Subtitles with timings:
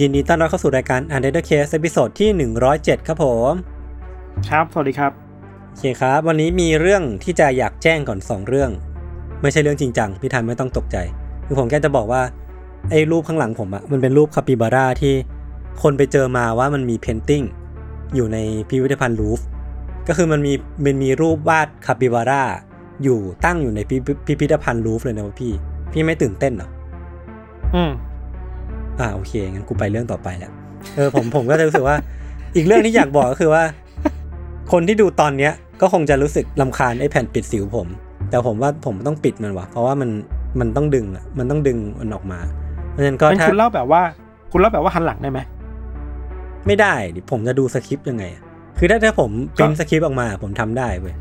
[0.00, 2.30] ยินดีต้อนรับเข้าสู่รายการ Untitled Case ตอนที่
[2.68, 3.52] 107 ครับผม
[4.48, 5.12] ครับ สวัสดีครับ
[5.68, 8.70] โอเคครับ วันนี้มีเรื่องที่จะอยากแจ้งก่อน 2 เรื่อง
[9.42, 10.96] ไม่ใช่เรื่องจริงจัง พี่ธัญไม่ต้องตกใจ
[11.46, 12.22] คือผมแค่จะบอกว่า
[12.90, 15.14] ไอ้รูปข้างหลังผมอะมันเป็นรูปคาปิบาร่าที่
[15.82, 17.42] คนไปเจอมาว่ามันมี painting
[18.14, 19.46] อยู่ในพิพิธภัณฑ์ลูฟร์
[20.08, 20.52] ก็คือมันมี
[20.84, 22.42] มันมีรูปวาดคาปิบาร่า
[23.02, 25.52] อยู่ตั้งอยู่ในพิพิพิพิธภัณฑ์ลูฟร์เลยนะพี่
[25.92, 26.68] พี่ไม่ตื่นเต้นเหรอ
[27.74, 27.90] อืม
[29.00, 30.52] อ่าโอเคงั้นกูไปเรื่องต่อไปแล้ว
[30.96, 31.96] เออผมผมก็จะรู้สึกว่า
[32.56, 33.62] อีกเรื่องที่อยากบอกก็คือว่า
[34.72, 37.86] คนที่ดูตอนเนี้ย ก็คงจะรู้สึกลำคาญไอ้แผ่นปิดสิวผม
[38.30, 40.10] แต่ผมว่าผมต้องปิดมันว่ะเพราะว่ามัน
[40.60, 42.40] มันต้องดึงอะมันต้องดึงมันออกมา
[42.90, 44.02] เพราะฉะนั้นก็งั้นถ้าคุณเล่าแบบว่า
[44.52, 45.40] คุณเล่าแบบว่าหันหลังได้ไหม
[46.66, 48.42] ไม่ได้ดิผมจะดูสคริปต์ยังไงอะ
[48.78, 51.14] คือถ้าถ้าผมก็พิมพ์สคริปต์ออกมาผมทำได้เว้ย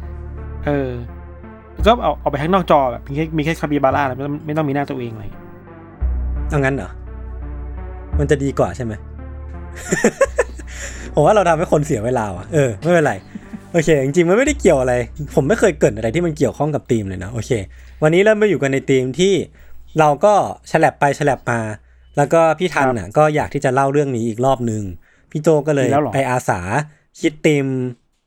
[0.65, 0.89] เออ
[1.85, 5.43] ก็เอาเอาไปข้างนอกจอแบบมีแค่มีแค่คาบิบาร่าแล้วไม่ต้องไม่ต้องมีหน้าตัวเองอะไรอย่างเงี้ย
[6.49, 6.89] เอางั้นเหรอ
[8.19, 8.93] มันจะดีกว่าใช่ไหม
[11.15, 13.13] ผมว่าเราทำให้คนเสียเวลาอะเออไม่เป็นไร
[13.71, 14.93] โอเค จริงๆมันไม่ได้เกี่ยวอะไร
[15.35, 17.51] ผมไม่เคยเกริดอะไรที่มันเกี่ยวข้องกับธีมเลยนะโอเค
[18.03, 19.33] วันนี้เริ่มมาอยู่กันในธีมที่
[19.99, 20.33] เราก็
[20.71, 21.59] ฉลับไปฉลับมา
[22.17, 24.83] แล้วก็พี่ทันน่ะก็อยากที่จะเล่าเรื่องนี้อีกรอบนึง
[25.31, 26.59] พี่โจก็เลยมีแล้วเหรอไปอาสา
[27.19, 27.65] คิดธีม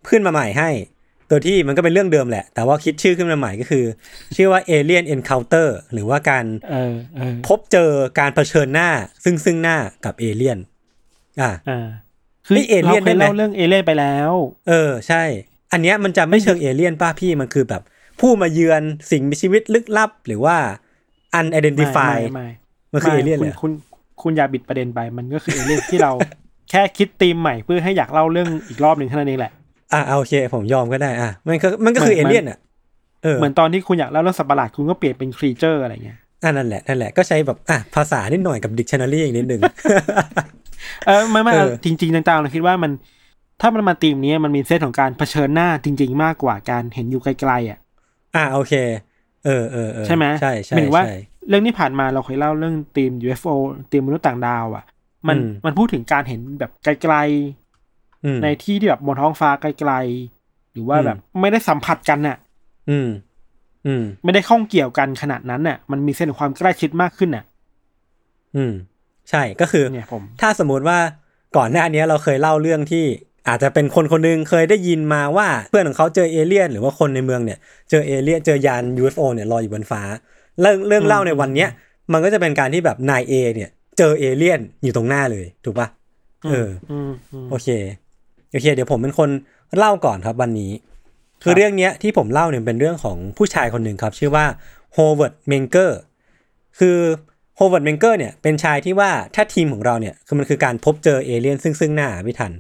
[0.09, 0.71] ขึ้นมาใหม่ให้
[1.31, 3.85] ตัวที่มันก็เป็นเรื่องเดิมแหละ แต่ว่าคิดชื่อขึ้นมาใหม่ก็คือ
[4.37, 8.89] ชื่อว่า Alien Encounter หรือว่าการเออเออพบเจอการเผชิญหน้า
[9.25, 10.59] ซึ่งซึ่งหน้ากับเอเลี่ยน
[11.41, 11.87] อ่าอ่า
[12.47, 14.33] คือนี่เอเลี่ยนราได้เคยไหมเล่าเรื่องเอเลี่ยนไปแล้ว
[14.69, 15.23] เออ ใช่
[15.73, 17.83] อันเนี้ยมันจะไม่เชิงเอเลี่ยนป้าพี่มันคือแบบ
[18.21, 20.57] ผู้มาเยือนสิ่งมีชีวิตลึกลับ หรือว่า
[21.41, 22.49] unidentified ไม่ไม่
[22.93, 23.73] มันคือเอไม่เลี่ยนคุเลณยคุณ
[24.23, 26.13] คุณอย่าบิดประเด็นไปมันก็คือเอเลี่ยนที่เรา
[26.71, 29.53] แค่คิดธีมใหม่เพื่อให้อยากเล่าเรื่องอีกรอบหนึ่งเท่านั้นเองแหละ
[29.93, 32.59] อะเอาโอเค ผมยอมก็ได้อะมันก็มันก็คือเหเอมือนเลี่ยนอะ
[33.23, 39.61] เออเหมือนตอนที่คุณอยากเล่าเรื่องสัตว์ประหลาดคุณก็เปลี่ยนเป็นครีเจอร์อะไรเงี้ยอะนั่นแหละนั่นแหละก็ใช้แบบอะภาษานิดหน่อยกับ dictionary อีกนิดนึง
[41.07, 42.93] เออไม่ไม่เออจริงๆต่างๆเราคิดว่ามัน
[43.61, 47.79] ถ้ามันมาธีมนี้มันมีเซตของการเผชิญหน้าจริง ๆ มากกว่าการเห็นอยู่ไกลๆอะ
[48.37, 48.73] อะโอเค
[49.45, 51.17] เออเออเออใช่ไหมใช่ใช่หมายถึงว่าใช่
[51.49, 53.55] เรื่องที่ผ่านมาเราเคยเล่าเรื่องธีม UFO
[53.91, 54.85] ธีมมนุษย์ต่างดาว อะ
[55.29, 57.68] มันอืมมันพูดถึงการเห็นแบบไกลอืมๆ
[58.43, 62.37] ในที่ที่แบบบนท้องฟ้าไกลๆ หรือว่าอืมแบบไม่ได้สัมผัสกันน่ะ
[62.91, 63.09] อืม
[63.87, 67.45] อืม ไม่ได้ข้องเกี่ยวกันขนาดนั้นน่ะ มันมีเส้นของความใกล้ชิดมากขึ้นน่ะ
[68.57, 68.73] อืม
[69.31, 70.99] ใช่ก็คือเนี่ยผมถ้าสมมุติว่า
[71.57, 73.05] ก่อนหน้านี้เราเคยเล่าเรื่องที่
[73.49, 77.59] อาจจะเป็นคนคนหนึงเคยได้ยินมาว่าเพื่อนของเขาเจอเอเลี่ยนหรือว่าคนในเมืองเนี่ย
[77.91, 80.03] เจอเอเลี่ยนเจอยาน UFO เนี่ยลอยอยู่บนฟ้า
[80.61, 81.69] เรื่องเรื่องเล่าในวันเนี้ย
[82.13, 85.89] มันก็จะเป็นการที่แบบนายเอเนี่ย เจอเอเลี่ยนอยู่ตรงหน้าเลย ถูกปะ
[86.51, 87.69] เอออืมอืมโอเค
[88.51, 89.31] โอเค เดี๋ยวผมเป็นคน
[89.77, 90.73] เล่าก่อนครับวันนี้
[91.43, 94.45] คือเรื่องเนี้ยที่ผมเล่าเนี่ยเป็นเรื่องของผู้ชายคนหนึ่งครับ ชื่อว่า
[94.93, 95.99] โฮเวิร์ดเมนเกอร์
[96.79, 96.99] คือ
[97.57, 102.53] โฮเวิร์ดเมนเกอร์เนี่ยเป็นชายที่ว่าถ้าธีมของเราเนี่ยคือมันคือการพบเจอเอเลี่ยนซึ่งซึ่งหน้าไหมพี่ธัญ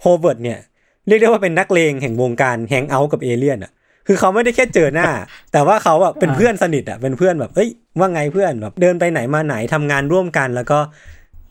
[0.00, 0.58] โฮเวิร์ดเนี่ย
[1.06, 3.72] เรียกได้ว่าเป็นนักเลงแห่งวงการ hang out กับเอเลี่ยนอะ
[4.06, 5.08] คือเขาไม่ได้แค่เจอหน้า
[5.52, 10.78] แต่ว่าเขาอะเป็นเพื่อนสนิทอะเป็นเพื่อนแบบเอ้ยว่าไงเพื่อนแบบเดินไปไหนมาไหนทำงานร่วมกัน แล้วก็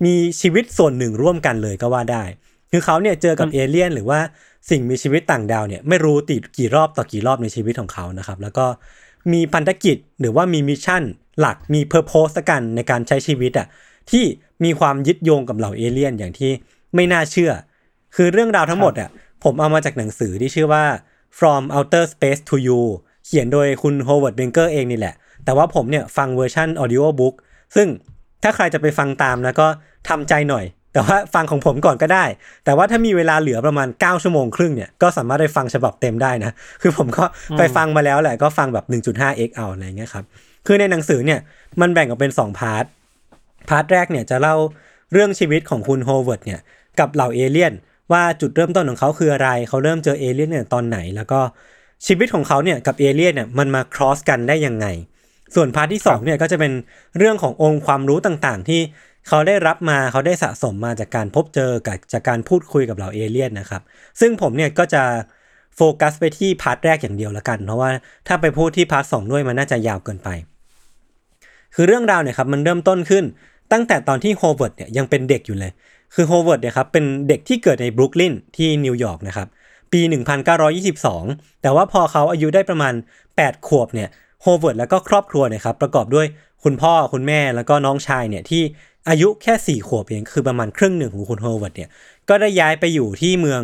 [0.06, 2.24] มีชีวิตส่วนหนึ่งร่วมกันเลยก็ว่าได้
[2.76, 4.20] คือเขาเนี่ยเจอกับเอเลี่ยนหรือว่า
[4.70, 8.66] สิ่งมีชีวิตต่างดาวเนี่ยไม่รู้ติดกี่รอบต่อกี่รอบในชีวิตของเขานะครับ แล้วก็
[9.32, 11.04] มีพันธกิจหรือว่ามี mission
[11.40, 13.68] หลักมี purpose กันในการใช้ชีวิตอะ
[14.12, 14.24] ที่
[14.64, 16.52] มีความยึดโยงกับเหล่าเอเลี่ยนอย่างที่
[16.96, 17.52] ไม่น่าเชื่อ
[18.16, 19.10] คือเรื่องราวทั้งหมดอะ
[19.44, 20.84] ผมเอามาจากหนังสือที่ชื่อว่า
[21.38, 22.82] From Outer Space to You
[23.26, 25.16] เขียนโดยคุณโฮเวิร์ดเมนเกอร์เองนี่แหละ
[25.46, 27.36] แต่ว่าผมเนี่ยฟังเวอร์ชัน audiobook
[27.76, 27.88] ซึ่ง
[28.44, 29.68] ถ้าใครจะไปฟังตามนะก็
[30.10, 32.26] ทำใจหน่อย แต่ว่าฟังของผมก่อนก็ได้
[32.66, 36.52] แต่ว่าถ้ามีเวลาเหลือประมาณ 9 ชั่วโมงครึ่งเนี่ย ก็สามารถได้ฟังฉบับเต็มได้นะ
[36.82, 37.24] คือผมก็
[37.58, 40.26] ไปฟังมาแล้วแหละ ก็ฟังแบบ 1.5x เอาอะไรอย่างเงี้ยครับ
[40.68, 41.40] คือในหนังสือเนี่ย
[41.82, 42.86] มันแบ่งออกเป็น 2 part
[43.70, 44.56] part แรกเนี่ยจะเล่า
[45.12, 46.60] เรื่องชีวิตของคุณโฮเวิร์ดเนี่ย
[47.00, 47.74] กับเหล่าเอเลี่ยน
[48.12, 51.40] ว่าจุดเริ่มต้นของเขาคืออะไร เขาเริ่มเจอเอเลี่ยนเนี่ยตอนไหน แล้วก็
[52.08, 54.88] ชีวิตของเขาเนี่ยกับเอเลี่ยนเนี่ยมันมา cross กันได้ยังไง
[55.56, 56.72] ส่วน part ที่สองเนี่ยก็จะเป็น
[57.18, 58.82] เรื่องขององค์ความรู้ต่างๆ ที่
[59.28, 63.82] เขาได้รับมาเขาได้สะสมมาจากการพบเจอกับจากการพูดคุยกับเหล่าเอเลี่ยนนะครับ
[64.20, 65.04] ซึ่งผมเนี่ยก็จะ
[65.76, 67.90] โฟกัสไปที่ part แรกอย่างเดียวละกัน เพราะว่า
[68.28, 70.30] ถ้าไปพูดที่ part สองด้วยมันน่าจะยาวเกินไป
[71.76, 73.24] คือเรื่องราวเนี่ยครับมันเริ่มต้นขึ้น
[73.72, 75.72] ตั้งแต่ตอนที่โฮเวิร์ดเนี่ยยังเป็นเด็กอยู่เลย
[76.14, 79.48] คือโฮเวิร์ดเนี่ยครับเป็นเด็กที่เกิดในบรุกลินที่นิวยอร์กนะครับ
[79.92, 80.02] ปี
[80.82, 82.94] 1922 แต่ว่าพอเขาอายุได้ประมาณ
[83.30, 84.10] 8 ขวบเนี่ย
[84.42, 86.28] โฮเวิร์ดแล้วก็ครอบครัวเนี่ยครับประกอบด้วย
[86.64, 88.64] คุณพ่อคุณแม่แล้วก็น้องชายเนี่ยที่
[89.10, 91.90] อายุแค่ 4 ขวบเอง คือประมาณครึ่งหนึ่งของคุณโฮเวิร์ดเนี่ย
[92.30, 93.62] ก็ได้ย้ายไปอยู่ที่เมือง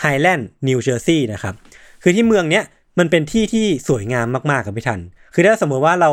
[0.00, 1.54] ไฮแลนด์นิวเจอร์ซีย์นะครับ
[2.02, 2.64] คือที่เมืองเนี้ย
[2.98, 5.00] มันเป็นที่ที่สวยงามมากๆครับพี่ธัญ
[5.34, 6.10] คือถ้าสมมติว่าเรา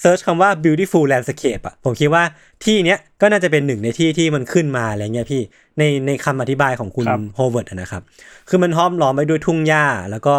[0.00, 2.24] search คำว่า beautiful landscape อะผมคิดว่า
[2.64, 5.42] ที่เนี้ยก็น่าจะเป็นหนึ่งในที่ที่มันขึ้นมาอะไรเงี้ยพี่
[5.78, 8.02] ในในคำอธิบายของคุณครับโฮเวิร์ดอะนะครับ
[8.48, 10.34] คือมันห้อมล้อมไปด้วยทุ่งหญ้า แล้วก็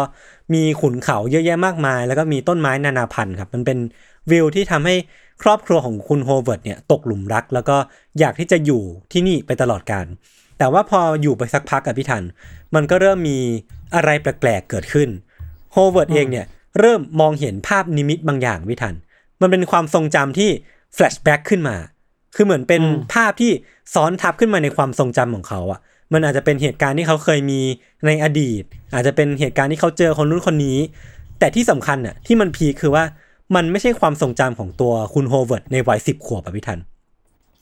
[0.54, 3.78] มีขุนเขาเยอะแยะมากมาย แล้วก็มีต้นไม้นานาพันธุ์ครับ มันเป็น
[4.30, 4.94] วิวที่ทำให้
[5.42, 7.76] ครอบครัวของคุณโฮเวิร์ดเนี่ยตกหลุมรัก แล้วก็
[8.18, 8.82] อยากที่จะอยู่
[9.12, 10.06] ที่นี่ไปตลอดกาล
[10.58, 12.24] แต่ว่าพออยู่ไปสักพักครับพี่ธัญ
[12.74, 13.38] มันก็เริ่มมี
[13.94, 15.08] อะไรแปลกๆเกิดขึ้น
[15.72, 16.46] โฮเวิร์ดเองเนี่ย
[16.78, 18.94] เริ่มมองเห็นภาพนิมิตบางอย่างพี่ธัญ
[19.40, 20.50] มันเป็นความทรงจำที่
[20.94, 21.76] flashback ขึ้นมา
[22.34, 23.50] คือเหมือนเป็นอืมภาพที่
[23.94, 25.80] ซ้อนทับขึ้นมาในความทรงจำของเขาอะ
[26.12, 27.60] มันอาจจะเป็นเหตุการณ์ที่เขาเคยมี
[28.06, 28.62] ในอดีต
[28.94, 30.78] อาจจะเป็นเหตุการณ์ที่เขาเจอคนนู้นคนนี้
[31.38, 33.04] แต่ที่สำคัญอะที่มัน peak คือว่า
[33.54, 36.78] มันไม่ใช่ความทรงจำของตัวคุณโฮเวิร์ดในวัยสิบขวบอะพี่ทัน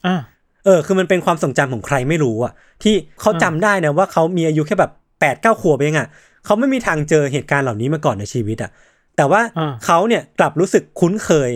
[0.06, 0.17] อ่า
[0.64, 2.52] เออ คือมันเป็นความทรงจำของใครไม่รู้อะ
[2.82, 6.08] ที่เขาจำได้นะว่าเขามีอายุแค่แบบแปดเก้าขวบเองอะ
[6.44, 8.70] เขาไม่มีทางเจอเหตุการณ์เหล่านี้มาก่อนในชีวิตอะ
[9.17, 11.50] แต่ว่าอ่าเขาเนี่ยกลับรู้สึกคุ้นเคย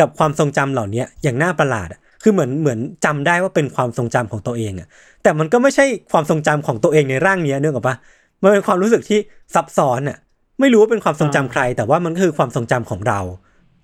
[0.00, 4.88] กับความทรงจำเหล่านี้อย่างน่าประหลาดอะคือเหมือนเหมือนจำได้ว่าเป็นความทรงจำของตัวเองอะ
[5.22, 7.96] แต่มันก็ไม่ใช่ความทรงจำของตัวเองในร่างเนี้ยเนื่องกับปะ
[8.42, 9.18] มันเป็นความรู้สึกที่
[9.54, 10.18] ซับซ้อนอะ
[10.60, 13.20] ไม่รู้ว่าเป็นความทรงจำใคร แต่ว่ามันก็คือความทรงจำของเรา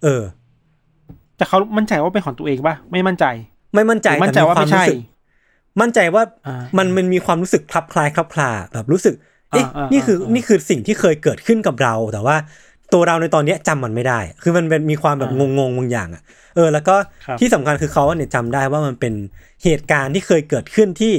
[0.05, 0.23] เออ
[1.37, 3.25] แต่เขามั่นใจว่าเป็นของตัวเองป่ะไม่มั่นใจ
[3.75, 4.99] ไม่มั่นใจหรือมั่นใจแต่ว่าไม่ใช่ควรู้สึก
[5.81, 9.15] มั่นใจว่าอ่ามันมันมีความรู้สึกคลับคลายคลับคลาแบบรู้สึก
[9.53, 12.37] เอ๊ะอ่าอ่านี่คืออ่านี่นี่คือสิ่งที่เคยเกิดขึ้นกับเรา แต่ว่า
[12.93, 16.23] ตัวเราในตอนเนี้ยจำมันไม่ได้ คือมันเป็นมีความแบบงงๆบางอย่างอะ
[16.57, 16.97] เออ แล้วก็
[17.27, 19.15] ครับที่สำคัญคือเขาเนี่ยจำได้ว่ามันเป็น
[19.65, 21.13] เหตุการณ์ที่เคยเกิดขึ้นที่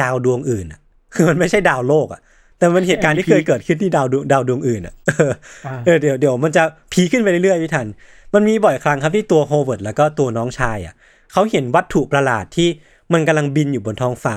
[0.00, 0.80] ดาวดวงอื่นอะ
[1.14, 2.20] คือมันไม่ใช่ดาวโลกอะ
[2.58, 5.32] แต่มันเป็นเหตุการณ์ที่เคยเกิดขึ้นที่ดาวดวงดาวดวงอื่นอะเออ
[5.66, 6.62] อ่าเออเดี๋ยวเดี๋ยวมันจะ
[6.92, 7.86] peak ขึ้นไปเรื่อยๆพี่ธัญ
[8.34, 10.94] มันมีบ่อยครั้งครับที่ตัวโฮเวิร์ดแล้วก็ตัวน้องชายอะ
[11.32, 12.68] เขาเห็นวัตถุประหลาดที่
[13.12, 14.36] มันกำลังบินอยู่บนท้องฟ้า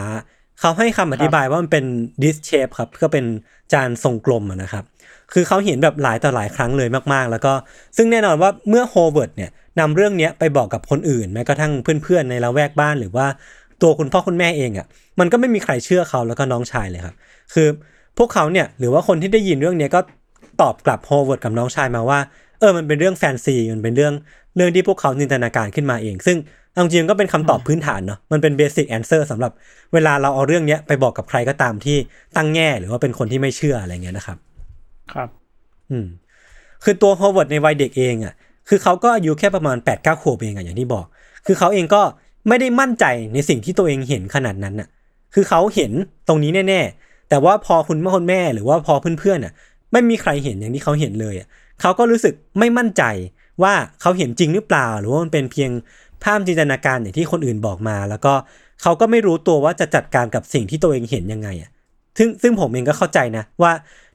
[0.60, 1.86] เขาให้คำอธิบายว่ามันเป็น
[2.24, 3.26] disc shape ครับก็เป็น
[3.74, 4.84] จานทรงกลมนะครับ
[5.34, 7.54] คือเขาเห็นแบบหลายต่อหลายครั้งเลยมากๆ แล้วก็
[7.98, 9.50] ซึ่งแน่นอนว่าเมื่อโฮเวิร์ดเนี่ย
[9.80, 11.72] นำเรื่องนี้ไปบอกกับคนอื่น แม้กระทั่ง
[12.04, 13.28] เพื่อนๆในละแวกบ้านหรือว่า
[13.82, 14.88] ตัวคุณพ่อคุณแม่เองอะ
[15.20, 17.16] มันก็ไม่มีใครเชื่อเขาแล้วก็น้องชายเลยครับ
[17.54, 17.68] คือ
[18.18, 20.00] พวกเขาเนี่ยหรือว่าคนที่ได้ยินเรื่องนี้ก็
[20.62, 22.20] ตอบกลับโฮเวิร์ดกับน้องชายมาว่า
[22.60, 24.14] เออมันเป็นเรื่องแฟนซีมันเป็นเรื่อง
[24.56, 26.38] เรื่องที่พวกเขาจินตนาการขึ้นมาเอง ซึ่ง
[26.72, 29.52] เอาจริงๆก็เป็นคำตอบพื้นฐานเนาะมันเป็นเบสิ c แอนเซอร์สำหรับ
[29.94, 31.98] เวลาเราเอาเรื่องเนี้ยไปบอกกับใครก็ตามที่
[32.38, 34.38] ตั้งแง่หรือว่าเป็นคนที่ไม่เชื่ออะไรเงี้ยนะครับ
[35.14, 35.30] ครับ
[35.92, 36.08] อืม
[36.84, 38.34] คือตัวโฮเวิร์ดในวัยเด็กเองอะ
[38.70, 41.06] คือเขาก็อายุแค่ประมาณ8ปดเก้าขวบเองอะอย่างที่บอก
[41.46, 42.02] คือเขาเองก็
[42.48, 44.88] ไม่ได้มั่นใจในสิ่งที่ตัวเองเห็นขนาดนั้นอะ
[45.34, 45.92] คือเขาเห็น
[46.28, 49.54] ตรงนี้แน่ ๆ แต่ว่าพอคุณพ่อคุณแม่หรือว่าพอเพื่อนๆอะ
[49.92, 51.48] ไม่มีใครเห็นอย่างที่เขาเห็นเลยอะ
[51.82, 53.04] เขาก็รู้สึกไม่มั่นใจ
[53.64, 55.72] ว่าเขาเห็นจริงหรือเปล่า หรือว่ามันเป็นเพียง
[56.24, 58.34] ภาพจินตนาการอย่างที่คนอื่นบอกมา แล้วก็
[58.82, 61.72] เขาก็ไม่รู้ตัวว่าจะจัดการกับสิ่งที่ตัวเองเห็นยังไงอะ
[62.18, 63.72] ซึ่งซึ่งผมเองก็เข้าใจนะว่า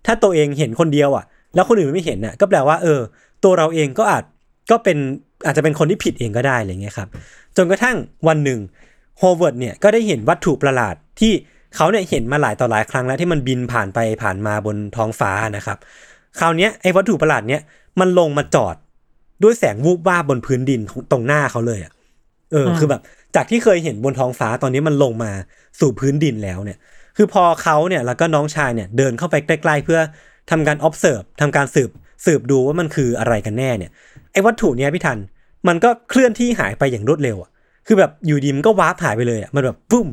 [0.07, 3.01] ถ้าตัวเองเห็นคนเดียวอะ แล้วคนอื่นไม่เห็นน่ะก็แปลว่าเออ
[3.45, 4.25] ตัวเราเองก็อาจ
[4.71, 4.99] ก็เป็น
[5.47, 7.09] อาจจะเป็นคนที่ผิดเองก็ได้อะไรเงี้ยครับ
[7.57, 7.97] จนกระทั่ง
[8.29, 8.61] วันหนึ่ง
[9.19, 11.33] โฮเวิร์ดเนี่ยก็ได้เห็นวัตถุประหลาดที่
[11.77, 15.79] เขาเนี่ยเห็นมาหลายต่อหลายครั้งแล้วที่มันบินผ่านไปผ่านมาบนท้องฟ้านะครับ
[16.39, 17.61] คราวเนี้ยไอ้วัตถุประหลาดเนี้ย
[18.01, 18.77] มันลงมาจอด
[19.43, 21.93] ด้วยแสงวูบวาบบนพื้นดินของตรงหน้าเขาเลยอะ
[22.53, 23.01] เอออืมคือแบบ
[23.37, 25.31] จากที่เคยเห็นบนท้องฟ้าตอนนี้มันลงมา
[25.81, 26.79] สู่พื้นดินแล้วเนี่ย
[27.17, 30.01] คือพอเขาเนี่ยแล้วก็น้องชายเนี่ยเดินเข้าไปใกล้ๆเพื่อ
[30.51, 31.91] ทำการ observe ทำการสืบ
[32.27, 33.91] สืบดูว่ามันคืออะไรกันแน่เนี่ย
[34.33, 35.19] ไอ้วัตถุเนี้ยพี่ทัน
[35.69, 37.51] มันก็เคลื่อนที่หายไปอย่างรวดเร็วอะ
[37.87, 40.09] คือแบบอยู่ดีมันก็วาร์ปหายไปเลยอะมันแบบปุ้ม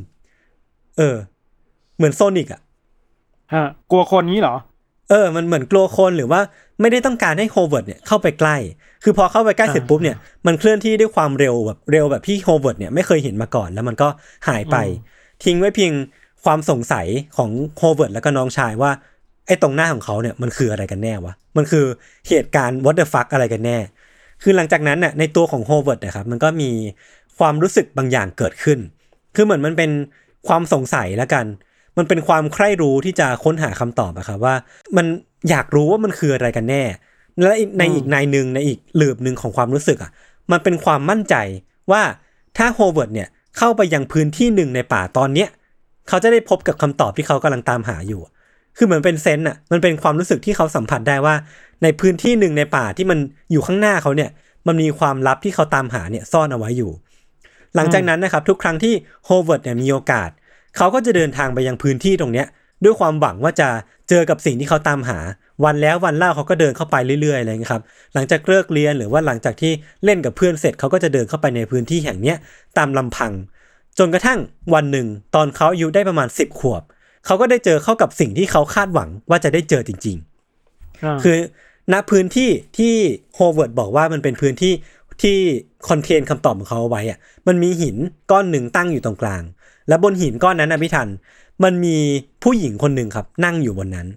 [0.98, 1.16] เออ
[1.98, 2.62] เหมือนโซนิกอะ
[3.54, 4.56] ฮะกลัวคนนี้เหรอ
[5.10, 6.42] เออ มันเหมือนกลัวคนหรือว่า
[6.82, 8.58] ไม่ได้ต้องการให้โฮเวิร์ดเนี่ยเข้าไปใกล้
[9.04, 14.08] คือพอเข้าไปใกล้อ่าเสร็จปุ๊บเนี่ย มันเคลื่อนที่ด้วยความเร็วแบบเร็วแบบที่โฮเวิร์ดเนี่ยไม่เคยเห็นมาก่อน แล้วมันก็
[14.48, 14.78] หายไป
[15.44, 15.94] ทิ้งไว้เพียง
[16.44, 18.92] ความสงสัยของโฮเวิร์ดแล้วก็น้องชายว่า
[19.48, 21.86] ไอ้ตรงหน้าของเขาเนี่ยมันคืออะไรกันแน่วะ มันคือ
[22.30, 23.78] เหตุการณ์ what the fuck อะไรกันแน่
[24.44, 26.72] คือหลังจากนั้นน่ะในตัวของโฮเวิร์ดนะครับ มันก็มี
[27.40, 28.80] ความรู้สึกบางอย่างเกิดขึ้น
[29.36, 29.92] คือเหมือนมันเป็น
[30.48, 31.46] ความสงสัยแล้วกัน
[32.00, 34.56] มันเป็นความใคร่รู้ที่จะค้นหาคำตอบอะครับว่า
[34.98, 35.06] มัน
[35.50, 36.84] อยากรู้ว่ามันคืออะไรกันแน่
[37.42, 40.12] และในอีกในหนึ่งในอีกหลืบหนึ่งของความรู้สึกอะ
[40.52, 41.36] มันเป็นความมั่นใจ
[41.92, 42.02] ว่า
[42.58, 43.28] ถ้าโฮเวิร์ดเนี่ย
[43.58, 45.50] เข้าไปยังพื้นที่หนึ่งในป่าตอนเนี้ย
[46.08, 48.22] เขาจะได้พบกับคำตอบที่เขากำลังตามหาอยู่
[48.78, 51.36] คือเหมือนเป็น sense อะมันเป็นความรู้สึกที่เขาสัมผัสได้ว่า
[51.84, 53.20] ในพื้นที่หนึ่งในป่าที่มัน
[53.52, 54.30] อยู่ข้างหน้าเขาเนี่ย
[54.68, 56.92] มันมีความลับที่เขาตามหาเนี่ยซ่อนเอาไว้อยู่
[57.76, 58.94] หลังจากนั้นนะครับทุกครั้งที่
[59.26, 60.30] โฮเวิร์ดเนี่ยมีโอกาส
[60.78, 62.48] เขาก็จะเดินทางไปยังพื้นที่ตรงเนี้ย
[62.84, 63.70] ด้วยความหวังว่าจะ
[64.10, 65.20] เจอกับสิ่งที่เขาตามหา
[65.66, 67.84] วันแล้ววันเล่าเขาก็เดินเข้าไปเรื่อยๆอะไรอย่างเงี้ยครับ
[68.14, 69.72] หลังจากเลิกเรียนหรือว่าหลังจากที่
[70.06, 72.38] เล่นกับเพื่อนเสร็จเขาก็จะเดินเข้าไปในพื้นที่แห่งเนี้ย
[72.78, 73.32] ตามลำพัง
[74.00, 74.40] จนกระทั่ง
[74.74, 76.84] วันหนึ่ง ตอนเขาอายุได้ประมาณ 10 ขวบ
[77.26, 81.36] เขาก็ได้เจอเข้ากับสิ่งที่เขาคาดหวังว่าจะได้เจอจริงๆอ่าคือ
[81.94, 82.94] ณพื้นที่ที่
[83.36, 84.74] โฮเวิร์ดบอกว่ามันเป็นพื้นที่
[85.22, 85.38] ที่
[85.90, 87.96] contain คำตอบของเขาเอาไว้อะมันมีหิน
[88.32, 89.44] ก้อนหนึ่งตั้งอยู่ตรงกลาง
[89.90, 91.08] และบนหินก้อนนั้นนะพี่ทัน
[91.64, 91.98] มันมี
[92.44, 94.08] ผู้หญิงคนหนึ่งครับ นั่งอยู่บนนั้น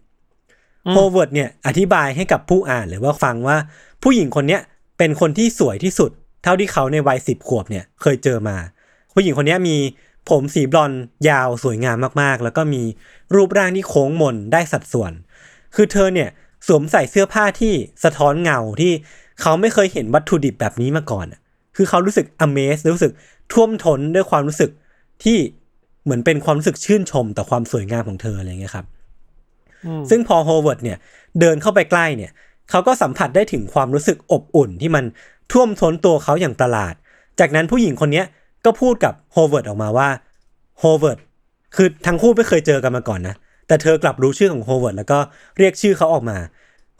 [0.86, 3.56] อืมโฮเวิร์ดเนี่ยอธิบายให้กับผู้อ่านหรือว่าฟังว่า
[4.02, 4.60] ผู้หญิงคนเนี้ย
[4.98, 6.10] เป็นคนที่สวยที่สุด
[6.42, 8.56] เท่าที่เขาในวัยสิบขวบเนี่ยเคยเจอมา
[9.14, 9.76] ผู้หญิงคนเนี้ยมี
[10.30, 12.82] ผมสีบลอนด์ยาวสวยงามมากๆ แล้วก็มี
[13.34, 15.12] รูปร่างที่โค้งมนได้สัดส่วน
[15.74, 16.28] คือเธอเนี่ย
[16.66, 17.72] สวมใส่เสื้อผ้าที่
[18.04, 18.92] สะท้อนเงาที่
[19.40, 21.40] เขาไม่เคยเห็นวัตถุดิบแบบนี้มาก่อนอะ
[21.76, 23.12] คือเขารู้สึก amaze รู้สึก
[23.52, 24.70] ท่วมท้นด้วยความรู้สึก
[25.24, 25.38] ที่
[26.04, 28.86] เหมือนเป็นความรู้สึกชื่นชมต่อความสวยงามของเธออะไรเงี้ยครับ
[29.86, 30.98] อืมซึ่งพอโฮเวิร์ดเนี่ย
[31.40, 32.30] เดินเข้าไปใกล้เนี่ย
[32.70, 35.04] เขาก็สัมผัสได้ถึงความรู้สึกอบอุ่นที่มัน
[35.52, 36.94] ท่วมท้นตัวเขาอย่างประหลาด
[37.40, 38.26] จากนั้นผู้หญิงคนเนี้ย
[38.64, 40.08] ก็พูดกับโฮเวิร์ดออกมาว่า
[40.78, 41.18] โฮเวิร์ด
[41.76, 43.34] คือทั้งคู่ไม่เคยเจอกันมาก่อนนะ
[43.66, 45.18] แต่เธอกลับรู้ชื่อของโฮเวิร์ดแล้วก็
[45.58, 46.38] เรียกชื่อเขาออกมา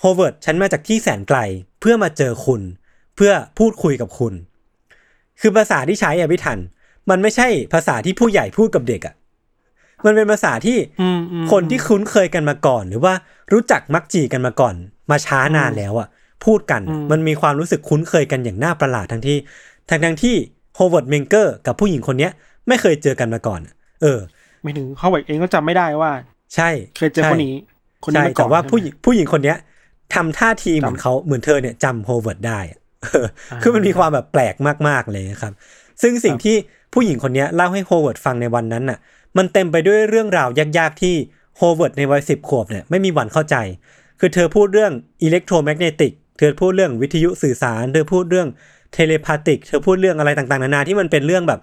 [0.00, 1.38] โฮเวิร์ดฉันมาจากที่แสนไกล
[1.80, 2.62] เพื่อมาเจอคุณ
[3.16, 4.34] เพื่อพูดคุยกับคุณ
[5.40, 6.58] คือภาษาที่ใช้อะพี่ทัน
[7.10, 9.14] มันไม่ใช่ภาษาที่ผู้ใหญ่พูดกับเด็กอะ
[10.04, 13.14] มันเป็นภาษาที่อืมอืมคนที่คุ้นเคยกันมาก่อน หรือว่า
[13.52, 14.74] รู้จักมักจีกันมาก่อน
[15.10, 16.08] มาช้านานแล้วอะ
[16.44, 19.36] พูดกันอืมมันมีความรู้สึกคุ้นเคยกันอย่างน่าประหลาดทั้งที่
[19.88, 20.36] ทั้งทั้งที่
[20.76, 22.32] โฮเวิร์ดเมงเกอร์กับผู้หญิงคนเนี้ย
[22.68, 23.60] ไม่เคยเจอกันมาก่อน
[24.02, 24.20] เออ
[24.62, 26.10] ไม่ถึงเขาเองก็จำไม่ได้ว่า
[26.54, 27.54] ใช่ เคยเจอคนนี้
[28.04, 29.58] คนนี้ใช่มาก่อนแต่ว่าใช่ไหมผู้หญิงผู้หญิงคนเนี้ย
[30.14, 34.54] ทำท่าทีเหมือนจำเขาเหมือนเธอเนี่ยจำโฮเวิร์ดได้อะเอออ่าคือมันมีความแบบแปลก
[34.88, 35.52] มากๆเลยนะครับ
[36.02, 36.56] ซึ่งสิ่งครับที่
[36.92, 38.98] ผู้หญิงคนนี้เล่าให้โฮเวิร์ดฟังในวันนั้นน่ะ
[39.36, 41.14] มันเต็มไปด้วยเรื่องราวยากๆที่
[41.56, 43.56] โฮเวิร์ดในวัยสิบขวบเนี่ยไม่มีวันเข้าใจ
[44.20, 48.48] คือเธอพูดเรื่อง electromagnetic เธอพูดเรื่องวิทยุสื่อสาร เธอพูดเรื่อง
[48.92, 51.60] telepathic เธอพูดเรื่องอะไรต่างๆ นานาที่มันเป็นเรื่องแบบ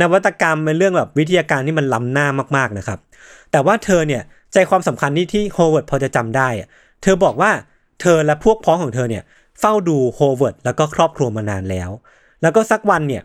[0.00, 2.98] นวัตกรรมเป็นเรื่องแบบวิทยาการที่มันล้ำหน้ามากๆนะครับ
[3.52, 4.22] แต่ว่าเธอเนี่ย
[4.52, 6.48] ใจความสำคัญที่ที่โฮเวิร์ดพอจะจำได้
[7.02, 7.50] เธอบอกว่า
[8.00, 9.22] เธอและพวกพ้องของเธอเนี่ย
[9.60, 11.90] เฝ้าดูโฮเวิร์ดแล้วก็ครอบครัวมานานแล้ว
[12.42, 13.22] แล้วก็สักวันเนี่ย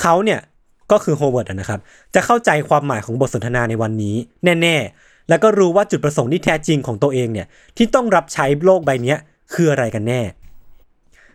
[0.00, 0.40] เขาเนี่ย
[0.92, 1.80] ก็คือโฮเวิร์ดนะครับ
[2.14, 4.16] จะเข้าใจความหมายของบทสนทนาในวันนี้
[4.62, 9.14] แน่ ๆ แล้วก็รู้ว่าจุดประสงค์ที่แท้จริงของตัวเองเนี่ยที่ต้องรับใช้โลกใบนี้
[9.54, 10.20] คืออะไรกันแน่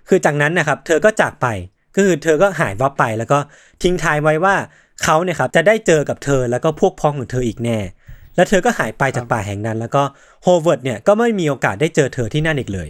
[0.07, 1.47] คือจากนั้นนะครับเธอก็จากไป
[1.95, 3.39] ก็คือเธอก็หายวับไปแล้วก็
[3.83, 4.55] ทิ้งท้ายไว้ว่า
[5.03, 7.79] เขาเนี่ยครับจะได้เจอกับเธอแล้วก็พวกพ้องของเธออีกแน่
[8.35, 10.03] แล้วเธอก็หายไปจากป่าแห่งนั้น แล้วก็
[10.43, 12.89] โฮเวิร์ดเนี่ยก็ไม่มีโอกาสได้เจอเธอที่นั่นอีกเลย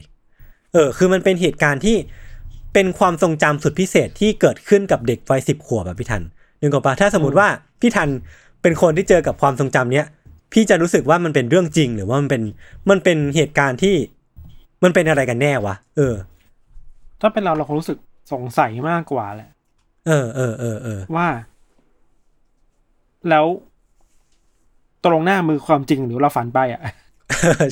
[0.73, 1.97] เออ คือมันเป็นเหตุการณ์ที่
[2.73, 6.23] เป็นความทรงจำสุดพิเศษที่เกิดขึ้นกับเด็กวัยสิบขวบแบบพี่ทัน
[6.63, 7.47] นึกออกปะถ้าสมมติว่า
[7.81, 8.09] พี่ทัน
[8.61, 10.07] เป็นคนที่เจอกับความทรงจำเนี้ย
[10.53, 12.41] พี่จะรู้สึกว่ามันเป็นเรื่องจริง หรือว่ามันเป็น
[12.89, 13.95] มันเป็นเหตุการณ์ที่
[14.83, 16.15] มันเป็นอะไรกันแน่วะเออ
[17.21, 17.97] ถ้าเป็นเราเราคงรู้สึก
[18.33, 19.49] สงสัยมากกว่าแหละ
[20.07, 21.29] เออเออเออเออว่า
[23.29, 23.45] แล้ว
[25.05, 26.81] ตรงหน้ามือความจริงหรือเราฝันไปอะ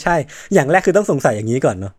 [0.03, 0.15] ใช่
[0.53, 1.93] อย่างแรกคือต้องสงสัยอย่างนี้ก่อนเนาะ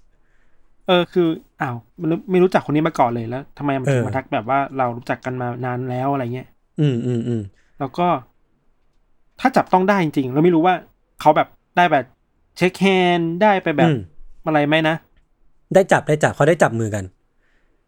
[0.87, 1.29] เออคือ
[1.61, 6.49] อ้าวมันไม่รู้จักคนนี้มาก่อนเลยแล้วทำไมมันถึเองอมาทักแบบว่าเรารู้จักกันมานานแล้วอะไรเงี้ย
[6.81, 7.43] อืมอืมอืม
[7.81, 8.07] แล้วก็
[9.41, 10.75] ถ้าจับต้องได้จริงๆเราไม่รู้ว่า
[11.21, 12.05] เขาแบบได้แบบ
[12.57, 12.87] เช็คแฮ
[13.17, 13.99] นด์ได้ไปแบบอืม
[14.47, 14.97] อะไรไหมนะ
[15.75, 17.05] ได้จับได้จับเขาได้จับมือกัน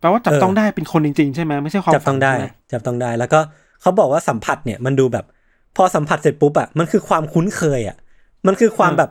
[0.00, 3.40] แปลว่าจับเออต้องได้เป็นคนจริง ๆ ใช่ไหมไม่ใช่ความจับต้องได้ฝันใช่หมจับต้องได้ แล้วก็
[3.80, 5.24] เขาบอกว่าสัมผัสเนี่ย มันดูแบบ
[5.76, 7.96] พอสัมผัสเสร็จปุ๊บอะมันคือความคุ้นเคยอะ
[8.46, 9.10] มันคือความแบบ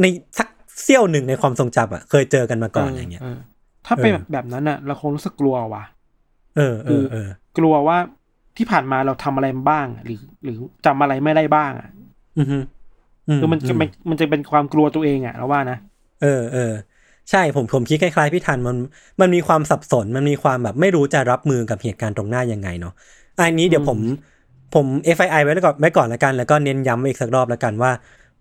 [0.00, 0.04] ใน
[0.38, 0.48] สัก
[0.82, 3.22] เสี้ยวหนึ่งในความทรงจำอะเคยเจอกันมาก่อนอะไรเงี้ย
[3.86, 5.84] ถ้าเป็นเออแบบแบบนั้นอะเราคงรู้สึกกลัวว่ะ
[6.56, 7.98] เออเออเออกลัวว่า
[8.56, 11.88] ที่ผ่านมาเราทำอะไรมาบ้างอะหรือ หรือจำอะไรไม่ได้บ้าง อะ
[12.38, 12.58] อือฮึ
[13.40, 15.78] คือมันจะเป็นมันจะเป็นความกลัวตัวเองอะเราว่านะ
[16.22, 16.72] เออเออ
[17.30, 18.76] ใช่ผมผมคิดคล้ายๆพี่ทันมัน
[19.20, 22.94] มันมีความสับสนมันมีความแบบไม่รู้จะรับมือกับเหตุการณ์ตรงหน้ายังไงเนาะ
[23.38, 23.98] อันนี้เดี๋ยวผม
[24.74, 24.86] ผม
[25.16, 27.90] FII ไว้ก่อนไว้ก่อนแล้วกัน แล้วก็เน้นย้ำไว้อีกสักรอบแล้วกันว่า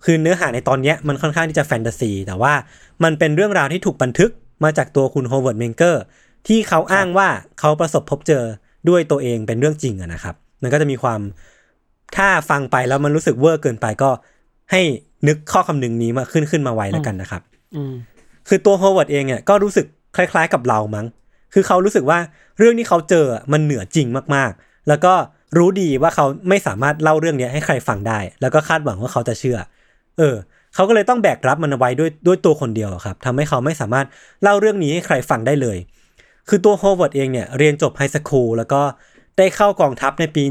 [0.03, 2.53] คือเนื้อหาในตอนเนี้ยมันค่อนข้างที่จะแฟนตาซี แต่ว่า
[3.03, 4.31] มันเป็นเรื่องราวที่ถูกบันทึก
[4.63, 6.03] มาจากตัวคุณโฮเวิร์ดเมงเกอร์
[6.47, 7.27] ที่เขาอ้างว่า
[7.59, 8.43] เขาประสบพบเจอ
[8.89, 11.19] ด้วยตัวเองเป็นเรื่องจริงอะนะครับ มันก็จะมีความ
[12.15, 14.09] ถ้าฟังไปแล้วมันรู้สึกเวอร์เกินไปก็
[14.71, 14.81] ให้
[15.27, 17.41] นึกข้อคำนึงนี้มาขึ้นขึ้นมาไว้แล้วกันนะครับ
[17.75, 17.93] อืม
[18.47, 21.05] คือตัวโฮเวิร์ดเองเนี่ยก็รู้สึกคล้ายๆกับเรามั้ง
[21.53, 22.19] คือเขารู้สึกว่า
[22.57, 25.13] เรื่องที่เขาเจอมันเหนือจริงมากๆ แล้วก็
[25.57, 29.57] รู้ดีว่าเขาไม่สามารถเล่าเรื่องเนี้ยให้ใครฟังได้ แล้วก็คาดหวังว่าเขาจะเชื่อ
[30.17, 30.35] เออ
[30.75, 34.05] เขาก็เลยต้องแบกรับมันเอาไว้ด้วยด้วยตัวคนเดียวอะครับทำให้เขาไม่สามารถ
[34.43, 35.77] เล่าเรื่องนี้ให้ใครฟังได้เลย
[36.49, 38.81] คือตัวโฮเวิร์ดเองเนี่ยเรียนจบ high school แล้วก็
[39.37, 40.43] ได้เข้ากองทัพในปี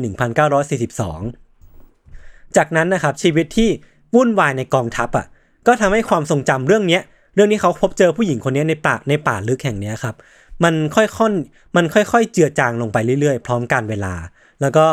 [1.45, 3.69] 1942 จากนั้นนะครับชีวิตที่
[4.15, 5.27] วุ่นวายในกองทัพอะ
[5.67, 7.03] ก็ทำให้ความทรงจำเรื่องเนี้ย
[7.35, 10.15] เรื่องที่เขาพบเจอผู้หญิงคนนี้ในป่าในป่าลึกแห่งเนี้ยครับ
[10.65, 14.15] มันค่อยๆมันค่อยๆ เจือจางลงไปเรื่อยๆ พร้อมกับเวลา
[14.61, 14.87] แล้วก็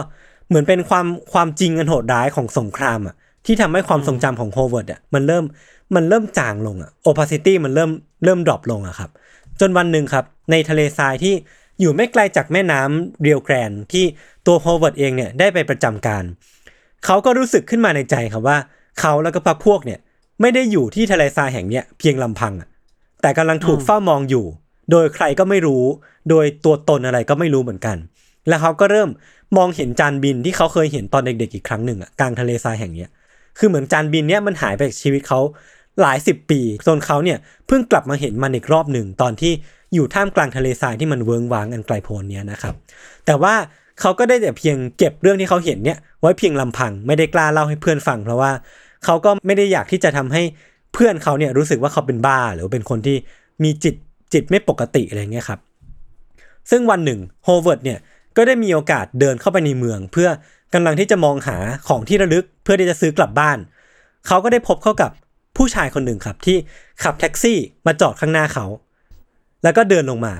[0.47, 3.15] เหมือนเป็นความความจริงอันโหดร้ายของสงครามอะ
[3.45, 5.43] ที่ทำให้ความทรงจำของโฮเวิร์ดอะมันเริ่ม
[5.95, 7.91] มันเริ่มจางลงอะ opacity มันเริ่ม
[8.23, 9.09] เริ่ม drop ลงอะครับ
[9.59, 11.33] จนวันหนึ่งครับ ในทะเลทรายที่
[11.79, 14.05] อยู่ไม่ไกลจากแม่น้ำริโอแกรนด์ที่
[14.47, 16.23] ตัวโฮเวิร์ดเองเนี่ยได้ไปประจำการ
[17.05, 18.57] เขาก็รู้สึกขึ้นมาในใจครับว่า
[18.99, 19.99] เขาแล้วก็พรรคพวกเนี่ย
[20.41, 22.53] ไม่ได้อยู่ที่ทะเลทรายแห่งเนี้ยเพียงลำพัง
[23.21, 24.45] แต่กำลังถูกเฝ้ามองอยู่
[24.91, 25.83] โดยใครก็ไม่รู้
[26.29, 27.97] โดยตัวตนอะไรก็ไม่รู้เหมือนกัน
[28.47, 29.09] แล้วเขาก็เริ่ม
[29.57, 33.09] มองเห็นจานบินที่เขาเคยเห็นตอนเด็กๆอีกครั้งหนึ่งอะกลางทะเลทรายแห่งเนี้ย
[33.57, 35.39] คือเหมือนจานบินเนี้ยมันหายไปจากชีวิตเขา
[36.01, 39.51] หลายสิบปีจนเขาเนี่ยเพิ่งกลับมาเห็นมันอีกรอบหนึ่งตอนที่
[39.93, 42.75] อยู่ท่ามกลางทะเลทรายที่มันเวิงวางอันไกลโพ้นเนี้ยนะครับ
[43.25, 43.53] แต่ว่า
[44.01, 48.51] เขาก็ได้แต่เพียงเก็บเรื่องที่เขาเห็นเนี่ยไว้เพียงลำพังไม่ได้กล้าเล่าให้เพื่อนฟังเพราะว่า
[49.05, 50.43] เขาก็ไม่ได้อยากที่จะทำให้
[50.93, 53.17] เพื่อนเขาเนี่ยรู้สึกว่าเขาเป็นบ้า หรือเป็นคนที่
[53.63, 53.95] มีจิต
[54.33, 55.59] จิตไม่ปกติอะไรเงี้ยครับ
[56.71, 57.99] ซึ่งวันหนึ่งโฮเวิร์ดเนี่ย
[58.37, 60.29] ก็ได้มีโอกาสเดินเข้าไปในเมือง เพื่อ
[60.73, 61.57] กำลังที่จะมองหา
[61.87, 63.57] ของที่ระลึกเพื่อที่จะซื้อกลับบ้าน
[64.27, 65.11] เขาก็ได้พบเข้ากับ
[65.57, 66.57] ผู้ชายคนหนึ่งครับที่
[67.03, 68.65] ขับแท็กซี่มาจอดข้างหน้าเขา
[69.63, 70.33] แล้วก็เดินลงมา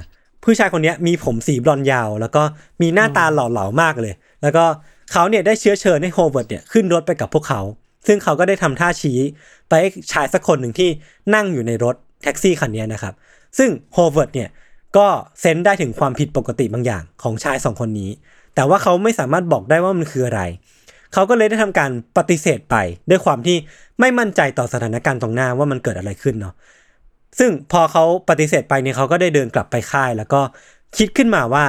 [0.44, 2.44] ผู้ชายคนนี้มีผมสีบลอนด์ยาว แล้วก็
[2.82, 4.66] มีหน้าตาหล่อเหลามากเลย แล้วก็
[5.12, 7.62] เขาเนี่ยได้เชื้อเชิญให้โฮเวิร์ดเนี่ยขึ้นรถไปกับพวกเขา
[8.08, 9.20] ซึ่งเขาก็ได้ทำท่าชี้
[9.70, 10.90] ไปให้ชายสักคนหนึ่งที่
[11.36, 13.14] นั่งอยู่ในรถแท็กซี่คันนี้นะครับ
[13.58, 14.50] ซึ่งโฮเวิร์ดเนี่ย
[14.98, 15.08] ก็
[15.40, 18.10] sense ได้ถึงความผิดปกติบางอย่างของชายสองคนนี้
[18.56, 20.42] แต่ว่าเขาไม่สามารถบอกได้ว่ามันคืออะไร
[21.14, 22.76] เขาก็เลยได้ทำการปฏิเสธไป
[23.10, 23.58] ด้วยความที่
[24.00, 26.54] ไม่มั่นใจต่อสถานการณ์ตรงหน้าว่ามันเกิดอะไรขึ้นเนาะ
[27.40, 30.42] ซึ่งพอเขาปฏิเสธไปเนี่ยเขาก็ได้เดินกลับไปค่าย แล้วก็
[30.98, 31.66] คิดขึ้นมาว่า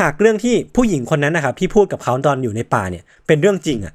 [0.00, 3.94] หากเรื่องที่ผู้หญิงคนนั้นนะครับที่พูดกับเขาตอนอยู่ในป่าเนี่ยเป็นเรื่องจริงอะ่ะ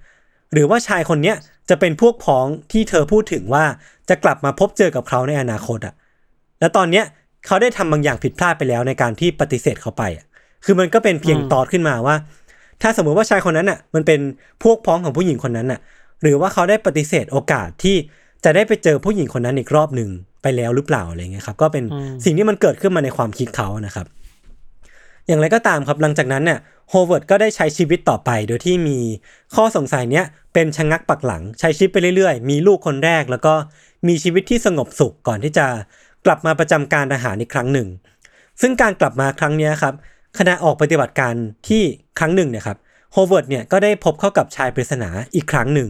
[0.54, 1.36] หรือว่าชายคนเนี้ย
[1.70, 3.66] จะเป็นพวกพ้องที่เธอพูดถึงว่า
[4.10, 5.94] จะกลับมาพบเจอกับเขาในอนาคตอะ่ะ
[6.60, 7.06] แล้วตอนเนี้ย
[7.46, 10.26] เขาได้ทำบางอย่างผิดพลาดไปแล้วในการที่ปฏิเสธเขาไปอะ่ะ
[10.66, 12.16] คือมันก็เป็นเพียงตอดขึ้นมาว่า
[12.84, 14.20] ถ้าสมมติว่าชายคนนั้นอะมันเป็น
[14.64, 15.80] พวกพ้องของผู้หญิงคนนั้นอะ
[16.22, 17.96] หรือว่าเขาได้ปฏิเสธโอกาสที่
[18.44, 20.10] จะได้ไปเจอผู้หญิงคนนั้นอีกรอบหนึ่ง
[20.42, 24.06] ไปแล้วหรือเปล่าอะไรเงี้ยครับก็เป็นอืมสิ่งที่มันเกิดขึ้นมาในความคิดเขานะครับ
[25.28, 29.00] อย่างไรก็ตามครับหลังจากนั้นเนี่ยโฮเวิร์ดก็ได้ใช้ชีวิตต่อไป โดยที่มี
[29.56, 33.54] ข้อสงสัยเนี้ยเป็นชนักปักหลังใช้ชีวิตไปเรื่อยๆ มีลูกคนแรก แล้วก็
[34.08, 35.66] มีชีวิตที่สงบสุขก่อนที่จะ
[36.26, 37.88] กลับมาประจำการทหารอีกครั้งหนึ่ง
[38.62, 39.94] ซึ่งการกลับมาครั้งเนี้ยครับ
[40.38, 41.34] ขณะออกปฏิบัติการ
[41.68, 41.84] ที่
[42.20, 42.78] ครั้งหนึ่งเนี่ยครับ
[43.14, 45.90] โฮเวิร์ดเนี่ยก็ได้พบเข้ากับชายปริศนาอีกครั้งหนึ่ง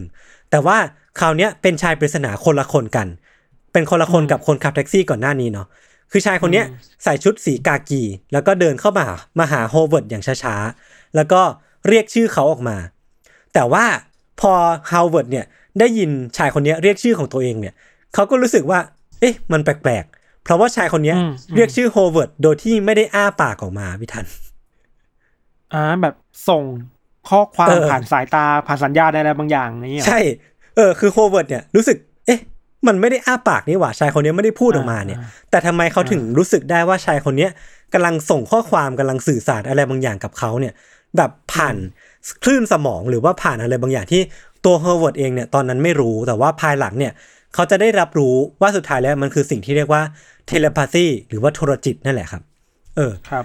[0.50, 0.76] แต่ว่า
[1.18, 3.08] คราวนี้เป็นชายปริศนาคนละคนกัน
[3.72, 5.66] เป็นคนละคนกับคนขับแท็กซี่ก่อนหน้านี้เนาะ
[6.10, 6.62] คือชายคนนี้
[7.04, 8.02] ใส่ชุดสีกากี
[8.32, 9.06] แล้วก็เดินเข้ามา
[9.38, 11.40] มาหาโฮเวิร์ดอย่างช้าๆ แล้วก็
[11.88, 12.76] เรียกชื่อเขาออกมา
[13.54, 13.84] แต่ว่า
[14.40, 14.52] พอ
[14.90, 15.44] โฮเวิร์ดเนี่ย
[15.78, 17.74] ได้ยินชายคนนี้เรียกชื่อของตัวเองเนี่ย
[18.14, 18.78] เขาก็รู้สึกว่า
[19.20, 24.26] เอ๊ะ มันแปลกๆ เพราะว่าชายคนเนี้ยอืมเรียกชื่อโฮเวิร์ดโดยที่ไม่ได้อ้าปากออกมาพี่ทัน
[25.72, 26.14] อ่าแบบ
[26.48, 26.62] ส่ง
[27.28, 30.20] ข้อความเออผ่านสายตาผ่านสัญญาณอะไรบางอย่างนี่เหรอใช่
[30.76, 32.40] เออ คือโฮเวิร์ดเนี่ยรู้สึก เอ๊ะ
[32.86, 37.50] มันไม่ได้อ้าปากนี่หว่าชายคนนี้ไม่ได้พูดออกมาเนี่ยอ่าแต่ทำไมเขาถึงรู้สึกได้ว่าชายคนเนี้ย
[37.92, 40.74] กำลังส่งข้อความกำลังสื่อสารอะไรบางอย่างกับเขาเนี่ย
[41.16, 41.76] แบบผ่าน
[42.44, 44.22] คลื่นสมองหรือว่าผ่านอะไรบางอย่างที่
[44.64, 47.12] ตัวโฮเวิร์ดเองเนี่ยตอนนั้นไม่รู้แต่ว่าภายหลังเนี่ย
[47.54, 50.02] เขาจะได้รับรู้ว่าสุดท้ายแล้วมันคือสิ่งที่เรียกว่า
[50.48, 52.42] telepathy หรือว่าโทรจิตนั่นแหละครับ
[52.96, 53.44] เออครับ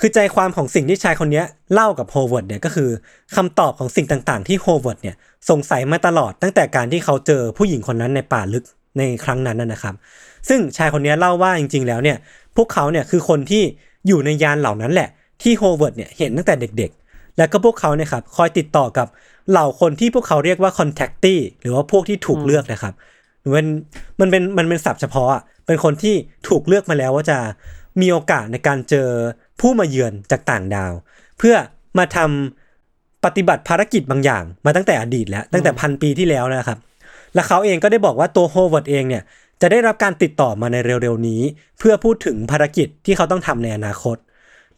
[0.00, 2.90] คือใจความของสิ่งที่ชายคนเนี้ยเล่ากับโฮเวิร์ดเนี่ยก็คือ
[3.36, 5.16] คำตอบของสิ่งต่างๆ ที่โฮเวิร์ดเนี่ย
[5.50, 8.64] สงสัยมาตลอดตั้งแต่การที่เขาเจอผู้หญิงคนนั้นในป่าลึก
[8.98, 9.94] ในครั้งนั้นนะนะครับ
[10.48, 12.16] ซึ่งชายคนเนี้ยเล่าว่าจริง ๆ แล้วเนี่ย
[12.56, 13.62] พวกเขาเนี่ยคือคนที่
[14.06, 15.08] อยู่ในยานเหล่านั้นแหละ
[15.42, 19.06] ที่โฮเวิร์ดเนี่ยเห็นตั้งแต่เด็กๆ แล้วก็พวกเขาเนี่ยครับคอยติดต่อกับ
[19.50, 22.94] เหล่าคนที่พวกเขาเรียกว่า contactee หรือว่าพวกที่ถูกเลือกนะครับ
[23.54, 23.66] มัน
[24.20, 26.14] มันเป็นมันเป็นศัพท์เฉพาะอะ เป็นคนที่
[26.48, 27.38] ถูกเลือกมาแล้วว่าจะ
[28.00, 29.08] มีโอกาสในการเจอ
[29.60, 30.92] ผู้มาเยือนจากต่างดาว
[31.38, 31.54] เพื่อ
[31.98, 36.78] มาทำปฏิบัติภารกิจบางอย่าง มาตั้งแต่อดีตแล้ว ตั้งแต่พันปีที่แล้วนะครับ
[37.34, 39.22] และเขาเองก็ได้บอกว่าตัวโฮเวิร์ดเองเนี่ย
[39.60, 41.42] จะได้รับการติดต่อมาในเร็วๆนี้
[41.78, 44.16] เพื่อพูดถึงภารกิจที่เขาต้องทำในอนาคต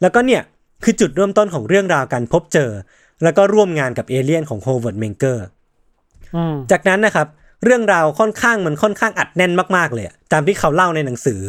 [0.01, 0.41] แล้วก็เนี่ย
[0.83, 2.71] คือจุดเริ่มต้นของเรื่องราวการพบเจอ
[3.23, 5.45] แล้วก็ร่วมงานกับเอเลี่ยนของโฮเวิร์ดเมงเกอร์
[6.35, 7.27] อืมจากนั้นนะครับ
[7.65, 11.41] เรื่องราวค่อนข้างมันค่อนข้างอัดแน่นมากๆเลยตามที่เขาเล่าในหนังสือ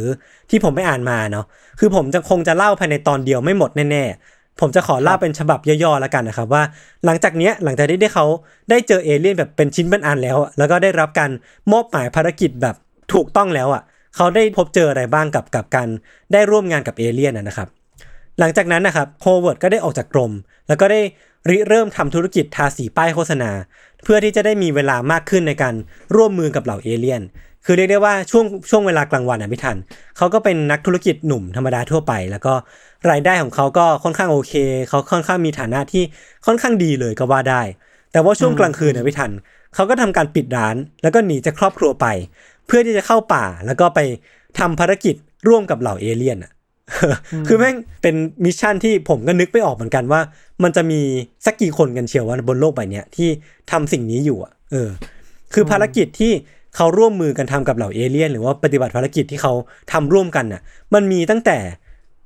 [0.51, 1.47] ที่ผมไปอ่านมาเนาะ
[1.79, 6.63] คือผมจะคงจะเล่าภายในตอนเดียวไม่หมดแน่ๆผมจะขอเล่าเป็นฉบับย่อๆแล้วกันนะครับว่า
[7.05, 8.27] หลังจากเนี้ยหลังจากที่ได้เขา
[8.71, 11.31] ได้เจอเอเลี่ยนแบบเป็นชิ้นเป็นอันแล้ว แล้วก็ได้รับการ
[11.73, 12.77] มอบหมายภารกิจแบบ
[13.13, 13.83] ถูกต้องแล้วอะ
[14.17, 15.89] เขาได้พบเจออะไรบ้างกับกับการ
[16.33, 17.69] ได้ร่วมงานกับเอเลี่ยนนะนะครับ
[18.39, 20.33] หลังจากนั้นนะครับโฮเวิร์ดก็ได้ออกจากกรม
[20.69, 21.01] แล้วก็ได้
[21.49, 23.51] ริเริ่มทำธุรกิจทาสีป้ายโฆษณา
[24.07, 25.75] เพื่อที่จะได้มีเวลามากขึ้นในการ
[26.17, 27.23] ร่วมมือกับเหล่าเอเลี่ยน
[27.65, 29.77] คือเรียกได้ว่าช่วงช่วงเวลากลางวันอะพี่ทัน
[30.17, 32.55] เขาก็เป็นนักธุรกิจหนุ่มธรรมดาทั่วไป แล้วก็
[33.11, 34.53] รายได้ของเขาก็ค่อนข้างโอเค
[34.89, 36.03] เขาค่อนข้างมีฐานะที่
[36.47, 37.63] ค่อนข้างดีเลยก็ว่าได้
[38.13, 39.33] แต่ว่าช่วงกลางคืนเนี่ยพี่ทัน
[39.75, 42.07] เขาก็ทำการปิดร้าน แล้วก็หนีจากครอบครัวไป
[42.67, 44.01] เพื่อที่จะเข้าป่าแล้วก็ไป
[44.59, 45.15] ทำภารกิจ
[45.49, 46.53] ร่วมกับเหล่าเอเลี่ยนอะ
[47.49, 48.15] คือแม่งเป็น
[48.45, 50.21] mission ที่ผมก็นึกไม่ออกเหมือนกันว่า
[50.63, 51.01] มันจะมี
[51.47, 53.29] สักกี่คนกันเชียวว่าบนโลกใบนี้ที่
[53.71, 54.91] ทำสิ่งนี้อยู่อะเออ
[55.55, 56.33] คือภารกิจที่
[56.77, 59.53] เขาร่วมมือกันทำกับเหล่าเอเลี่ยน หรือว่าปฏิบัติภารกิจที่เขา
[59.93, 60.63] ทำร่วมกันน่ะ
[60.95, 61.59] มันมีตั้งแต่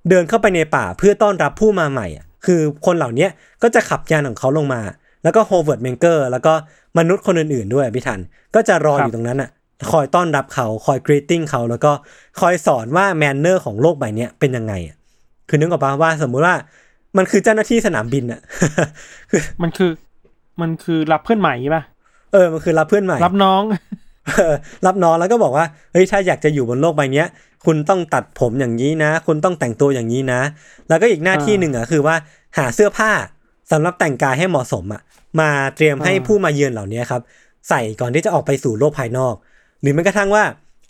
[0.08, 3.28] เดินเข้าไปในป่าเพื่อต้อนรับผู้มาใหม่อะคือคนเหล่านี้
[3.62, 4.80] ก็จะขับยานของเขาลงมา
[5.22, 6.52] แล้วก็โฮเวิร์ดเมงเกอร์แล้วก็
[6.98, 8.20] มนุษย์คนอื่นๆด้วยพี่ทัน
[8.54, 9.50] ก็จะรอรอยู่ตรงนั้นอะ
[9.90, 11.92] คอยต้อนรับเขาคอย greeting เขาแล้วก็
[12.40, 14.96] คอยสอนว่า manner ของโลกใบนี้เป็นยังไงอะ
[15.48, 16.54] คือนึกออกปะว่าสมมุติว่า
[17.16, 18.40] มันคือเจ้าหน้าที่สนามบินอะ
[19.30, 19.90] คือมันคือ
[20.60, 21.82] มันคือรับเพื่อนใหม่ป่ะ
[22.32, 23.62] เออ มันคือรับเพื่อนใหม่ รับน้อง
[24.36, 24.54] เออ
[24.86, 27.26] รับน้องแล้วก็บอกว่า เฮ้ย ถ้าอยากจะอยู่บนโลกใบเนี้ย
[27.66, 30.40] คุณต้องตัดผมอย่างนี้นะ คุณต้องแต่งตัวอย่างนี้นะ
[30.88, 32.14] แล้วก็อีกหน้าที่หนึ่งอะคือว่า
[32.58, 33.10] หาเสื้อผ้า
[33.72, 35.00] สำหรับแต่งกายให้เหมาะสมอะ
[35.40, 37.20] มาเตรียมให้อ่าผู้มาเยือนเหล่านี้ครับ
[37.68, 39.34] ใส่ก่อนที่จะออกไปสู่โลกภายนอก
[39.80, 40.44] หรือแม้กระทั่งว่า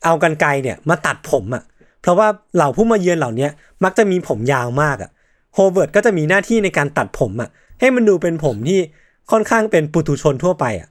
[0.04, 1.62] เอากรรไกรเนี่ยมาตัดผมอะ
[2.02, 3.48] เพราะว่าเหล่าผู้มาเยือนเหล่านี้
[3.84, 5.10] มักจะมีผมยาวมากอะ
[5.54, 8.80] โฮเวิร์ดก็จะมีหน้าที่ในการตัดผมอะ ให้มันดูเป็นผมที่
[9.30, 10.88] ค่อนข้างเป็นปุถุชนทั่วไปอะ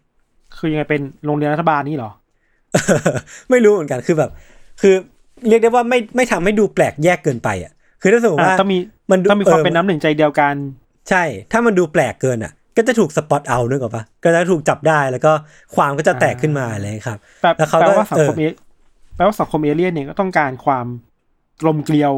[0.57, 2.11] คือยังไงเป็นโรงเรียนรัฐบาลนี่เหรอ
[3.49, 4.31] ไม่รู้เหมือนกันคือแบบ
[4.81, 4.93] คือ
[5.47, 8.77] เรียกได้ว่าไม่ไม่ทำให้ดูแปลกแยกเกินไปอะ คือถ้าสมมติอะว่าต้องมี
[9.11, 10.55] มันดูต้องมีความออเป็นน้ำหนึ่งใจเดียวกัน
[11.09, 15.31] ใช่ ถ้ามันดูแปลกเกินอะ ก็จะถูก spot เอานึกออกปะก็จะถูกจับได้แล้วก็
[15.75, 18.51] ความก็จะแตกขึ้นมาอะไรครับแปลแล้วเขาแปลก็ว่าสังคมเออเอ
[19.15, 20.85] แปลว่าสังคมเอเลี่ยนเนี่ยก็ต้องการความ
[21.61, 22.13] กลมเกลียว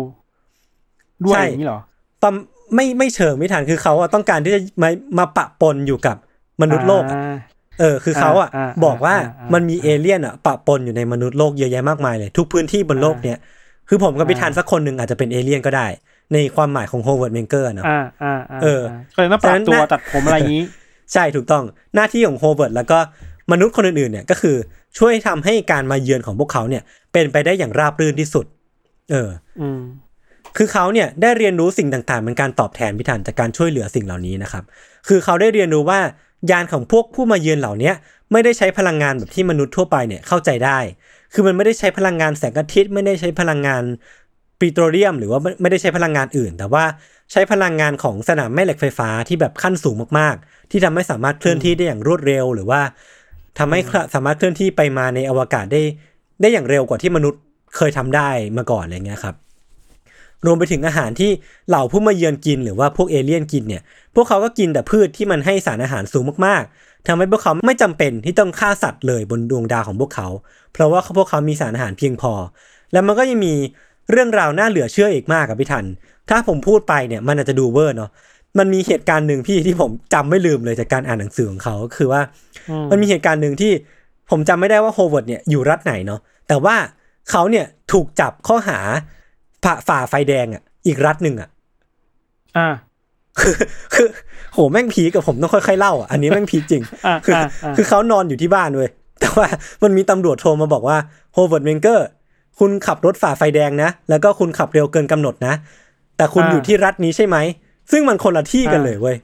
[1.26, 1.82] ด้วยใช่อย่างนี้เหรอ
[2.22, 2.30] ปะ
[2.76, 6.16] ไม่ไม่เชิงพี่ทันคือเขาอะต้องการที่จะมามาปะปนอยู่กับ
[6.62, 7.38] มนุษย์โลกอะอ่า
[7.80, 13.38] เออคือเขาอะอ่าอ่าบอกว่าอ่าอ่ามัมันมีเอเลี่ยนอะปะปนอยู่ในมนุษย์โลกเยอะแยะมากมายเลย ทุกพื้นที่บนโลกเนี่ย
[13.90, 15.88] คือผมกับพี่ทันสักคนหนึ่งอาจจะเป็นเอเลี่ยนก็ได้
[16.34, 18.82] ในความหมายของโฮเวิร์ดเมงเกอร์เนาะอ่าอ่าอ่าเออ
[19.16, 20.64] ก็เลยต้องปรับฉะนั้นตัวน่ะตัดผมอะไรอย่างนี้
[21.14, 21.64] ใช่ถูกต้อง
[21.96, 23.00] หน้าที่ของโฮเวิร์ดแล้วก็
[23.52, 24.56] มนุษย์คนอื่นๆเนี่ยก็คือ
[24.98, 28.46] ช่วยทำให้การมาเยือนของพวกเขาเนี่ยเป็นไปได้อย่างราบรื่นที่สุด
[29.12, 29.30] เออ
[29.62, 29.82] อืม
[30.58, 34.64] คือเขาเนี่ยได้เรียนรู้สิ่งต่างๆเป็นการตอบแทนพี่ทันจากการช่วยเหลือสิ่งเหล่านี้นะครับ
[35.08, 36.00] คือเขาได้เรียนรู้ว่า
[36.52, 37.92] ยานของพวกผู้มาเยือนเหล่านี้
[38.32, 40.80] ไม่ได้ใช้พลังงานแบบที่มนุษย์ทั่วไปเนี่ยเข้าใจได้
[41.34, 43.84] คือมันไม่ได้ใช้พลังงานแสงอาทิตย์ไม่ได้ใช้พลังงาน
[44.60, 46.84] ปิโตรเลียม หรือว่าไม่ได้ใช้พลังงานอื่น แต่ว่า
[47.32, 52.82] ใช้พลังงานของสนามแม่เหล็กไฟฟ้าที่แบบขั้นสูงมากๆ ที่ทำให้สามารถเคลื่อนที่ได้อย่างรวดเร็ว หรือว่า
[53.60, 53.80] ทำให้
[54.14, 55.82] สามารถเคลื่อนที่ไปมาในอวกาศได้
[56.42, 57.42] ได้อย่างเร็วกว่าที่มนุษย์
[57.78, 59.36] เคยทำได้มาก่อนอะไรเงี้ยครับ
[60.46, 61.32] รวมไปถึงอาหารที่
[61.70, 63.82] เหล่าผู้มาเยือนกินหรือว่าพวกเอเลี่ยนกินเนี่ย
[64.16, 70.28] พวกเขาก็กินแต่พืชที่มันให้สารอาหารสูงมากๆทำให้พวกเขาไม่จำเป็นที่ต้องฆ่าสัตว์เลยบนดวงดาวของพวกเขา
[70.74, 72.34] เพราะว่าพวกเขามีสารอาหารเพียงพอ
[72.92, 73.54] แล้วมันก็ยังมี
[74.12, 75.86] เรื่องราวน่าเหลือเชื่ออีกมากครับพี่ทัน
[76.30, 78.10] ถ้าผมพูดไปเนี่ยมันอาจจะดูเวอร์เนาะ
[78.60, 82.22] มันมีเหตุการณ์หนึ่งพี่ที่ผมจำไม่ลืมเลยจากการอ่านหนังสือของเขาก็คือว่า
[82.70, 83.72] อืมมันมีเหตุการณ์หนึ่งที่
[84.30, 86.76] ผมจำไม่ได้ว่าโฮเวิร์ดเนี่ยอยู่รัฐไหนเนาะแต่ว่า
[87.30, 88.82] เขาเนี่ยถูกจับข้อหาผ่า
[89.88, 91.50] ฝ่าไฟแดงอะ อีกรัฐหนึ่งอะ
[92.58, 92.68] อ่า
[93.40, 93.56] คือ
[93.96, 94.08] คือ
[94.54, 99.48] โหแม่งพีคครับผมต้องค่อยๆเล่าอะอันนี้แม่งพีคจริงอ่าคืออ่าอ่าคือเขานอนอยู่ที่บ้านเว้ยแต่ว่า
[99.84, 100.98] มันมีตำรวจโทรมาบอกว่า
[101.34, 102.08] โฮเวิร์ดเมงเกอร์
[102.60, 105.54] คุณขับรถฝ่าไฟแดงนะ แล้วก็คุณขับเร็วเกินกำหนดนะ
[106.18, 107.38] แต่คุณอยู่ที่รัฐนี้ใช่ไหม
[107.92, 109.16] ซึ่งมันคนละที่กันเลยเว้ย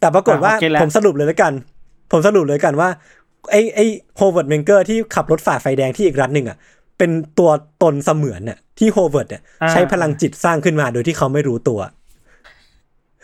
[0.00, 1.52] แต่ปรากฏว่าผมสรุปเลยแล้วกัน
[2.12, 2.88] ผมสรุปเลยกันว่า
[3.50, 6.56] ไอ้ไอ้โฮเวิร์ดเมงเกอร์ที่ขับรถฝ่าไฟแดงที่อีกรัฐหนึ่งอะ
[6.98, 7.50] เป็นตัว
[7.82, 11.80] ตนเสมือนน่ะที่โฮเวิร์ดเนี่ยใช้พลังจิตสร้างขึ้นมาโดยที่เขาไม่รู้ตัว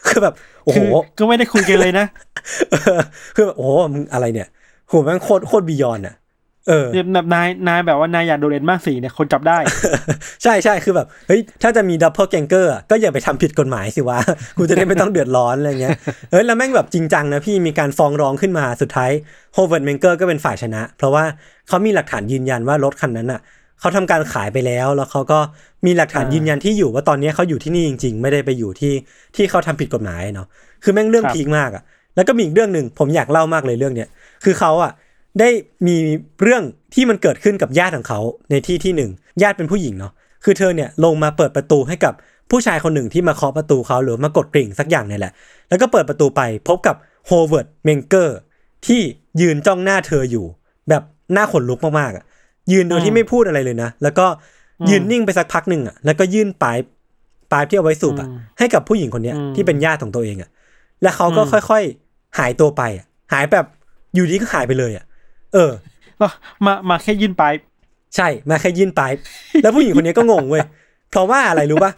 [0.06, 2.06] คือแบบ โอ้โหคือก็ไม่ได้คุยกันเลยนะ
[2.70, 3.00] เออ
[3.34, 4.48] คือแบบโอ้โหมึงอะไรเนี่ย
[4.88, 6.16] โหแม่งโคตรโคตร beyond อะ
[6.68, 9.58] เออแบบนายนายแบบว่านายอยากโดดเด่นมากสิเนี่ยคนจับได้
[10.42, 14.18] ใช่ใช่คือแบบเฮ้ยถ้าจะมี doppelganger ก็อย่าไปทำผิดกฎหมายสิวะ
[14.58, 15.96] กูจะได้ไม่ต้องเดือดร้อนอะไรเงี้ย
[16.30, 19.10] เฮ้ยแล้วแม่งแบบจริงจังนะพี่มีการฟ้องร้องขึ้นมาสุดท้าย
[19.54, 21.24] โฮเวิร์ดเมงเกอร์ก็เป็นฝ่ายชนะ เพราะว่า
[21.68, 23.40] เขามีหลักฐานยืนยันว่ารถคันนั้นอะ
[23.80, 25.38] เขาทำการขายไปแล้ว แล้วเขาก็
[25.86, 28.94] มีหลักฐานอ่ายืยืนยันที่อยู่ว่าตอนนี้เขาอยู่ที่นี่จริง ๆ ไม่ได้ไปอยู่ที่
[29.36, 30.46] ที่เขาทำผิดกฎหมายเนาะ
[30.82, 31.82] คือแม่งเรื่องครับพีคมากอะ
[32.16, 34.08] แล้วก็มีอีกเรื่องหนึ่งผมอยากเล่ามากเลยเรื่องเนี้ย
[34.44, 34.92] คือเขาอะ
[35.40, 35.48] ได้
[35.86, 35.96] มี
[36.42, 36.62] เรื่อง
[36.94, 39.10] ที่มันเกิดขึ้นกับญาติของเขาในที่ที่หนึ่ง
[39.42, 40.12] ญาติเป็นผู้หญิงเนาะ
[40.44, 42.14] คือเธอเนี่ยลงมาเปิดประตูให้กับ
[42.50, 45.32] ผู้ชายคนหนึ่งที่มาเคาะประตูเขาหรือมากดกริ่งสักอย่างเนี่ยแหละ
[45.68, 48.38] แล้วก็เปิดประตูไปพบกับโฮเวิร์ดเมงเกอร์
[48.86, 49.00] ที่
[49.40, 50.46] ยืนจ้องหน้าเธออยู่
[50.88, 52.24] แบบหน้าขนลุกมากๆอะ
[52.72, 54.26] ยืนโดยที่ไม่พูดอะไรเลยนะ แล้วก็
[54.90, 56.78] ยืนนิ่งไปสักพักหนึ่งอะแล้วก็ยื่นไป
[57.52, 60.50] ป์ไปป์ที่เอาไว้สูบอะอืมให้กับผู้หญิงคนเนี้ยอืมที่เป็นญาติของตัวเองอะ
[61.02, 63.66] แล้วเขาก็อืมค่อยๆหายตัวไปอะหายแบบ
[64.14, 65.04] อยู่ดีก็หายไปเลยอะ
[65.54, 65.70] เออ
[66.20, 66.26] ก็
[66.66, 67.44] มามาแค่ยื่นไป
[68.16, 69.12] ใช่มาแค่ยื่นไปป์
[69.62, 70.62] แล้วผู้หญิงคนนี้ก็งงเว้ย
[71.10, 71.92] เพราะว่าอะไรรู้ป่ะ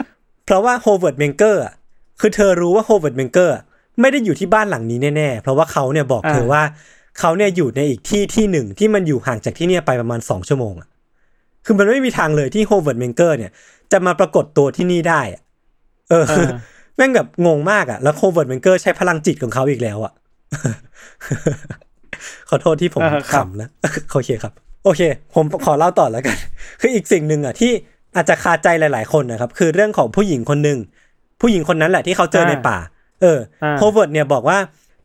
[0.45, 1.75] เพราะว่าโฮเวิร์ดเมงเกอร์อะ
[2.21, 3.55] คือเธอรู้ว่าโฮเวิร์ดเมงเกอร์
[4.01, 6.63] ไม่ได้อยู่ที่บ้านหลังนี้แน่ๆ เพราะว่าเขาเนี่ยบอกเธออ่าว่า
[7.21, 10.89] เขาเนี่ยอยู่ในอีกที่ที่หนึ่งที่มันอยู่ห่างจากที่เนี่ยไปประมาณสองชั่วโมงอะ
[11.65, 13.51] คือมันไม่มีทางเลยที่โฮเวิร์ดเมงเกอร์เนี่ย
[13.93, 15.43] จะมาปรากฏตัวที่นี่ได้อะ
[16.11, 16.49] เออเออ
[16.97, 20.13] แม่งแบบงงมากอะแล้วโฮเวิร์ดเมงเกอร์ใช้พลังจิตของเขาอีกแล้วอะ
[22.49, 23.69] ขอโทษที่ผมเออครับขำนะ
[24.13, 24.53] โอเคครับ
[24.85, 25.01] โอเค
[25.35, 26.37] ผมขอเล่าต่อแล้วกัน
[26.81, 27.73] คืออีกสิ่งหนึ่งอะที่
[28.17, 30.79] อาจจะคาใจหลาย ๆ คนนะครับ คือเรื่องของผู้หญิงคนหนึ่ง
[31.41, 32.79] ผู้หญิงคนนั้นแหละที่เขาเจอในป่า
[33.21, 34.59] เอออาโฮเวิร์ดเนี่ยบอกว่า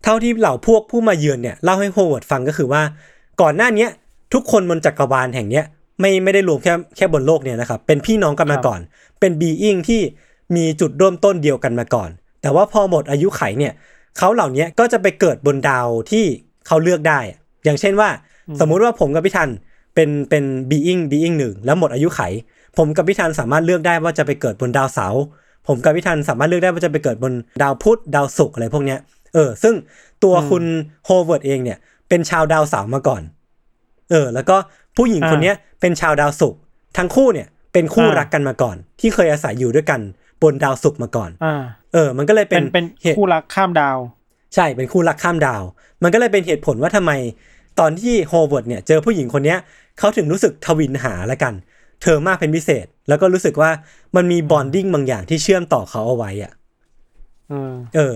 [0.06, 2.82] เท่าที่เหล่าพวกผู้มาเยือนเนี่ยเล่าให้โฮเวิร์ดฟังก็คือว่า
[3.42, 3.90] ก่อนหน้าเนี้ย
[4.34, 5.66] ทุกคนบนจักรวาลแห่งเนี้ย
[6.00, 8.80] ไม่ไม่ได้รวมแค่แค่บนโลกเนี่ยนะครับ เป็นพี่น้องกันมาก่อน
[9.20, 10.02] เป็นบีอิงที่
[10.56, 12.10] มีจุดเริ่มต้นเดียวกันมาก่อน
[12.42, 13.74] แต่ว่าพอหมดอายุไขเนี่ย
[14.18, 16.26] เขาเหล่านี้ก็จะไปเกิดบนดาวที่
[16.68, 18.10] เขาเลือกได้อะอย่างเช่นว่า
[18.60, 19.50] สมมุติว่าผมกับพี่ทัน
[19.96, 22.22] เป็นเป็นบีอิงบีอิงหนึ่งแล้วหมดอายุไข
[22.78, 25.22] ผมกับพี่ทันสามารถเลือกได้ว่าจะไปเกิดบนดาวเสาร์
[25.68, 29.00] ผมกับพี่ทันสามารถเลือกได้ว่าจะไปเกิดบนดาวพุธดาวศุกร์อะไรพวกเนี้ย
[29.36, 29.76] เออ ซึ่ง
[30.24, 30.64] ตัวคุณ
[31.06, 31.78] โฮเวิร์ดเองเนี่ย
[32.10, 33.22] เป็นชาวดาวเสาร์มาก่อน
[34.12, 34.56] เออ แล้วก็
[34.98, 36.60] ผู้หญิงคนเนี้ยเป็นชาวดาวศุกร์
[36.98, 40.02] ทั้งคู่เนี่ย เป็นคู่อ่ารัรักกันมาก่อน ที่เคยอาศัยอยู่ด้วยกัน
[40.44, 43.98] บนดาวศุกร์มาก่อนอ่าเออ มันก็เลยเป็เป็นนเป็นเหตุคู่รักข้ามดาว
[44.56, 45.64] ใช่เป็นคู่รักข้ามดาว
[46.04, 47.12] มันก็เลยเป็นเหตุผลว่าทำไม
[47.80, 49.60] ตอนที่โฮเวิร์ดเนี่ยเจอผู้หญิงคนเนี้ย
[50.00, 51.54] เขาถึงรู้สึกถวิลหาละกัน
[52.02, 53.72] เธอมากเป็นพิเศษ แล้วก็รู้สึกว่า
[54.16, 56.52] มันมี bonding บางอย่างที่เชื่อมต่อเขาเอาไว้อะ
[57.50, 58.14] เออเออ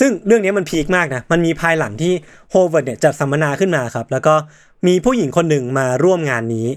[0.00, 2.12] ซึ่งเรื่องนี้มันพีคมากนะ มันมีภายหลังที่
[2.50, 4.34] โฮเวิร์ดเนี่ยจัดสัมมนาขึ้นมาครับ แล้วก็
[4.86, 6.68] มีผู้หญิงคนหนึ่งมาร่วมงานนี้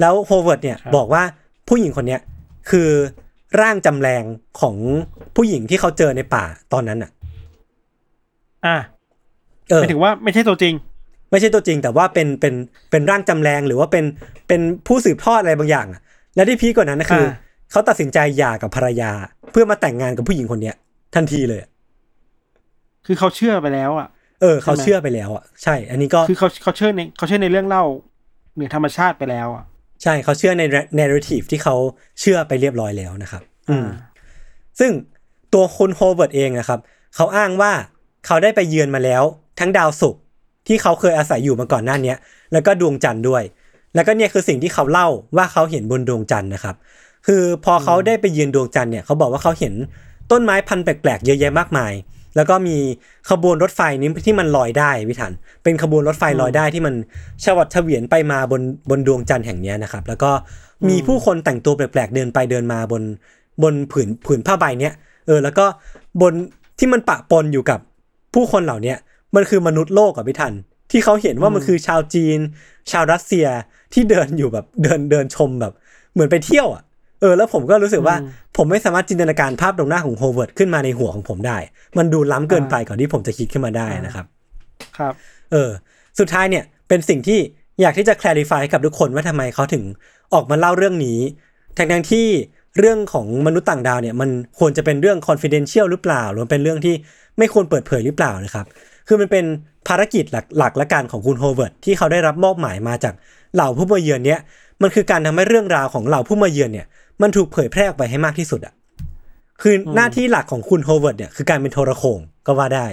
[0.00, 1.22] แล้วโฮเวิร์ดเนี่ยครับบอกว่า
[1.68, 2.20] ผู้หญิงคนเนี้ย
[2.70, 2.90] คือ
[3.60, 4.24] ร่างจำแลง
[4.60, 4.76] ของ
[5.36, 7.10] ผู้หญิงที่เขาเจอในป่าตอนนั้นอะ
[8.66, 8.76] อะ
[9.70, 10.74] เออหมายถึงว่าไม่ใช่ตัวจริง
[11.30, 12.54] ไม่ใช่ตัวจริง แต่ว่าเป็นเป็น
[12.90, 14.04] เป็นร่างจำแลงหรือว่าเป็น
[14.48, 16.00] เป็นผู้สืบทอดอะไรบางอย่างอะ
[16.34, 17.34] และที่พีคกว่านั้นนะคืออ่า
[17.70, 19.10] เขาตัดสินใจหย่ากับภรรยา
[19.50, 20.76] เพื่อมาแต่งงานกับผู้หญิงคนเนี้ย
[21.14, 21.70] ทันทีเลยอะ
[23.06, 24.08] คือเขาเชื่อไปแล้วอะ
[24.42, 27.84] เออ เขาใช่ไหมเชื่อไปแล้วอะ ใช่ อันนี้ก็ คือเขาเขาเชื่อในเขาเชื่อในเรื่องเล่า
[28.54, 29.64] เหนือธรรมชาติไปแล้วอะ
[30.02, 30.62] ใช่ เขาเชื่อใน
[31.00, 31.74] narrative ที่เขา
[32.20, 33.88] เชื่อไปเรียบร้อยแล้วนะครับ อืม
[34.78, 34.90] ซึ่ง
[35.54, 36.80] ตัวคุณโฮเวิร์ดเองนะครับ
[37.14, 37.72] เขาอ้างว่า
[38.26, 39.22] เขาได้ไปเยือนมาแล้ว
[39.60, 40.22] ทั้งดาวศุกร์
[40.66, 42.16] ที่เขาเคยอาศัยอยู่มาก่อนหน้าเนี้ย
[42.52, 43.42] แล้วก็ดวงจันทร์ด้วย
[43.94, 46.76] แล้วก็เนี่ยคือสิ่งที่เขาเล่าว่าเขาเห็นบนดวงจันทร์นะครับ
[47.26, 49.74] คือพอเขาได้ไปเยือนดวงจันทร์เนี่ยเขาบอกว่าเขาเห็น
[50.32, 51.92] ต้นไม้พันธุ์แปลกๆเยอะแยะมากมาย
[52.36, 52.76] แล้วก็มี
[53.30, 56.94] ขบวนรถไฟนี้ที่มันลอยได้วิถัน เป็นขบวนรถไฟลอยได้ที่มัน
[57.44, 60.30] ชวัดเฉวียนไปมาบนบนดวงจันทร์แห่งเนี้ยนะครับ แล้วก็
[60.88, 63.02] มีผู้คนแต่งตัวแปลกๆเดินไปเดินมาบน
[63.62, 64.94] บนผืนผืนผ้าใบเนี้ย
[65.26, 65.66] เออแล้วก็
[66.20, 66.32] บน
[66.78, 67.80] ที่มันปะปนอยู่กับ
[68.34, 68.96] ผู้คนเหล่าเนี้ย
[69.34, 70.52] มันคือมนุษย์โลกอะพี่ทัน
[70.90, 72.38] ที่เขาเห็นว่ามันคือชาวจีน
[72.90, 73.46] ชาวรัสเซีย
[73.94, 75.72] ที่เดินอยู่แบบเดินเดินชมแบบ
[76.12, 76.82] เหมือนไปเที่ยวอะ
[77.20, 81.58] เออแล้วผมก็รู้สึกว่าอืมผมไม่สามารถจินตนาการภาพตรงหน้าของโฮเวิร์ดขึ้นมาในหัวของผมได้
[81.98, 84.26] มันดูล้ำเกินไปก่อนที่ผมจะคิดขึ้นมาได้นะครับ
[84.98, 85.14] ครับ
[85.52, 85.70] เออ
[86.18, 87.38] สุดท้ายเนี่ยเป็นสิ่งที่
[87.80, 89.84] อยากที่จะ clarify ให้กับทุกคนว่าทำไมเขาถึง
[90.34, 91.18] ออกมาเล่าเรื่องนี้
[91.76, 92.26] ทั้งทั้งๆที่
[92.78, 96.94] เรื่องของมนุษย์ต่างดาวเนี่ยมันควรจะเป็นเรื่อง confidential หรือเปล่า หรือมันเป็นเรื่องที่
[97.38, 98.66] ไม่ควรเปิดเผยหรือเปล่านะครับ
[99.08, 99.44] คือมันเป็น
[99.88, 103.14] ภารกิจหลักหลักและการของคุณโฮเวิร์ดที่เขาได้รับมอบหมายมาจาก
[103.54, 104.40] เหล่าผู้มาเยือนเนี่ย
[104.82, 106.86] มันคือการทำให้เรื่องราวของเหล่าผู้มาเยือนเนี่ย
[107.22, 108.74] มันถูกเผยแพร่ออกไปให้มากที่สุดอะ
[109.62, 112.86] คือหน้าที่หลักของคุณโฮเวิร์ดเนี่ยคือการเป็นโทรโข่งก็ว่าได้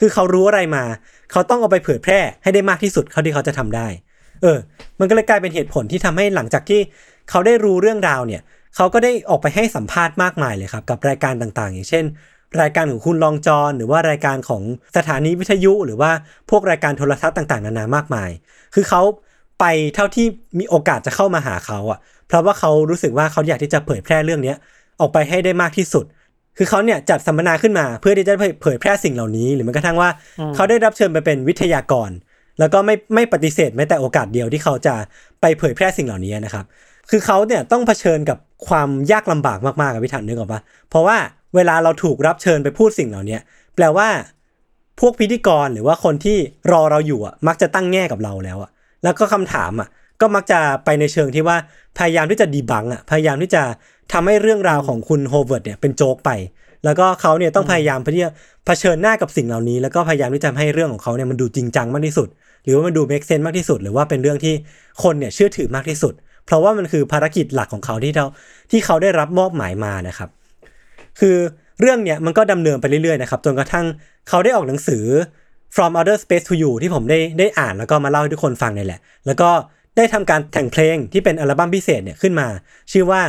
[0.00, 0.84] คือเขารู้อะไรมา
[1.32, 3.86] เขาต้องเอาไปเผยแพร่ให้ได้มากที่สุดเท่าที่เขาจะทำได้
[4.42, 4.58] เออ
[4.98, 6.80] มันก็เลยกลายเป็นเหตุผลที่ทำให้หลังจากที่
[7.30, 8.42] เขาได้รู้เรื่องราวเนี่ย
[8.76, 12.04] เขาก็ได้ออกไปให้สัมภาษณ์มากมายเลยครับ กับรายการต่างๆ อย่างเช่น
[12.60, 14.62] รายการของคุณลองจอนหรือว่ารายการของ
[14.96, 16.10] สถานีวิทยุ หรือว่า
[16.50, 18.30] พวกรายการโทรทัศน์ต่างๆ นานามากมาย
[18.74, 19.02] คือเขา
[19.62, 20.26] ไปเท่าที่
[20.58, 21.98] มีโอกาสจะเข้ามาหาเขาอะ
[22.28, 24.56] เพราะว่าเขารู้สึกว่าเขาอยากที่จะเผยแพร่เรื่องเนี้ย
[25.00, 26.04] ออกไปให้ได้มากที่สุด
[26.56, 30.10] คือเขาเนี่ยจัดสัมมนาขึ้นมา เพื่อที่จะเผยแพร่สิ่งเหล่านี้ หรือแม้กระทั่งว่า
[30.54, 32.10] เขาได้รับเชิญไปเป็นวิทยากร
[32.58, 34.94] แล้วก็ไม่ไม่ปฏิเสธแม้แต่โอกาสเดียวที่เขาจะ
[35.40, 36.64] ไปเผยแพร่สิ่งเหล่านี้นะครับ
[37.10, 41.16] คือเขาเนี่ยต้องเผชิญกับความยากลำบากมากๆกับพี่ทันนึกออกปะเพราะว่า
[41.54, 43.38] เวลาเราถูกรับเชิญไปพูดสิ่งเหล่านี้
[43.74, 44.08] แปลว่า
[45.00, 46.38] พวกพิธีกรหรือว่าคนที่
[46.72, 48.70] รอเราอยู่อะมักจะตั้งแง่กับเราแล้วอะ
[49.02, 49.88] แล้วก็คำถามอะ
[50.20, 51.56] ก็มักจะไปในเชิงที่ว่า
[51.98, 53.62] พยายามที่จะ debunk อะพยายามที่จะ
[54.12, 56.30] ทำให้เรื่องราวของคุณโฮเวิร์ดเนี่ยเป็นโจ๊กไป
[56.84, 58.32] แล้วก็เขาเนี่ยต้องพยายามเพื่อที่จะ
[58.66, 62.28] เผชิญหน้ากับสิ่งเหล่านี้ แล้วก็พยายามที่จะให้เรื่องของเขาเนี่ยมันดูจริงจังมากที่สุด
[62.64, 64.54] หรือว่ามันดูเมคเซนมากที่สุด หรือว่าเป็นเรื่องที่
[65.02, 66.14] คนเนี่ยเชื่อถือมากที่สุด
[66.46, 68.26] เพราะว่ามันคือภารกิจหลักของเขาที่เขา
[68.70, 70.28] ที่เขาได้รับมอบหมายมานะครับ
[71.20, 71.36] คือ
[71.80, 73.86] เรื่องเนี่ยมันก็ดำเนินไปเรื่อยๆนะครับจนกระทั่ง
[74.28, 75.04] เขาได้ออกหนังสือ
[75.74, 79.50] From Outer Space to You ที่ผมได้ได้อ่านแล้วก็มาเล่าให้ทุกคนฟังนี่แหละ แล้วก็
[79.96, 82.46] ได้ทำการแต่งเพลงที่เป็นอัลบั้มพิเศษเนี่ยขึ้นมา
[82.92, 83.22] ชื่อว่า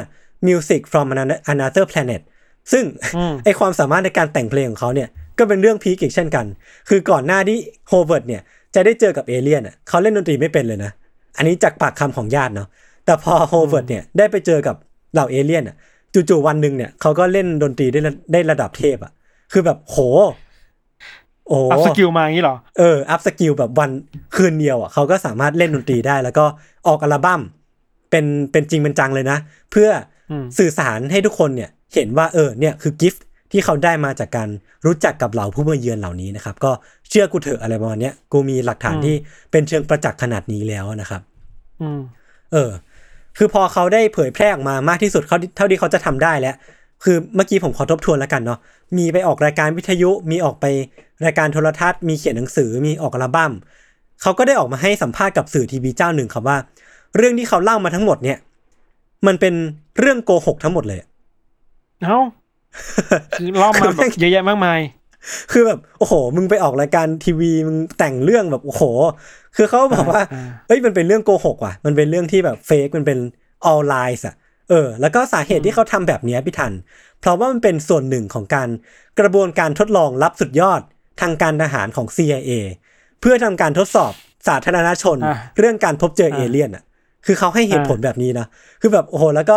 [0.48, 1.08] Music from
[1.54, 2.22] Another Planet
[2.72, 2.86] ซึ่ง
[3.18, 6.46] อืมไอความสามารถในการแต่งเพลงของเขาเนี่ยก็เป็นเรื่องพีคอีกเช่นกัน
[6.90, 8.42] คือก่อนหน้าที่โฮเวิร์ดเนี่ย
[8.76, 10.92] จะได้เจอกับเอเลี่ยนอะเขาเล่นดนตรีไม่เป็นเลยนะ
[11.38, 12.68] อันนี้จากปากคำของญาติเนาะ
[13.06, 14.76] แต่พอโฮเวิร์ดเนี่ยได้ไปเจอกับ
[15.14, 15.76] เหล่าเอเลี่ยนอะ
[16.30, 19.12] จู่ๆวันหนึ่งเนี่ยเขาก็เล่นดนตรีได้ระได้ระดับเทพอะ
[19.52, 19.98] คือแบบโห
[21.48, 23.90] โอ้ up skill มาอย่างนี้เหรอ เออ up skill แบบวัน
[24.36, 26.46] คืนเดียวอะเขาก็สามารถเล่นดนตรีได้ แล้วก็
[26.88, 27.42] ออกอัลบั้ม
[28.10, 29.38] เป็นเป็นจริงเป็นจังเลยนะ
[29.72, 29.90] เพื่อ
[30.32, 34.50] อมสื่อสารให้ทุกคนเนี่ยเห็นว่าเออเนี่ยคือกิฟต์ที่เขาได้มาจากการ
[34.86, 36.72] รู้จักกับเหล่าผู้มาเยือนเหล่านี้นะครับ ก็
[37.10, 39.16] เชื่อกูเถอะอะไรประมาณเนี้ยกูมีหลักฐานที่
[39.52, 41.22] เป็นเชิงประจักษ์ขนาดนี้แล้วนะครับ
[41.82, 42.00] อืม
[42.54, 42.72] เออ
[43.38, 46.56] คือพอเขาได้เผยแพร่ออกมามากที่สุดเขาเท่าที่เขาจะทำได้แล้ว
[47.04, 48.60] คือเมื่อกี้ผมขอทบทวนแล้วกันเนาะ
[48.98, 50.66] มีไปออกรายการวิทยุ มีออกไป
[51.26, 53.52] รายการโทรทัศน์ มีเขียนหนังสือมีออกอัลบั้ม
[54.22, 56.58] เขาก็ได้ออกมาให้สัมภาษณ์กับสื่อทีวีเจ้าหนึ่งครับว่า
[57.18, 58.38] เรื่องที่เขาเล่ามาทั้งหมดเนี่ย
[59.28, 59.54] มันเป็น
[60.00, 61.00] เรื่องโกหกทั้งหมดเลย
[62.04, 62.20] เอ้า
[63.38, 64.80] คือเล่าคือมาแม่แบงบเยอะแยะมากมาย
[65.52, 68.84] คือแบบโอ้โห มึงไปออกรายการทีวีมึงแต่งเรื่องแบบโอ้โห
[69.56, 73.20] คือเขาบอกว่าอ่าเอ้ยมันเป็นเรื่องโกหกว่ะ มันเป็นเรื่องที่แบบเฟกมันเป็น
[73.72, 74.36] all lies อะ
[74.70, 76.74] เออ แล้วก็สาเหตุที่เขาทำแบบเนี้ยพี่ทัน
[77.20, 78.70] เพราะว่ามันเป็นส่วนหนึ่งของการ
[79.20, 80.82] กระบวนการทดลองลับสุดยอด
[81.22, 82.52] ทางการทหารของ CIA
[83.22, 84.14] เพื่อทำการทดสอบ
[84.48, 86.84] สาธารณชนอะเรื่องการพบเจอเออะเลี่ยนอะ
[87.26, 88.48] คือเขาให้เหตุผลอะแบบนี้นะ
[88.82, 89.56] คือแบบโอ้โห แล้วก็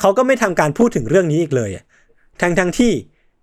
[0.00, 1.84] เขาก็ไม่ทำการพูดถึงเรื่องนี้อีกเลยอะ
[2.42, 2.92] ทั้งทั้งที่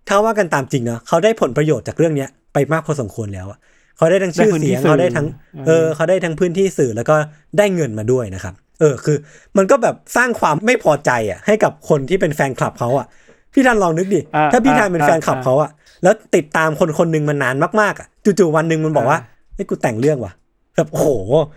[0.08, 3.60] ถ้าว่ากันตามจริงนะเขาได้ผลประโยชน์จากเรื่องเนี้ยไปมากพอสมควรแล้วอะ
[3.98, 5.28] เขาได้ทั้งชื่อเสียงเขาได้ทั้ง
[5.68, 7.16] เออ เขาได้ทั้งพื้นที่สื่อแล้วก็
[7.58, 9.18] ได้เงินมาด้วยนะครับ เออคือ
[9.58, 13.08] มันก็แบบสร้างความไม่พอใจอะให้กับคนที่เป็นแฟนคลับเขาอะ
[13.54, 15.70] พี่ทันลองนึกดิอ่าถ้าพี่ทันเป็นอ่าแฟนคลับเขาอะ
[16.04, 18.08] แล้วติดตามคนคนหนึ่งมานานมากๆอะ
[18.40, 20.34] จู่ๆวันหนึ่งมันบอกว่าอ่าเฮ้ยกูแต่งเรื่องว่ะ
[20.76, 21.08] แบบโอ้โห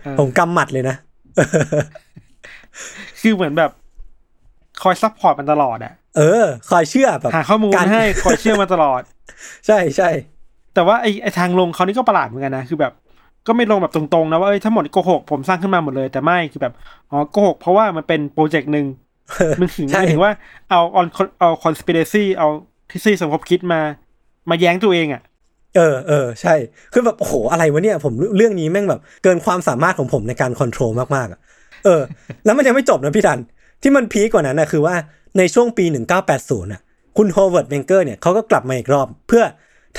[0.05, 0.95] อ่าผมกำหมัดเลยนะ
[3.21, 3.71] คือเหมือนแบบ
[4.81, 9.01] คอย support มันตลอดอะเออ คอยเชื่อแบบหาข้อมูลการให้คอยเชื่อมาตลอด
[9.67, 10.09] ใช่ใช่
[10.73, 12.93] แต่ว่าไอ้ไอ้ทางลงเขานี่ก็ประหลาดเหมือนกันนะคือแบบ
[13.49, 16.73] ก็ไม่ลงแบบตรงๆนะว่าเอ้ยทั้งหมดโกหกผมสร้างขึ้นมาหมดเลยแต่ไม่คือแบบ
[17.11, 18.85] อ๋อโกหกเพราะว่ามันเป็นโปรเจกต์หนึ่ง
[19.59, 20.31] มันถึงใช่มันถึงว่า
[20.69, 21.03] เอาเอา
[21.39, 22.47] เอาคอน spiracy เอา
[22.91, 23.81] ทฤษฎีสมคบคิดมา
[24.49, 25.21] มาแย้งตัวเองอะ
[25.75, 26.55] เออเออใช่
[26.93, 31.39] คือแบบโอ้โหอะไรวะเนี่ยผมเรื่องนี้แม่งแบบ เกินความสามารถของผมในการ control มากๆอะ
[31.85, 32.01] เออ
[32.45, 33.39] แล้วมันยังไม่จบนะพี่ทัน
[33.81, 34.95] ที่มันพีคกว่านั้นนะคือว่า
[35.37, 35.85] ในช่วงปี
[36.27, 36.81] 1980น่ะ
[37.17, 39.43] คุณโฮเวิร์ดเมนเจอร์เนี่ยเขาก็กลับมาอีกรอบ เพื่อ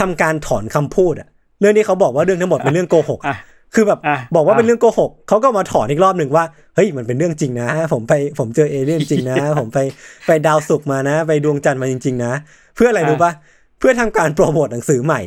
[0.01, 1.29] ทำการถอนคำพูดอะ
[1.61, 3.37] เรื่องที่เขาบอกว่าเรื่องทั้งหมดเป็นเรื่องโกหกอะ
[3.75, 6.44] คือแบบอะบอกว่าเป็นอะเรื่องโกหกเขาก็มาถอนอีกรอบหนึ่งว่า
[6.75, 9.79] เฮ้ยมันเป็นเรื่องจริงนะ ผมไปผมเจอเอเลี่ยนจริงนะ ผมไป
[10.27, 12.33] ไปดาวศุกร์มานะ ไปดวงจันทร์มาจริง ๆ นะ
[12.75, 13.33] เพื่ออะไรรู้ปะ
[13.79, 15.20] เพื่อทำการโปรโมทหนังสือใหม่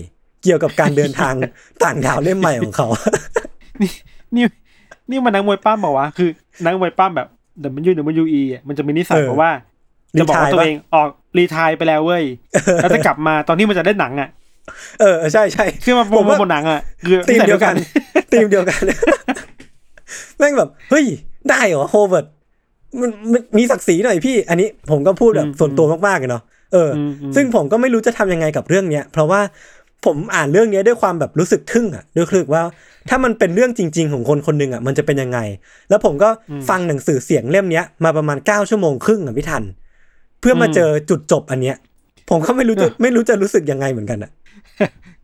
[0.43, 1.35] เกี่ยวกับการเดินทาง
[1.83, 2.87] ต่างดาวเล่มใหม่ของเขา
[3.81, 3.91] นี่
[4.35, 4.45] นี่
[5.09, 6.29] นี่มันนักมวยปั้มบอกว่าวะคือ
[6.63, 7.27] นักมวยปั้มแบบ
[7.89, 7.93] W
[8.23, 9.51] W E อะมันจะมีนิสัยเออบอกว่า
[10.19, 12.23] จะบอกว่า retire ตัวปะเองออกรีทายไปแล้วเว้ย
[12.75, 14.29] แล้วจะกลับมาตอนที่มันจะได้หนังอะ
[15.01, 18.81] เออใช่ใช่คือมาโปรผมโมว่าทบนหนังอะคือทีมเดียวกันนิสัทีมเดียวกัน
[20.37, 21.05] แม่งแบบเฮ้ย
[21.49, 22.25] ได้เหรอโฮเวิร์ด
[23.01, 29.41] มันมันมีศักดิ์ศรีหน่อยพี่ อันนี้ผมก็พูดแบบส่วนตัวมากๆเลยเนาะเออออืมอืมซึ่งผมก็ไม่รู้จะทำยังไงกับเรื่องเนี้ย เพราะว่า
[30.05, 32.63] ผมอ่านเรื่องเนี้ยด้วยความแบบรู้สึกทึ่งอะด้วยคือว่า
[33.09, 35.39] ถ้ามันเป็นเรื่องจริง ๆ ของคนคนหนึ่งอะมันจะเป็นยังไง
[35.89, 36.29] แล้วผมก็
[36.69, 39.63] ฟังหนังสือเสียงเล่มเนี้ยมาประมาณเก้าชั่วโมงครึ่งอะพี่ทัน
[40.41, 41.75] เพื่อมาเจอจุดจบอันเนี้ย
[42.29, 44.31] ผมก็ไม่รู้จะไม่รู้จะรู้สึกยังไงเหมือนกันอะ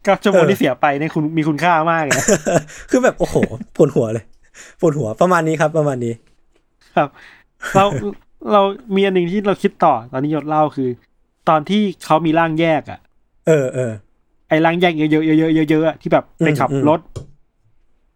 [0.06, 2.26] ก็ชั่วโมงเออที่เสียไปเนี่ยคุณมีคุณค่ามากเลยนะ
[2.90, 3.36] คือแบบโอ้โห
[3.76, 4.26] ปวดหัวเลย
[4.80, 6.14] ปวดหัวประมาณนี้ครับ ประมาณนี้
[6.96, 7.10] ครับ
[7.76, 7.86] เรา
[8.52, 8.62] เรา
[8.96, 10.90] มีอันหนึ่งที่เราคิดต่อ ตอนนี้ยศเล่าคือ
[11.50, 13.00] ตอนที่เขามีร่างแยกอะ
[13.48, 13.92] เออเออ
[14.50, 17.00] ไอ้ร่างแยกเยอะๆเยอะๆเยอะๆอะที่แบบไปขับอืมรถ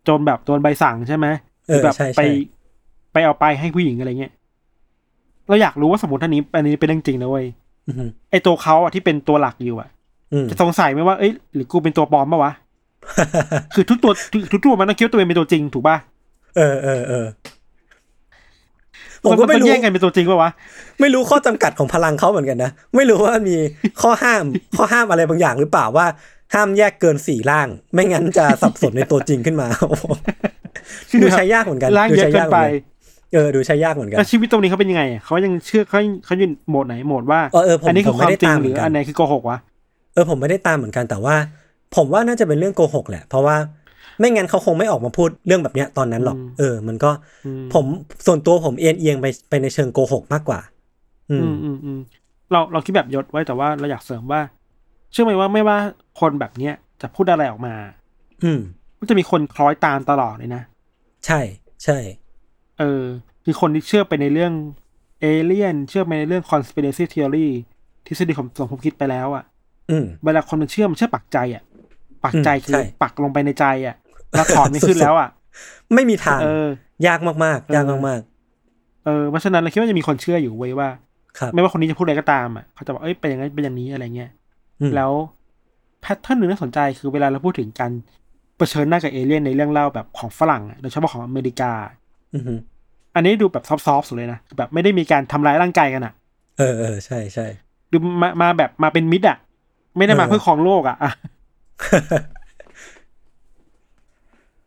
[0.08, 1.28] จนแบบโดนใบสั่งใช่ไหม
[1.68, 2.22] เออหรือแบบใช่ใช่ไป
[3.14, 4.34] ไปเอาไปให้ผู้หญิงอะไรเงี้ย
[5.48, 7.46] เราอยากรู้ว่าสมมติท่านนี้อันนี้เป็นเรื่องจริงนะเว้ย
[7.88, 10.03] อือหือไอ้ตัวเขาอะที่เป็นตัวหลักอยู่อะอืม
[10.50, 12.52] จะสงสัยไหมว่าเอ้ยหรือกูเป็นตัวปลอมปะวะ
[13.74, 14.12] คือทุกตัว
[14.54, 15.98] ทุกตัวมันต้องคิดว่าตัวเองเป็นตัวจริงถูกป่ะ
[16.58, 17.26] เออเออเออ
[19.24, 20.52] ผมมันก็มันไม่ต้องรู้แย่งกันเป็นตัวจริงปะวะ
[21.00, 23.58] ไม่รู้ข้อจำกัดของพลังเขาเหมือนกันนะไม่รู้ว่ามี
[24.02, 24.44] ข้อห้าม
[24.78, 26.06] ข้อห้ามอะไรบางอย่างหรือเปล่าว่า
[26.54, 30.06] ห้ามแยกเกินสี่ร่าง ไม่งั้นจะสับสนในตัวจริงขึ้นมาโอ้โห
[31.22, 32.74] ดูใช้ยากเหมือนกันร่างดูเยอะใช้เกิยานกเหไปมือนกัน
[33.34, 39.58] เออดูใช้ยากเหมือนกันแล้วชีวิตตรงนี้เขาเป็นยังไงอะเขายังเชื่อเขาเขาอยู่โหมดไหนโหมดว่าเออเออผมนนี้คือผมคไม่วามได้จริงตามหเหมืรืออนกันอันไหนคือโกหกวะ
[40.14, 41.36] เออผมไม่ได้ตามเหมือนกันแต่ว่า
[41.96, 43.56] ผมว่าน่าจะเป็นเรื่องโกหกแหละ เพราะว่า
[44.20, 47.12] ไม่งั้นเขาคงไม่ออกมาพูดเรื่องแบบเนี้ยตอนนั้นหรอกอืมเออ มันก็
[47.46, 47.86] อืมผม
[48.26, 50.60] ส่วนตัวผมเอียงเอียงไปไปในเชิงโกหกมากกว่า
[51.30, 52.00] อือืมมอืมอืม
[52.52, 54.42] เราเราคิดแบบยศไว้แต่ว่าเราอยากเสริมว่า
[55.12, 55.78] เชื่อไหมว่าไม่ว่า
[56.20, 57.76] คนแบบเนี้ยจะพูดอะไรออกมา
[58.44, 58.60] อืม
[59.00, 60.64] มันจะมีคนคล้อยตามตลอดเลยนะ
[61.26, 61.40] ใช่
[61.84, 61.98] ใช่
[62.80, 63.04] เออ
[63.44, 64.54] คือคนที่เชื่อไปในเรื่อง
[65.22, 67.48] เอเลี่ยน เชื่อไปในเรื่อง conspiracy theory
[68.08, 69.53] ทฤษฎีของสมคบคิดไปแล้วอะอืม
[70.26, 71.64] เวลาคนมันเชื่อมันเชื่อปักใจอะ
[72.26, 73.96] ปักใจอืมคือใช่ปักลงไปในใจอะ
[74.32, 75.30] แล้วถอนไม่ขึ้นแล้วอะ
[75.94, 76.48] ไม่มีทางเอ
[77.04, 78.22] อยากมากๆ ยากมาก
[79.06, 84.30] เออเพราะฉะนั้นเราคิดว่าจะมีคนเชื่ออยู่เว้ยว่าๆครับไม่ว่าคนนี้จะพูดอะไรก็ตามอะเขาจะบอกเอ้ยเป็นอย่างนั้นเป็นอย่างนี้อะไรเงี้ย
[84.82, 85.12] อืมแล้ว
[86.02, 87.92] แพทเทิร์นหนึ่งน่าสนใจคือเวลาเราพูดถึงการ
[88.58, 91.72] เผชิญหน้ากับเอเลี่ยนในเรื่องเล่าแบบของฝรั่งอะโดยเฉพาะของอเมริกา
[92.36, 92.54] อือฮึ
[93.16, 96.14] อันนี้ดูแบบซอฟต์ๆสุดเลยนะแบบไม่ได้มีการทำร้ายร่างกายกันอะ
[96.58, 97.46] เออเออใช่ใช่
[97.92, 99.38] ดูมามาแบบมาเป็นมิตรอะ
[99.98, 101.12] ไม่ได้มาเออเพื่อครองโลกอะอะ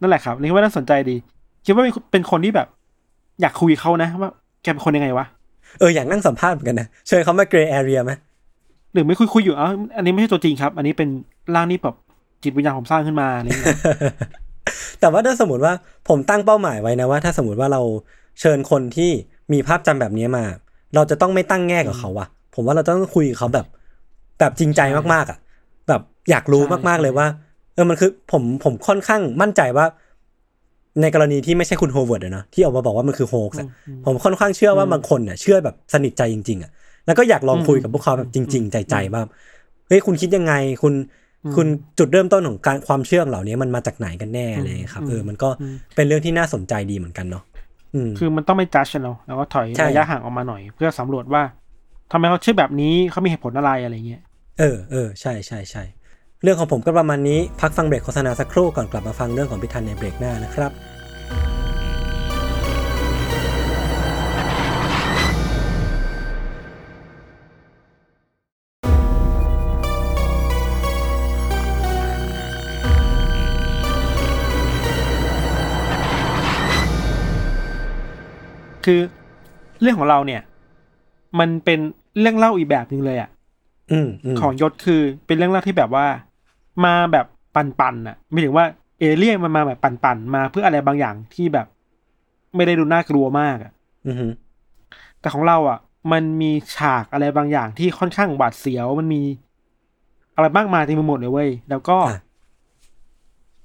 [0.01, 1.17] นั่นแหละครับนี่ว่าน่าสนใจดี
[1.65, 2.69] คิดว่าเป็นเป็นคนที่แบบ
[3.41, 4.31] อยากคุยกับเขานะว่า
[4.63, 5.27] แกเป็นคนยังไงวะ
[5.79, 8.13] เอออยากนั่งสัมภาษณ์เหมือนกันนะเชิญเขามาเกรย์แอเรียไหม
[8.93, 11.09] หรือไม่คุยคุยอยู่เอ้าอันนี้ไม่ใช่ตัวจริงครับ อันนี้เป็น
[11.55, 11.97] ร่างที่แบบ
[12.43, 13.77] จิตวิญญาณผมสร้างขึ้นมาอะไรอย่างเงี้ย
[15.01, 15.73] แต่ว่าถ้าสมมติว่า
[16.09, 17.83] ผมตั้งเป้าหมายไว้นะว่า ถ้าสมมติว่าเรา
[18.41, 19.11] เชิญคนที่
[19.53, 20.45] มีภาพจำแบบนี้มา
[20.95, 23.67] เราจะต้องไม่ตั้งแง่กับเขาอะผมว่าเราต้องคุยกับเขาแบบ
[24.39, 24.81] แบบจริงใจ
[25.15, 25.39] มากๆอะ
[25.89, 27.27] แบบอยากรู้ใช่มากๆเลยใช่ว่า
[27.75, 29.87] เออมันคือผมผมค่อนข้างมั่นใจว่า
[31.01, 36.71] ในกรณีที่ไม่ใช่คุณโฮเวิร์ดอะเนาะที่ออกมาบอกว่ามันคือ hoax อะอืมผมค่อนข้างเชื่อว่าอืมบางคนเนี่ยเชื่อแบบสนิทใจจริง ๆอะ
[37.07, 39.23] แล้วก็อยากลองอืมคุยกับพวกเขาแบบจริง ๆ ใจๆว่า
[39.89, 40.95] เฮ้ยคุณคิดยังไงคุณ
[41.45, 41.67] อืมคุณ
[41.99, 47.43] จุดเริ่มต้นของการความเชื่อเหล่านี้มันมาจากไหนกันแน่อะไรอย่างเงี้ยครับอืมเออมันก็อืมเป็นเรื่องที่น่าสนใจดีเหมือนกันเนาะ
[47.95, 51.43] อืมคือมันต้องไม่จัดเนาะแล้วก็ถอยใช่ระยะห่างออกมาหน่อย เพื่อสำรวจว่า
[52.13, 54.23] ทำไมเขาเชื่อแบบนี้เขามีเหตุผลอะไรอะไรเงี้ย
[54.59, 55.83] เออเออใช่ใช่ใช่
[56.43, 60.73] เรื่องของผมก็ประมาณนี้พักฟังเบรกโฆษณาสักครู่ก่อนกลับมาฟังเรื่องของพิธันในเบรกหน้านะครับ
[78.85, 79.01] คือ
[79.81, 80.43] เรื่องของเราเนี่ย
[81.39, 81.79] มันเป็น
[82.21, 83.31] เรื่องเล่าอีกแบบหนึ่งเลยอะ
[84.41, 86.07] ของยศคือเป็นเรื่องเล่าที่แบบว่า
[86.85, 88.67] มาแบบปันๆน่ะไม่ถึงว่า
[89.01, 91.67] เอเลี่ยนมันมาแบบปันๆมาเพื่ออะไรบางอย่างที่แบบ
[92.57, 93.73] ไม่ได้ดูน่ากลัวมากอะ
[94.07, 94.27] อือฮึ
[95.21, 95.79] แต่ของเราอะ
[96.13, 99.23] มันมีฉากอะไรบางอย่างที่ค่อนข้างหวาดเสียวมันมี
[100.35, 102.21] อะไรมากมายเต็มไปหมดเลยเว้ยแล้วก็อะ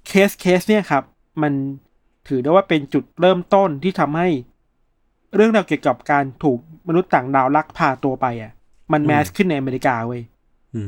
[0.07, 1.03] เคสเคสเนี่ยครับ
[1.41, 1.53] มัน
[2.28, 4.28] ถือได้ว่าเป็นจุดเริ่มต้นที่ทำให้
[5.36, 8.51] เรื่องราวเกี่ยวกับการถูกมนุษย์ต่างดาวลักพาตัวไปอะ
[8.93, 10.21] มันแมสขึ้นในอเมริกาเว้ย
[10.75, 10.83] อื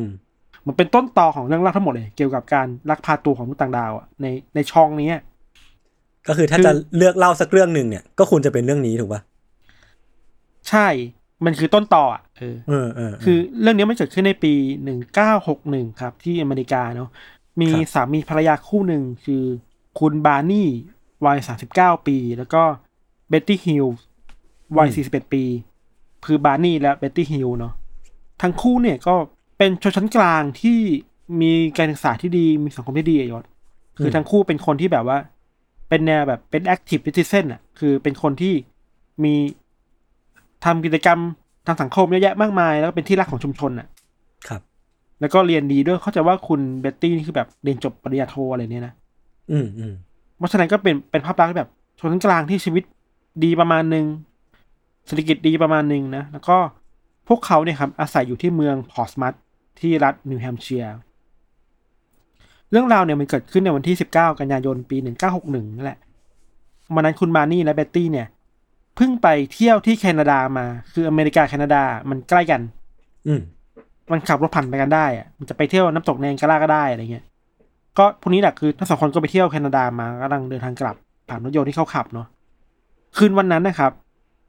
[0.00, 0.02] ม
[0.66, 5.10] มันเป็นต้นตอของเรื่องเล่าทั้งหมดเลย เกี่ยวกับการลักพาตัวของมนุษย์ต่างดาวอะในในช่องนี้
[6.28, 9.20] ก็คือถ้าคือจะเลือกเล่าสักเรื่องหนึ่งเนี่ย ก็ควรจะเป็นเรื่องนี้ถูกป่ะ
[10.68, 10.86] ใช่
[11.44, 14.52] มันคือต้นตออะเออเออเออเคือเรื่องนี้มันเกิดขึ้นในปี
[14.84, 17.08] หนึ่งเก้าหกหนึ่งครับ ที่อเมริกาเนาะ
[17.60, 19.44] มีครับสามีภรรยาคู่หนึ่งคือ
[19.98, 20.68] คุณบาร์นี่
[21.24, 22.62] วัยสามสิบเก้าปี แล้วก็
[23.28, 23.86] เบ็ตตี้ฮิล
[24.76, 25.44] วัยสี่สิบเอ็ดปี
[26.26, 27.72] คือบาร์นี่และเบ็ตตี้ฮิลเนาะ
[28.42, 29.14] ทั้งคู่เนี่ยก็
[29.58, 30.78] เป็นชนชั้นกลางที่
[31.40, 33.44] มีการศึกษาที่ดีมีสังคมที่ดีอะยศ
[33.98, 35.18] คือทั้งคู่เป็นคนที่แบบว่า
[35.88, 38.54] เป็นแนวแบบเป็น active citizen อะ คือเป็นคนที่
[39.24, 39.34] มี
[40.64, 41.18] ทำกิจกรรม
[41.66, 43.86] ทางสังคมเยอะแยะมากมาย แล้วก็เป็นที่รักของชุมชนอะ
[44.48, 44.62] ครับ
[45.20, 48.94] แล้วก็เรียนดีด้วยเข้าใจว่าคุณเบ็ตตี้นี่คือแบบเรียนจบปริญญาโทอะไรเนี่ยนะ
[49.50, 49.92] อืมอืม
[50.38, 52.84] เพราะฉะนั้นก็เป็นเป็นภาพลักษณ์ที่แบบชนชั้นกลางที่ชีวิต
[53.44, 54.04] ดีประมาณหนึ่ง
[55.08, 56.56] เศรษฐกิจดีประมาณหนึ่งนะ แล้วก็
[57.28, 59.34] พวกเขาเนี่ยครับอาศัยอยู่ที่เมืองพอร์ตสมัท
[59.80, 60.94] ที่รัฐนิวแฮมป์เชียร์
[62.70, 65.98] เรื่องราวเนี่ยมันเกิดขึ้นในวันที่ 19 กันยายนปี 1961นั่นแหละ
[66.94, 68.26] วันนั้นคุณบาร์นี่และเบ็ตตี้เนี่ย
[68.96, 72.60] เพิ่งไปเที่ยวที่แคนาดามา คืออเมริกาแคนาดามันใกล้กัน
[73.26, 73.40] อืม
[74.10, 77.24] มันขับรถผ่านไปกันได้อะมันจะไปเที่ยวน้ำตกแนงกาล่าก็ได้อะไรเงี้ย
[77.98, 80.96] ก็พวกนี้แหละคือทั้งสองคนก็ไปเที่ยวแคนาดามากำลังเดินทางกลับ
[81.28, 82.26] ผ่านรถยนต์ที่เขาขับเนาะ
[83.16, 83.92] คืนวันนั้นนะครับ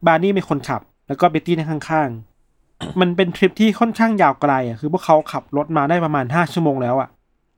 [0.06, 7.10] บาร์นี่เป็นคนขับ แล้วก็เบ็ตตี้นั่งข้างๆ มันเป็นทริปที่ค่อนข้างยาวไกลอะคือพวกเขาขับรถมาได้ประมาณห้าชั่วโมงแล้วอะ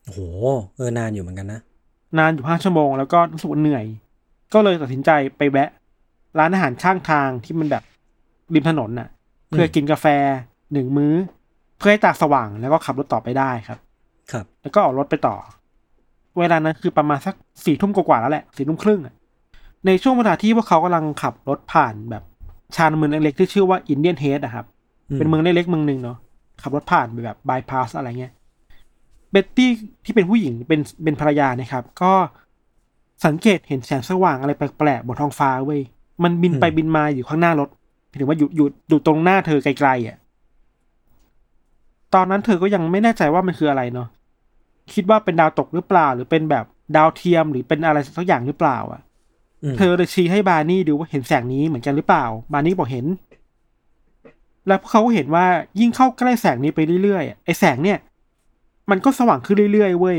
[0.04, 0.20] โอ้โห
[0.76, 1.60] เออนานอยู่เหมือนกันนะ
[2.18, 3.84] นานอยู่ห้าชั่วโมงแล้วก็รู้สึกว่าเหนื่อย
[4.52, 5.68] ก็เลยตัดสินใจไปแวะ
[6.38, 7.82] ร้านอาหารข้างทางที่มันแบบ
[8.54, 9.08] ริมถนนน่ะ
[9.48, 10.06] เพื่อกินกาแฟ
[10.72, 11.14] หนึ่งมื้อ
[11.78, 13.78] เพื่อให้ตาสว่างแล้วก็ขับรถต่อไปได้ครับ
[14.32, 15.36] ครับ แล้วก็ออกรถไปต่อ
[16.38, 17.34] เวลานั้นคือประมาณสัก
[17.64, 19.14] สี่ทุ่มกว่าๆแล้วแหละสี่ทุ่มครึ่งอะ
[19.86, 22.22] ในช่วงเวลาที่พวกเขากำลังขับรถผ่านแบบ
[22.76, 24.66] ชานเมืองเล็กๆที่ชื่อว่าอินเดียนเฮดอะครับ
[25.14, 26.18] เป็นเมืองเล็กๆเมืองหนึ่งเนาะ
[26.62, 28.32] ขับรถผ่านไปแบบบายพาสอะไรเงี้ย
[29.32, 29.70] เบ็ตตี้
[30.04, 32.12] ที่เป็นผู้หญิงเป็นเป็นภรรยานะครับ ก็
[33.26, 35.80] สังเกตเห็นแสงสว่างอะไรแปลกๆบนท้องฟ้าเว้ย
[36.22, 37.68] มันบินไปบินมาอยู่ข้างหน้ารถ
[38.20, 40.16] ถือว่าอยู่อยู่อยู่ตรงหน้าเธอไกลๆอะ
[42.14, 44.08] ตอนนั้นเธอก็ยังไม่แน่ใจว่ามันคืออะไรเนาะ
[44.94, 46.64] คิดว่าเป็นดาวตกหรือเปล่า หรือเป็นแบบ
[46.96, 49.02] ดาวเทียมหรือเป็นอะไรสักอย่างหรือเปล่าอะม
[49.76, 53.06] เธอเลยชี้ให้บาร์นี่ดูว่าเห็นแสงนี้เหมือนกันหรือเปล่า บาร์นี่บอกเห็น
[54.66, 55.46] แล้วพวกเขาก็เห็นว่า
[55.80, 57.98] ยิ่งเข้าใกล้แสงนี้ไปเรื่อยๆไอ้แสงเนี่ย
[58.90, 60.18] มันก็สว่างขึ้นเรื่อยๆเว้ย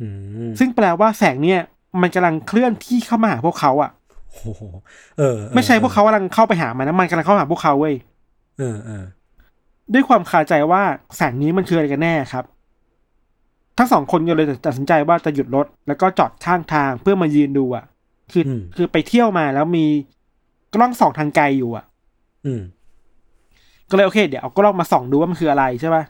[0.00, 0.06] อื
[0.48, 1.60] มซึ่งแปลว่าแสงเนี่ย
[2.00, 3.90] มันกำลังเคลื่อนที่เข้ามาหาพวกเขาอะ
[4.30, 4.62] โอ้โห
[5.18, 7.94] เออเออ ไม่ใช่พวกเขากำลังเข้าไปหามันนะมันกำลังเข้าหาพวกเขาเว้ย
[8.58, 9.04] เออเออ
[9.92, 10.82] ด้วยความคาใจว่า
[11.16, 12.44] แสงนี้มันคืออะไรกันแน่ครับ
[13.78, 17.84] ทั้งสองคนก็เลยตัดสินใจว่าจะหยุดรถแล้วก็จอดข้างทางเพื่อมายืนดูอะ
[18.32, 19.84] คืออคือไปเที่ยวมาแล้วมี
[20.74, 21.84] กล้องส่องทางไกลอยู่อะ
[22.46, 22.60] อืม
[23.90, 26.04] ก็เลยโอเค เดี๋ยวเอากล้องมาส่องดูว่ามันคืออะไรใช่ป่ะ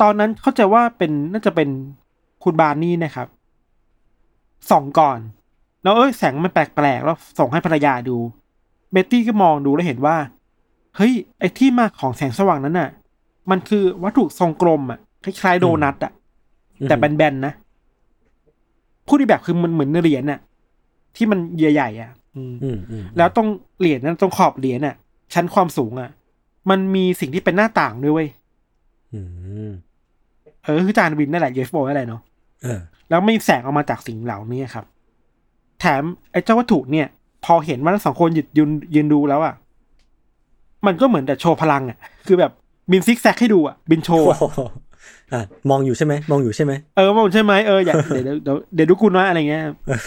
[0.00, 1.68] ตอนนั้นเข้าใจว่าเป็นน่าจะเป็น
[2.44, 3.28] คุณบาร์นี่นะครับ
[4.70, 5.18] ส่องก่อน
[5.82, 8.16] แล้วเอ้ยแสงมันแปลกๆแล้วส่งให้ภรรยาดู
[8.92, 10.16] เบตตี้ก็มองดูแล้วเห็นว่า
[10.96, 12.90] เฮ้ย ไอ้ที่มาของแสงสว่างนั้นน่ะ
[13.50, 16.12] มันคือวัตถุทรงกลมอะคล้ายๆโดนัทอะ
[16.88, 17.52] แต่แบนๆนะ
[19.10, 20.40] พูดอีกแบบคือมันเหมือนเหรียญน่ะ
[21.16, 23.48] ที่มันใหญ่ๆอะอืมอืมอืมแล้วตรง
[23.80, 24.96] เหรียญนั้นตรงขอบเหรียญน่ะ
[25.34, 26.10] ชั้นความสูงอะ
[26.70, 28.28] มันมีสิ่งที่เป็นหน้าต่างด้วยเว้ย
[29.14, 29.20] อื
[29.68, 29.70] ม
[30.64, 32.20] เออคือจานบินนั่นแหละ UFO นั่นแหละเนาะ
[32.62, 34.84] เออแล้วไม่มีแสงออกมาจากสิ่งเหล่านี้ครับ
[35.80, 36.02] แถม
[36.32, 37.06] ไอ้เจ้าวัตถุเนี่ย
[37.44, 39.54] พอเห็นว่าทั้งสองคนหยุดยืนยืนดูแล้วอะ
[40.86, 42.52] มันก็เหมือนแต่โชว์พลังอะ คือแบบ
[42.90, 50.00] บินซิกแซกให้ดูอะ บินโชว์โอ้อะโหอะมองอยู่ใช่ไหมมองอยู่ใช่ไหมเออว่ามันใช่ไหมเอออยากเดี๋ยวเดี๋ยวเดี๋ยวดูกูนะอะไรเงี้ยเออ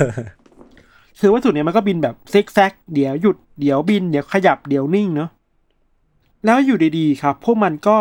[1.20, 5.30] คือวัตถุเนี่ยมันก็บินแบบซิกแซกเดี๋ยวหยุดเดี๋ยวบินเดี๋ยวขยับเดี๋ยวนิ่งเนาะ
[6.46, 7.98] แล้วอยู่ดีๆครับ พวกมันก็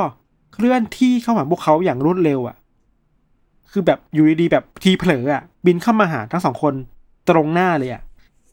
[0.52, 2.56] เคลื่อนที่เข้าหาพวกเขาอย่างรวดเร็วอะ่ะ
[3.70, 6.74] คือแบบอยู่ดีๆแบบทีเผลออะ่ะ บินเข้ามาหาทั้งสองคน
[7.28, 8.02] ตรงหน้าเลยอะ่ะ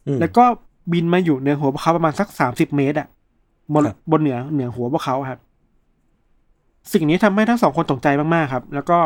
[0.08, 0.46] อืมแล้วก็
[0.94, 3.08] บินมาอยู่เหนือหัวพวกเขาประมาณสักสามสิบเมตรอะ่ะ
[3.74, 5.40] บนครับบนเหนือเหนือหัวพวกเขาครับ
[6.94, 8.98] สิ่งนี้ทำให้ทั้งสองคนตกใจมากๆครับ แล้วก็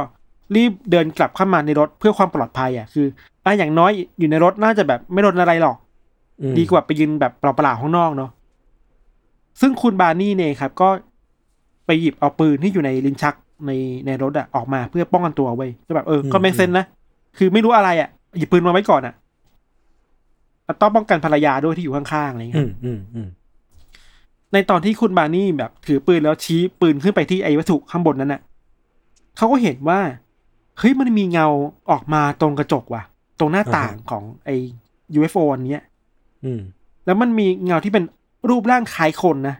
[0.55, 3.05] รีบเดินกลับเข้ามาในรถเพื่อความปลอดภัยอะคือ
[3.45, 5.77] อะอย่างน้อยอยู่ในรถน่าจะแบบไม่โดนอะไรหรอก
[6.41, 8.29] อืมดีกว่าไปยืนแบบเปล่าๆข้างนอกเนาะ
[9.61, 10.89] ซึ่งคุณบาร์นี่เนี่ยครับ ก็
[11.85, 13.35] ไปหยิบเอาปืนที่อยู่ในลิ้นชัก
[13.67, 13.71] ใน
[14.05, 16.85] ในรถอะออกมาเพื่อป้องกันตัวไว้ยก็แบบเออก็ไม่เซนนะ
[17.37, 19.13] คือไม่รู้อะไรอะหยิบปืนมาไว้ก่อนอะ
[20.65, 23.27] แล้วต้องป้องกันภรรยาด้วยที่อยู่ข้างๆอะไรอย่างอืเงี้ยมอืมอืม
[24.53, 28.41] ในตอนที่คุณบาร์นี่แบบถือปืนแล้วชี้ปืนขึ้นไปที่ไอ้วัตถุข้างบนนั้นน่ะ
[29.37, 29.99] เขาก็เห็นว่า
[30.79, 31.47] เฮ้ยมันมีเงา
[31.91, 33.03] ออกมาตรงกระจกว่ะ
[33.39, 34.55] ตรงหน้าต่างของไอ้
[35.17, 35.81] UFO อันเนี้ย
[36.45, 36.61] อืม
[37.05, 38.03] แล้วมันมีเงาที่เป็น
[38.49, 39.55] รูปร่างคล้ายคนนะ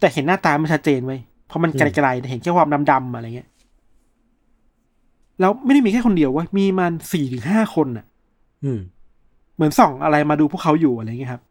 [0.00, 3.48] แต่เห็นหน้าตาไม่ชัดเจนไว้ยเพราะมันไกลๆแต่เห็นแค่ความดำๆอะไรเงี้ย
[5.40, 8.04] แล้วไม่ได้มีแค่คนเดียวเว้ยมีมันสี่ถึงห้าคนน่ะ
[8.64, 8.80] อืม
[9.54, 11.42] เหมือนส่องอะไรมาดูพวกเขาอยู่อะไรเงี้ยครับ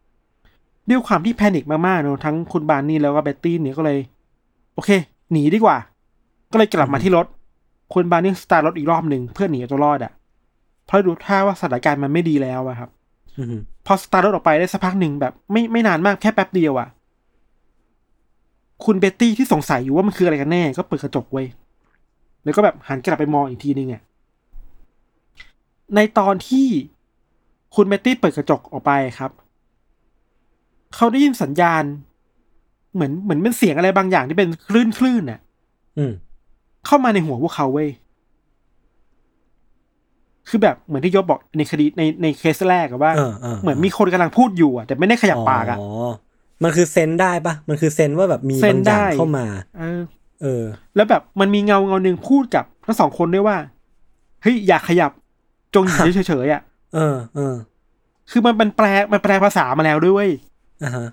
[0.88, 3.98] ด้วยความที่ panic มากๆเนอะทั้งคุณบาร์นี่แล้วก็เบตตี้เนี่ยก็เลย
[4.74, 4.90] โอเค
[5.32, 5.76] หนีดีกว่า
[6.52, 7.26] ก็เลยกลับมาที่รถ
[7.94, 10.12] คุณบาร์นี่สตาร์ทรถอีกรอบหนึ่งเพื่อหนีเอาตัวรอดอะ
[10.86, 12.90] เพราะดูท่าว่าสถานการณ์มันไม่ดีแล้วอะครับ
[13.38, 13.56] อืม
[13.86, 16.88] พอสตาร์ทรถออกไปได้สักพักหนึ่งแบบ ไม่ไม่นานมากแค่แป๊บเดียวอะ่ะ
[18.84, 21.46] คุณเบตตี้ที่สงสัยอยู่ว่ามันคืออะไรกันแน่ ก็เปิดกระจกไว้ย
[22.44, 24.02] แล้วก็แบบหันกลับไปมองอีกทีนึงอะ่ะ
[25.94, 26.66] ในตอนที่
[27.74, 29.30] คุณเบตตี้เปิดกระจกออกไปครับ
[30.96, 31.84] เขาได้ยินสัญญาณ
[32.94, 35.40] เหมือนเหมือนเป็นเสียงอะไรบางอย่างที่เป็นคลื่นคลื่นน่ะ
[35.98, 36.12] อืม
[36.86, 37.90] เข้ามาในหัวพวกเขาเว้ย
[40.48, 45.88] คือแบบเหมือนที่ยศบอกในคดีในในเคสแรกอะว่าเออเออเหมือนมีคนกำลังพูดอยู่อะแต่ไม่ได้ขยับปากอะอ๋อ
[46.62, 49.46] มันคือเซนได้ปะมันคือเซนว่าแบบมีเซนบางอย่างได้เข้ามา
[49.78, 50.02] เออ
[50.42, 50.64] เออ
[50.96, 53.56] แล้วแบบมันมีเงาเงาหนึ่งพูดกับทั้งสองคนด้วยว่า
[54.42, 55.10] เฮ้ยอย่าขยับ
[55.74, 56.62] จงอยู่เฉยๆอะ
[56.94, 57.54] เออเออ
[58.30, 60.30] คือมันมันแปลมันแปลภาษามาแล้วด้วยเวย
[60.84, 61.06] อ่าฮะ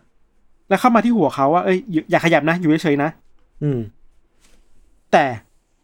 [0.69, 3.09] แล้วเข้ามาที่หัวเขาว่าเอ้ยอย่าอย่าขยับนะ อยู่เฉยๆนะ
[3.63, 3.79] อืม
[5.11, 5.25] แต่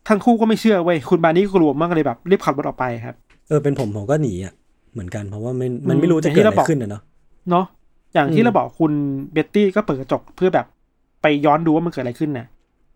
[0.08, 3.16] ทั้งคู่ก็ไม่เชื่อเว้ยคุณบานี่ก็กลัวมากเลยแบบรีบขับรถออกไปครับ
[3.48, 4.54] เออเป็นผมผมก็หนีอะ
[4.94, 7.02] เหมือนกันเพราะว่ามันอืมมันไม่รู้จะอย่างที่เกิดอะเราไรบอกขึ้นอะเนาะ
[7.50, 7.66] เนาะ
[8.14, 8.92] อย่างอืที่มเราบอกคุณ
[9.34, 10.66] เบตตี้ก็เปิดกระจกเพื่อแบบ
[11.22, 12.46] ไปย้อนดูว่ามันเกิดอะไรขึ้นนะ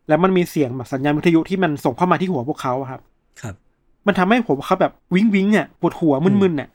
[0.08, 3.02] แล้วมันมีเสียงแบบสัญญาณวิทยุที่มันส่งเข้ามาที่หัวพวกเขาอะครับ
[3.42, 3.56] ครับ
[4.08, 6.70] มันทำให้ผมเขาแบบวิงวิงอะปวดหัวมึนๆอะ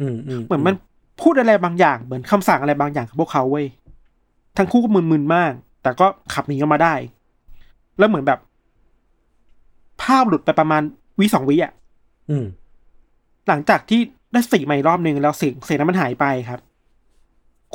[0.00, 0.74] อืมอืมเหมือนมัน
[1.20, 3.66] พูดอะไรบางอย่างเหมือนคำสั่งอะไรบางอย่างกับพวกเขาเว้ย
[4.56, 5.52] ทั้งคู่ก็มึนๆมาก
[5.82, 6.94] แต่ก็ขับหนีออกมาได้
[7.98, 8.38] แล้วเหมือนแบบ
[10.02, 10.82] ภภาพหลุดไปประมาณ
[11.20, 11.72] วิสองวิอะ
[12.30, 12.44] อืม
[13.48, 14.00] หลังจากที่
[14.32, 16.60] ได้สติใหม่รอบหนึ่งแล้วเสียงเสียงนั้นมันหายไปครับ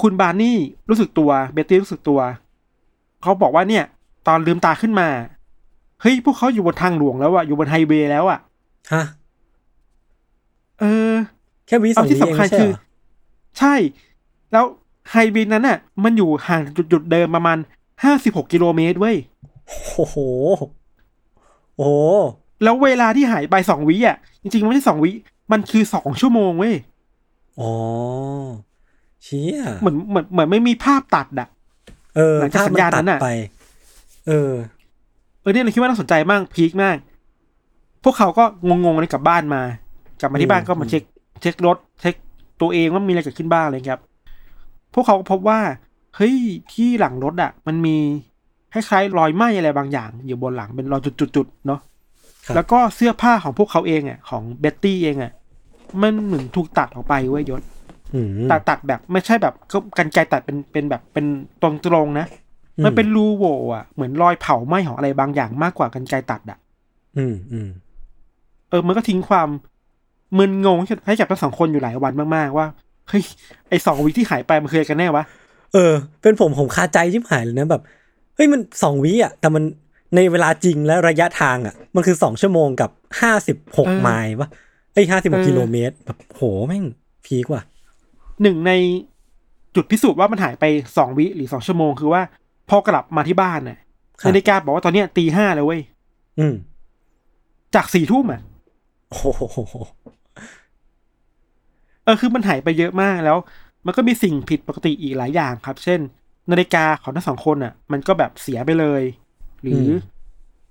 [0.01, 0.57] คุณบาร์นี่
[0.89, 2.19] รู้สึกตัว เบตตี้รู้สึกตัว
[3.21, 3.85] เขาบอกว่าเนี่ย
[4.27, 5.09] ตอนลืมตาขึ้นมา
[6.01, 8.39] เฮ้ย พวกเขาอยู่บนทางหลวงแล้วอะอยู่บนไฮเวย์แล้วอะ
[8.93, 9.03] ฮะ
[10.79, 11.13] เออ
[11.67, 12.79] แค่วิสอเอางที่วิเองสำคัญไม่ใช่คือเหรอ
[13.58, 13.76] ใช่
[14.52, 14.66] แล้ว
[15.12, 17.58] ไฮเวย์นั้นน่ะ มันอยู่ห่างจากจุดจุดเดิมประมาณ
[18.04, 19.18] ห้าสิบหกกิโลเมตรเว้ย
[19.95, 20.18] โอ้โห
[21.76, 21.91] โอ้โห
[22.64, 25.12] แล้วเวลาที่หายไปสองวิอะ จริงๆ มันไม่ใช่สองวิ
[25.52, 26.76] มันคือสองชั่วโมงเว้ย
[27.60, 27.72] อ๋อ
[29.24, 31.47] เชี่ย เหมือนเหมือนเหมือนไม่มีภาพตัดอะ
[32.16, 33.32] เออหลังจากภพสัญญาณนั้นน่ะมัตัดไป
[34.28, 34.54] เออ
[35.41, 36.97] เออเนี่ยเราคิดว่าน่าสนใจมาก พีคมาก
[38.04, 39.62] พวกเขาก็งงๆเลยกลับบ้านมา
[40.22, 41.04] กลับมาที่บ้านอืมก็มาเช็ค
[41.41, 42.16] เช็ครถ เช็ค
[42.62, 44.01] ตัวเองว่ามีอะไรเกิดขึ้นบ้างเลยครับ
[44.93, 45.60] พวกเขาก็พบว่า
[46.16, 46.36] เฮ้ย
[46.74, 47.97] ที่หลังรถอะ มันมี
[48.74, 51.01] คล้ายๆรอยไหม้อะไรบางอย่าง อยู่บนหลังเป็นรอย
[51.36, 51.80] จุดๆๆเนาะ
[52.45, 55.32] ครับแล้วก็เสื้อผ้าของพวกเขาเองอะของเบ็ตตี้เองอะ
[56.01, 57.62] มันเหมือนถูกตัดออกไปเว้ยยศ
[58.16, 61.26] อืมตัดตัดแบบไม่ใช่แบบก็กรรไกรตัดเป็นเป็นแบบเป็น
[61.62, 62.28] ตรงตรงๆนะ
[62.86, 66.57] มันเป็นรูโหว่อะเหมือนรอยเผาไหม้ของอะไรบางอย่างมากกว่ากรรไกรตัดอะ
[67.18, 67.70] อืมอืม
[68.70, 69.49] เออ มันก็ทิ้งความ
[70.38, 70.77] มึนงง
[71.07, 72.67] ให้กับทั้งสองคนอยู่หลายวันมากๆว่า
[73.09, 73.23] เฮ้ย
[73.69, 75.23] ไอ้สองวิที่หายไปมันคืออะไรกันแน่วะ
[75.73, 77.82] เออ เป็นผมผมคาใจชิบหายเลยนะแบบ
[78.36, 79.63] เฮ้ยมันสองวิอะแต่มัน
[80.15, 82.89] ในเวลาจริงและระยะทางอะ มันคือสองชั่วโมงกับ
[83.21, 84.49] ห้าสิบหกเออไมล์ปะ
[84.93, 86.84] เอ้ยห้าสิบหกเออกิโลเมตรแบบโหแม่ง
[87.25, 87.61] พีกว่ะ
[88.41, 88.71] หนึ่งใน
[89.75, 90.65] จุดพิสูจน์ว่ามันหายไป
[90.97, 92.21] สองวิหรือสองชั่วโมงคือว่า
[92.69, 93.77] พอกลับมาที่บ้านน่ะ
[94.19, 95.82] ครับนาฬิกาบอกว่าตอนเนี้ยตีห้าแล้วเว้ย
[96.39, 96.53] อืม
[97.75, 98.41] จากสี่ทุ่มอะ
[99.09, 99.75] โอ้โห
[102.04, 103.38] เออคือมันหายไปเยอะมากแล้ว
[103.86, 106.00] มันก็มีสิ่งผิดปกติอีกหลายอย่างครับ เช่น
[106.52, 109.02] นาฬิกาของทั้งสองคนอะ มันก็แบบเสียไปเลย
[109.62, 109.91] หรืออ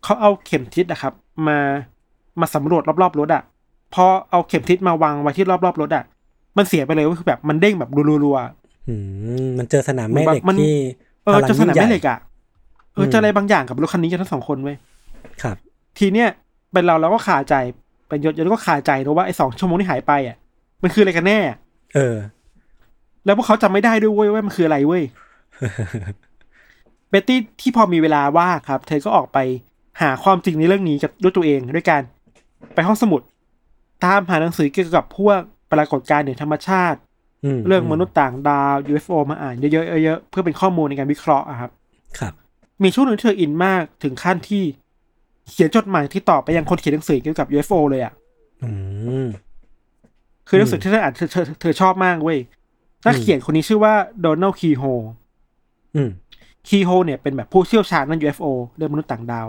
[0.05, 1.13] เขาเอาเข็มทิศอะครับ
[1.49, 1.59] มา
[2.41, 3.43] มาสำรวจรอบๆรถอะ
[3.95, 6.05] พอเอาเข็มทิศมาวางไว้ที่รอบๆรถอะ
[6.57, 7.91] มันเสียไปเลยก็คือแบบมันเด้งแบบ
[8.25, 8.95] รัวๆอื
[9.45, 10.75] มมันเจอสนามแม่เหล็กมันที่
[11.25, 12.19] เออพลังเจะสนามยิ่งใหญ่แม่เหล็กอะ
[12.95, 14.77] เอออืมเจะอะไรบางอย่างกับรถคันนี้กันทั้งสองคนเว้ย
[15.43, 15.57] ครับ
[15.99, 16.29] ทีเนี้ย
[16.73, 17.55] เป็นเราเราก็คาใจ
[18.09, 20.37] เป็นยศยศก็คาใจนะว่าไอ้สองชั่วโมงที่หายไปอะ
[20.83, 21.41] มันคืออะไรกันแน่
[21.95, 22.17] เออ
[23.25, 25.03] แล้วพวกเขาจำไม่ได้ด้วยเว้ยว่ามันคืออะไรเว้ย
[27.11, 29.39] เบตตี้ที่พอมีเวลาว่างครับ เธอก็ออกไป
[30.01, 32.03] หาความจริงในเรื่องนี้กับด้วยตัวเองด้วยการ
[32.75, 33.21] ไปห้องสมุด
[34.05, 35.39] ตามหาหนังสือเกี่ยวกับพวก
[35.73, 36.99] ปรากฏการณ์เหนือธรรมชาติ
[37.57, 41.71] มเรื่องมนุษย์ต่างดาว UFO มาอ่านเยอะๆเยอะๆเพื่อเป็นข้อมูลในการวิเคราะห์อะครับ
[42.19, 42.33] ครับ
[42.83, 44.63] มีช่วงหนึ่งที่เธออินมากถึงขั้นที่
[45.51, 48.13] เขียนจดหมายที่ตอบไปยังคนเขียนหนังสือเกี่ยวกับ UFO เลยอะ
[48.63, 48.71] อื
[49.25, 49.27] ม
[50.49, 52.39] คือหนังสือที่เธออ่านเธอเธอเธอชอบมากเว้ย
[53.07, 54.83] นักเขียนคนนี้ชื่อว่าโดนัลคีโฮ
[55.95, 56.11] อืม
[56.69, 58.47] คีโฮเนี่ยเป็นแบบผู้เชี่ยวชาญด้าน UFO
[58.77, 59.49] เรื่องมนุษย์ต่างดาว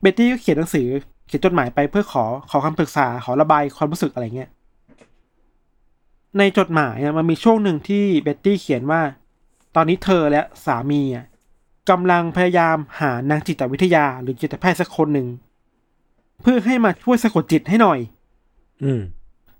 [0.00, 0.86] เบตตี้ก็เขียนหนังสือ
[1.26, 4.50] เขียนจดหมายไปเพื่อขอขอคำปรึกษาขอระบายความรู้สึกอะไรเงี้ย
[6.38, 9.00] ในจดหมายอะมันมีช่วงหนึ่งที่เบตตี้เขียนว่า
[9.76, 11.24] ตอนนี้เธอและสามีอะ
[11.90, 15.26] กำลังพยายามหานางจิตวิทยาหรือจิตแพทย์สักคนหนึ่ง
[16.42, 17.98] เพื่อให้มาช่วยสะกดจิตให้หน่อย
[18.82, 19.00] อืม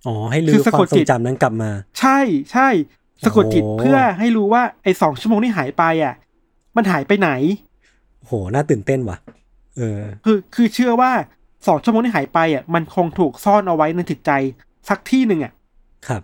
[0.06, 1.70] อ๋อ ให้ลืคืออสะคกวาดมทรจิตงจำนั้นกลับมา
[2.00, 2.18] ใช่
[2.52, 2.68] ใช่
[3.24, 6.14] สะกดจิตโอ้เพื่อให้รู้ว่าไอ้สองชั่วโมงที่หายไปอะ
[6.76, 7.30] มันหายไปไหน
[8.26, 9.18] โห น่าตื่นเต้นว่ะ
[9.76, 11.12] เออ คือคือเชื่อว่า
[11.66, 14.30] สองชั่วโมงที่หายไปอะ มันคงถูกซ่อนเอาไว้ในจิตใจ
[14.88, 15.52] สักที่หนึ่งอะ
[16.08, 16.22] ครับ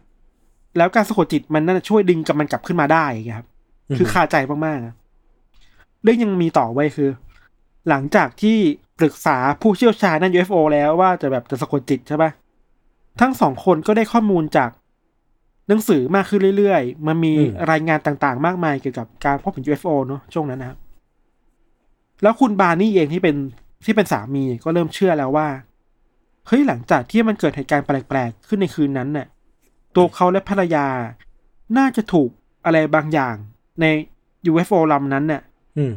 [0.77, 3.49] แล้วการสะกดจิตมันน่าจะช่วยดึงกับมันกลับขึ้นมาได้อย่างเงี้ยครับ
[3.89, 4.95] อืมคือคาใจมากๆอะ
[6.03, 7.11] เรื่องยังมีต่อไว้คือ
[7.89, 8.59] หลังจากที่
[8.99, 12.31] ปรึกษาผู้เชี่ยวชาญด้าน UFO แล้วว่าจะแบบจะสะกดจิตใช่ปะ
[13.21, 14.71] ทั้งสองคนก็ได้ข้อมูลจาก
[15.69, 17.33] หนังสือมากขึ้นเรื่อยๆ มันมี
[17.71, 20.79] รายงานต่างๆ มากมายเกี่ยวกับการพบเห็น UFO เนอะช่วงนั้นนะครับ
[22.23, 23.37] แล้วคุณบาร์นี่เองที่เป็น
[23.85, 25.49] ที่เป็นสามีก็เริ่มเชื่อแล้วว่า
[26.47, 29.27] เฮ้ยหลังจากที่มันเกิดเหตุการณ์แปลกๆ ขึ้นในคืนนั้นน่ะ
[29.97, 30.87] ตัวเขาและภรรยา
[31.79, 32.31] น่าจะถูก
[32.65, 33.35] อะไรบางอย่าง
[33.81, 33.87] ใน
[34.51, 35.43] UFO ลำนั้นน่ะ
[35.79, 35.93] อืม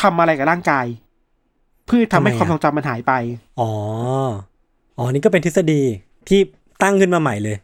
[0.00, 0.86] ทำอะไรกับร่างกาย
[1.86, 3.12] เพื่อทำให้ทำไมอะความทรงจำมันหายไป
[3.60, 3.70] อ๋อ
[4.98, 5.82] อ๋อ นี่ก็เป็นทฤษฎี
[6.28, 6.40] ที่
[6.82, 7.56] ตั้งขึ้นมาใหม่เลย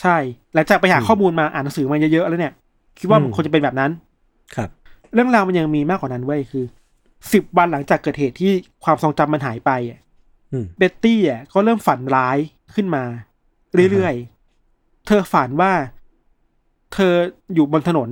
[0.00, 0.16] ใช่
[0.54, 2.52] หลังจากไปหาอืมข้อมูลมาอ่านหนังสือมาเยอะๆแล้วเนี่ย
[2.98, 3.90] คิดว่าอืมมันควรจะเป็นแบบนั้น
[4.56, 4.68] ครับ
[5.14, 6.64] เรื่องราวมันยังมีมากกว่านั้นเว้ยคือ
[7.32, 8.52] สิบวันหลังจากเกิดเหตุที่
[8.84, 10.00] ความทรงจำมันหายไปอะ
[10.52, 12.38] อืมเบ็ตตี้อะก็เริ่มฝันร้าย
[12.74, 13.04] ขึ้นมา
[13.92, 15.72] เรื่อยๆ เธอฝันว่า
[16.94, 17.14] เธอ
[17.54, 18.08] อยู่บนถนน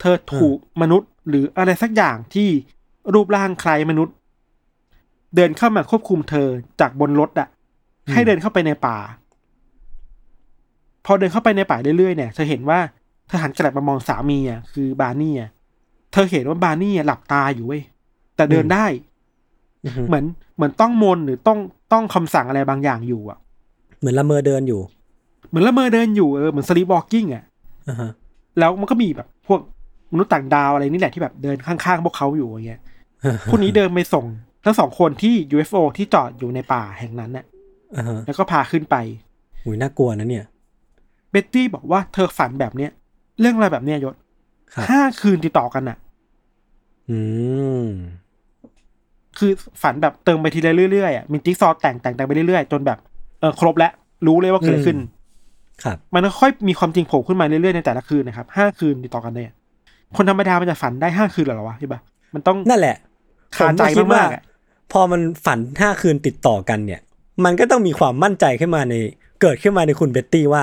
[0.00, 2.48] เธอถูกมนุษย์ หรืออะไรสักอย่างที่
[3.14, 4.14] รูปร่างคล้ายมนุษย์
[5.36, 6.48] เดินเข้ามาควบคุมเธอ
[6.80, 7.48] จากบนรถอะ
[8.12, 8.98] ให้เดินเข้าไปในป่า
[11.06, 12.78] พอเดินเข้าไปในป่าเรื่อยๆเนี่ย เธอเห็นว่า
[13.28, 15.50] เธอหันกลับมามองสามีอะคือบาร์นี่อะ
[16.12, 17.82] เธอเห็นว่าบาร์นี่อะหลับตาอยู่เว้ย
[18.36, 18.86] แต่เดินได้
[19.84, 20.24] อือฮึเหมือน
[20.56, 21.58] เหมือนต้องมนต์หรือต้อง
[21.92, 23.38] ต้องคำสั่งอะไรบางอย่างอยู่อะ
[23.98, 24.80] เหมือนละเมอเดินอยู่
[25.48, 27.44] เหมือนละเมอเดินอยู่เออเหมือนสลีปวอล์กิ้งอะ
[27.88, 28.10] อ่าฮะ
[28.58, 29.60] แล้วมันก็มีแบบ พวก
[30.12, 32.80] มนุษย์ต่างดาวอะไรนี่แหละที่แบบเดินข้างๆพวกเขาอยู่อย่างเงี้ย
[33.50, 34.26] พวกนี้เดินไปส่ง
[34.64, 37.53] ทั้งสองคนที่ UFO ที่จอดอยู่ในป่าแห่งนั้นน่ะอ่าฮะ
[38.26, 38.96] แล้วก็พาขึ้นไป
[39.62, 40.44] หุยน่ากลัวนะเนี่ย
[41.30, 42.90] เบ็ตตี้บอกว่าเธอฝันแบบเนี้ย
[43.40, 44.14] เรื่องอะไรแบบเนี้ยยศ
[44.74, 45.96] ครับห้าคืนติดต่อกันอะ
[47.10, 47.18] อื
[47.82, 47.86] ม
[49.38, 49.50] คือ
[49.82, 52.98] ฝันแบบเติมไปทีละเรื่อยๆอะมีจิ๊กซอว์แต่งแต่งแต่งไปเรื่อยๆ จนแบบ
[53.40, 53.92] เออครบแล้ว
[54.26, 54.98] รู้เลยว่าเกิดอะไรขึ้น
[55.84, 59.54] ครับ มันก็ค่อยมีความจริงโผล่ขึ้นมาเรื่อยๆในแต่ละคืนนะครับห้าคืนติดต่อกันเนี่ย
[60.16, 62.00] คนธรรมดามันจะฝันได้ห้าคืนเหรอวะใช่ปะ
[62.34, 62.96] มันต้องนั่นแหละ
[63.56, 64.42] คาใจผมคิดว่มากๆอะ
[64.92, 67.00] พอมันฝันห้าคืนติดต่อกันเนี่ย
[67.44, 68.94] มันก็ต้องมีความมั่นใจขึ้นมาใน
[69.42, 70.62] เกิดขึ้นมาในคุณเบ็ตตี้ว่า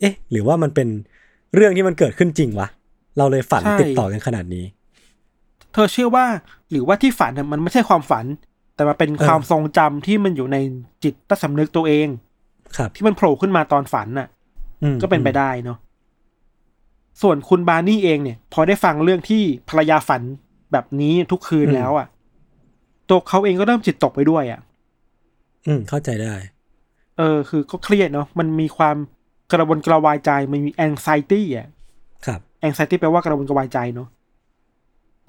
[0.00, 0.88] เอ๊ะ หรือว่ามันเป็น
[1.54, 2.68] เรื่องที่มันเกิดขึ้นจริงวะ
[3.18, 4.64] เราเลยฝันติดต่อกันขนาดนี้
[5.72, 6.26] เธอเชื่อว่า
[6.70, 8.24] หรือว่าที่ฝันน่ะมันไม่ใช่ความฝัน
[8.74, 10.56] แต่มันเป็นเออความทรงจำที่มันอยู่ใน
[11.04, 12.08] จิตใต้สำนึกตัวเอง
[12.76, 14.28] ครับ ที่มันโผล่ขึ้นมาตอนฝันน่ะ
[14.82, 15.78] อืมก็เป็นไปได้เนาะ
[17.22, 20.22] ส่วนคุณบาร์นี่เองเนี่ย พอได้ฟังเรื่องที่ภรรยาฝัน
[20.72, 22.06] แบบนี้ทุกคืนแล้วอะ่ะ
[23.08, 24.60] ตัวเขาเองก็เริ่มจิตตกไปด้วยอะ่ะ
[25.68, 26.34] อืมเข้าใจได้
[27.18, 28.96] เออ คือก็เครียดเนาะมันมีความ
[29.52, 31.68] กระวนกระวายใจมันมี anxiety อะ
[32.26, 34.08] ครับ anxiety แปลว่ากระวนกระวายใจเนาะ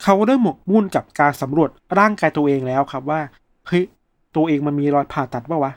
[0.04, 1.70] เขาก็เริ่มหมกมุ่นกับการสำรวจ
[2.00, 3.20] ร่างกายตัวเองแล้วครับว่า
[3.68, 3.84] เฮ้ย
[4.36, 5.74] ตัวเองมันมีรอยผ่าตัดป่าวะ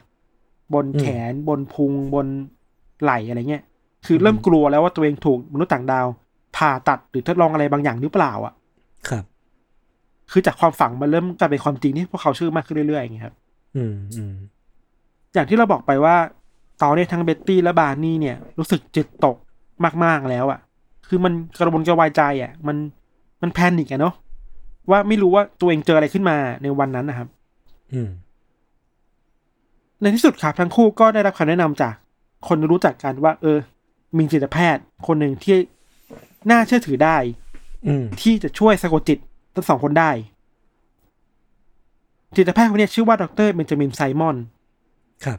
[0.74, 2.26] บนแขนบนพุงบน
[3.02, 3.62] ไหล่อะไรเงี้ย
[4.06, 6.06] คือเริ่มกลัวแล้วว่าตัวเองถูกมนุษย์ต่างดาว
[6.56, 8.54] ผ่าตัดหรือทดลองอะไรบางอย่างหรือเปล่าอะ
[9.08, 9.24] ครับ
[10.30, 13.34] คือจากความฝันมันเริ่มกลายเป็นความจริงที่พวกเขาเชื่อมากขึ้นเรื่อยๆอย่างเงี้ยครับ
[13.76, 14.34] อืมอืม
[15.34, 16.16] อย่างที่เราบอกไปว่า
[16.82, 19.36] ตอนนี้ทั้งเบ็ตตี้และบาร์นี่เนี่ย รู้สึกจิตตก
[20.04, 20.60] มาก ๆ แล้วอะ่ะ
[21.08, 22.76] คือมันกระวนกระวายใจอะ่ะ มัน
[23.42, 24.14] มัน panic อะเนาะ
[24.90, 27.28] ว่าไม่รู้ว่าตัวเองเจออะไรขึ้นมาในวันนั้นนะครับ
[27.92, 28.10] อืม
[30.00, 31.94] ในที่สุดครับทั้งคู่ก็ได้รับคำแนะนำจาก
[32.48, 33.58] คนรู้จักกันว่า เออ
[34.16, 35.56] มีจิตแพทย์ คนหนึ่งที่
[36.50, 37.16] น่าเชื่อถือได้
[37.86, 39.18] อืมที่จะช่วยสะกดจิต
[39.54, 40.10] ทั้งสองคนได้
[42.36, 44.36] จิตแพทย์คนเนี้ยชื่อว่าดรเบนจามินไซมอน
[45.24, 45.38] ครับ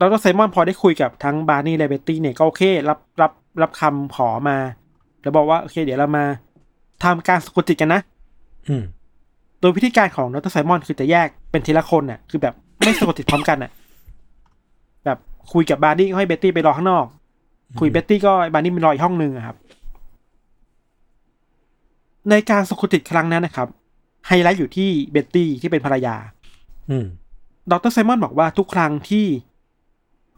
[0.00, 3.32] ดรไซมอนพอได้คุยกับทั้งบาร์นี่และเบตตี้เนี่ยก็โอเค รับรับ
[3.62, 4.56] รับคำขอมา
[5.22, 6.24] แล้วบอกว่าโอเค เดี๋ยวเรามา
[7.02, 8.00] ทำการสะกดจิตกันนะ
[8.68, 8.84] อืม
[9.60, 13.70] โดยวิธีการของดรไซมอนคือจะแยกเป็นทีละคนน่ะ คือแบบไม่สะกดจิตพร้อมกันน่ะ
[15.04, 15.18] แบบ
[15.52, 17.06] คุยกับบาร์นี่ก็ให้เบตตี้ไปรอข้างนอก
[17.80, 19.56] คุยเบตตี้ก็ให้บาร์นี่ไปรออีกห้องหนึ่งอะครับ
[22.30, 23.68] ในการสะกดจิตครั้งนั้นนะครับ
[24.26, 26.16] ไฮไลท์อยู่ที่เบตตี้ที่เป็นภรรยา
[26.90, 27.06] อืม
[27.70, 29.26] ดรไซมอนบอกว่าทุกครั้งที่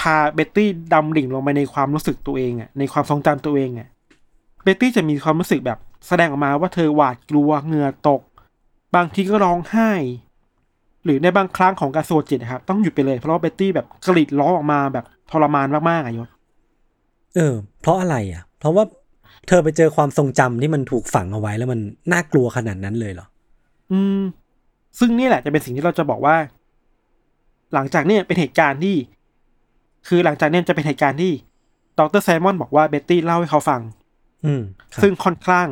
[0.01, 3.89] พาเบตตี้ดำดิ่งลงไปในความรู้สึกตัวเองอะในความทรงจำตัวเองอะ
[4.63, 5.79] เบตตี้จะมีความรู้สึกแบบ
[6.09, 8.23] แสดงออกมาว่าเธอหวาดกลัวเหงื่อตก
[8.97, 9.91] บางทีก็ร้องไห้
[11.05, 16.29] หรือในบางครั้งของการโซจิตนะครับ ต้องหยุดไปเลยเพราะว่าเบตตี้แบบกรีดร้องออกมาแบบทรมานมากๆอะยศ
[17.35, 18.85] เออ เพราะอะไรอะ เพราะว่า
[19.49, 21.81] เธอไปเจอความทรงจำที่มันถูกฝังเอาไว้แล้วมัน
[22.13, 23.27] น่ากลัวขนาดนั้นเลยเหรอ
[23.93, 24.21] อืม
[24.99, 26.37] ซึ่งนี่แหละจะเป็นสิ่งที่เราจะบอกว่า
[27.75, 28.97] หลังจากเนี้เป็นเหตุการณ์ที่
[30.09, 31.33] คือหลังจากเนี้จะเป็นเหตุการณ์ที่
[31.99, 33.81] ดรไซมอนบอกว่าเบตตี้เล่าให้เขาฟัง
[34.45, 34.63] อืม
[34.93, 35.69] ครับซึ่งค่อนข้าง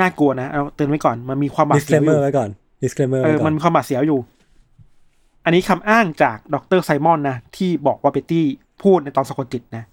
[0.00, 2.50] น่ากลัวนะเอาเตือนไว้ก่อนมันมีความบาดเสียวอ disclaimer ยู่ไว้ก่อน
[2.82, 4.20] disclaimer เอไว้อก่อมันนมีความบาดเสียวอยู่
[5.44, 8.46] อันนี้คำอ้างจากดรไซมอนนะที่บอกว่าเบตตี้
[8.82, 9.84] พูดในตอนสะกดจิตนะ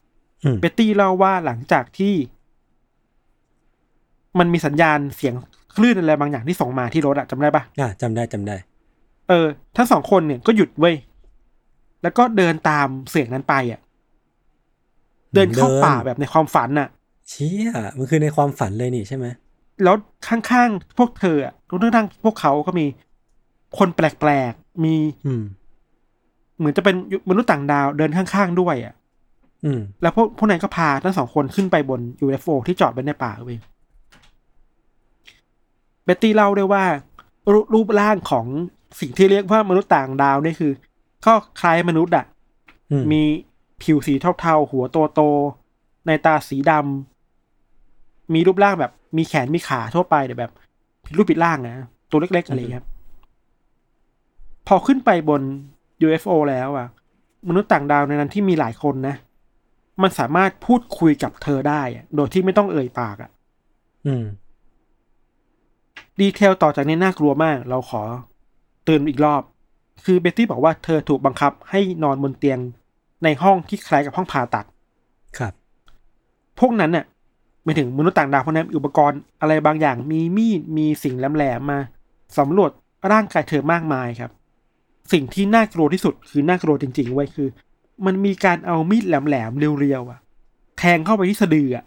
[0.43, 2.13] อืมเบตตี้เล่าว่าหลังจากที่
[4.39, 5.33] มันมีสัญญาณเสียง
[5.75, 8.55] คลื่นอะไรบางอย่างที่ส่งมาที่รถอะจำได้ปะอะจำได้จำได้
[9.29, 9.47] เออ
[9.77, 10.95] ทั้งสองคนเนี่ยก็หยุดเว้ย
[12.03, 13.79] แล้วก็เดินตามเสียงนั้นไปอะ
[15.33, 16.87] เดินเข้าเดินป่าแบบในความฝันน่ะ
[17.29, 19.25] เชี่ยมันคือในความฝันเลยนี่ใช่ไหม
[19.83, 19.95] แล้ว
[20.27, 22.85] ข้างๆพวกเธออะรวมทั้งพวกเขาก็มี
[23.77, 24.95] คนแปลกๆ มี
[25.25, 25.43] อืม
[26.57, 26.95] เหมือนจะเป็น
[27.29, 28.93] มนุษย์ต่างดาวเดินข้างๆด้วยอะ
[29.65, 33.57] อืมแล้วพวกพวกนั้นก็พาทั้งสองคนขึ้นไปบน UFO ที่จอดไว้ในป่าเว้ย
[36.05, 36.83] เบตตี้เล่าด้วยว่า
[37.51, 38.45] รูรูปร่างของ
[38.99, 40.71] สิ่งที่เรียกว่ามนุษย์ต่างดาวนี่คือ
[41.25, 42.25] ก็คล้ายมนุษย์อะ
[42.91, 43.21] อืมมี
[43.81, 50.51] ผิวสีเทาๆ หัวโตโตๆในตาสีดำมีรูปร่างแบบ มีแขนมีขาทั่วไปแต่แบบ
[51.05, 51.75] ผิดรูปผิดร่างนะ
[52.09, 52.87] ตัวเล็กๆอะไรอย่างเงี้ยครับ
[54.67, 55.41] พอขึ้นไปบน
[56.05, 56.87] UFO แล้วอะ
[57.49, 59.15] มนุษย์ต่างดาวในนั้นที่มีหลายคนนะ
[60.01, 63.31] มันสามารถพูดคุยกับเธอได้อะโดยที่ไม่ต้องเอ่ยปากอะ
[64.05, 64.23] อืม
[66.19, 68.01] ดีเทลต่อจากนี้น่ากลัวมาก เราขอ
[68.85, 69.41] เตือนอีกรอบ
[70.05, 72.59] คือเบตตี้บอกว่าเธอถูกบังคับให้นอนบนเตียง
[73.23, 74.65] ในห้องที่คล้ายกับห้องผ่าตัด
[75.37, 75.53] ครับ
[76.59, 77.05] พวกนั้นเนี่ย
[77.63, 81.79] ไม่ถึงมนุษย์ต่างดาวพวกนั้นมีอุปกรณ์อะไรบางอย่าง มีมีด มีสิ่งแหลมๆมา
[82.37, 82.71] สำรวจ
[83.11, 84.31] ร่างกายเธอมากมายครับ
[85.11, 87.49] สิ่งที่น่ากลัวที่สุดคือน่ากลัวจริงๆไว้ยคือ
[88.05, 90.19] มันมีการเอามีดแหลมๆเรียวๆอะ
[90.77, 91.85] แทงเข้าไปที่สะดืออะ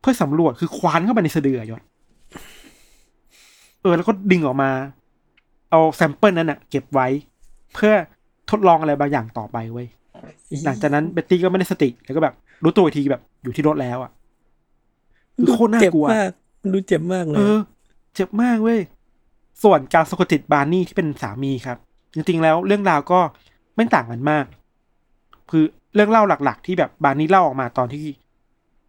[0.00, 1.82] เพื่อสำรวจคือควานเข้าไปในสะดืออะยศ
[3.82, 4.70] เออ แล้วก็ดึงออกมา
[5.70, 7.06] เอา sample นั้นอะเก็บไว้
[7.74, 7.92] เพื่อ
[8.50, 9.86] ทดลองอะไรบางอย่างต่อไปเว้ย
[10.64, 12.34] หลังจากนั้นเบ็ตตี้ก็ไม่ได้สติ แล้วก็แบบ
[12.64, 14.10] รู้ตัวอีกทีแบบอยู่ที่รถแล้วอะ
[15.36, 16.30] คือโคตรน่ากลัวเจ็บมาก
[16.62, 17.58] มันดูเจ็บมากเลยเออ
[18.14, 18.80] เจ็บมากเว้ย
[19.62, 21.78] ส่วนการสะกดจิตบาร์นี่ที่เป็นสามีครับ
[22.14, 23.20] จริงๆแล้วเรื่องราวก็
[23.76, 24.44] ไม่ต่างกันมาก
[25.50, 28.04] คือเรื่องเล่าหลัก ๆ ที่แบบบาร์นี่เล่าออกมาตอนที่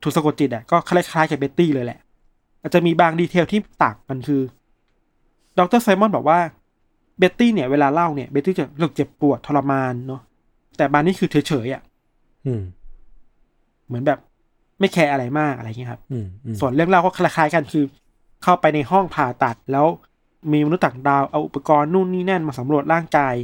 [0.03, 1.99] ถูกสะกดจิตอะก็คล้ายๆกับเบ็ตตี้เลยแหละ
[2.61, 4.41] อาจจะมีบาง detail ที่ต่างกันคือ
[5.59, 6.39] ดรไซมอนบอกว่า
[7.19, 10.21] เบ็ตตี้เนี่ยเวลาเล่าเนี่ยเบ็ตตี้จะรู้สึกเจ็บปวดทรมานเนาะ
[10.77, 11.81] แต่บาร์นี่คือเฉยๆอะ
[12.45, 12.61] อืม
[13.87, 14.19] เหมือนแบบ
[14.79, 17.83] ไม่แคร์อะไรมากอะไรอย่างเงี้ยครับอืมอืมส่วนเรื่องเล่าก็คล้ายๆกันคือ
[18.43, 19.85] เข้าไปในห้องผ่าตัดแล้ว
[20.51, 23.35] มีมนุษย์ต่างดาวเอาอุปกรณ์นู่นนี่นั่นมาสำรวจร่างกาย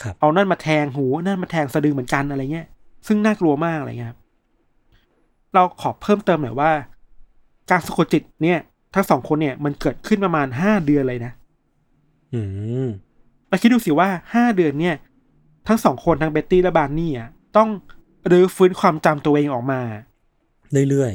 [0.00, 2.66] ครับเอานั่นมาแทงหูนั่นมาแทงสะดือเหมือนกันอะไรเงี้ย
[3.06, 4.18] ซึ่งน่ากลัวมากอะไรเงี้ยครับ
[5.54, 6.70] เราขอเพิ่มเติมหน่อยว่า
[7.70, 8.58] การสะกดจิตเนี่ย
[8.94, 11.32] ทั้งสองคนเนี่ยมันเกิดขึ้นประมาณห้าเดือนเลยนะ
[12.34, 12.40] อื
[12.84, 12.88] ม
[13.48, 14.96] เราคิดดูสิว่าห้าเดือนเนี่ย
[15.68, 17.68] ทั้งสองคนทั้งเบ็ตตี้และบาร์นี่อะต้อง
[18.30, 19.80] รื้อฟื้นความจำตัวเองออกมา
[20.90, 21.12] เรื่อย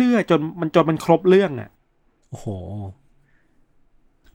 [0.00, 2.46] เรื่อยๆจนมันจนมันครบเรื่องอะๆโอ้โห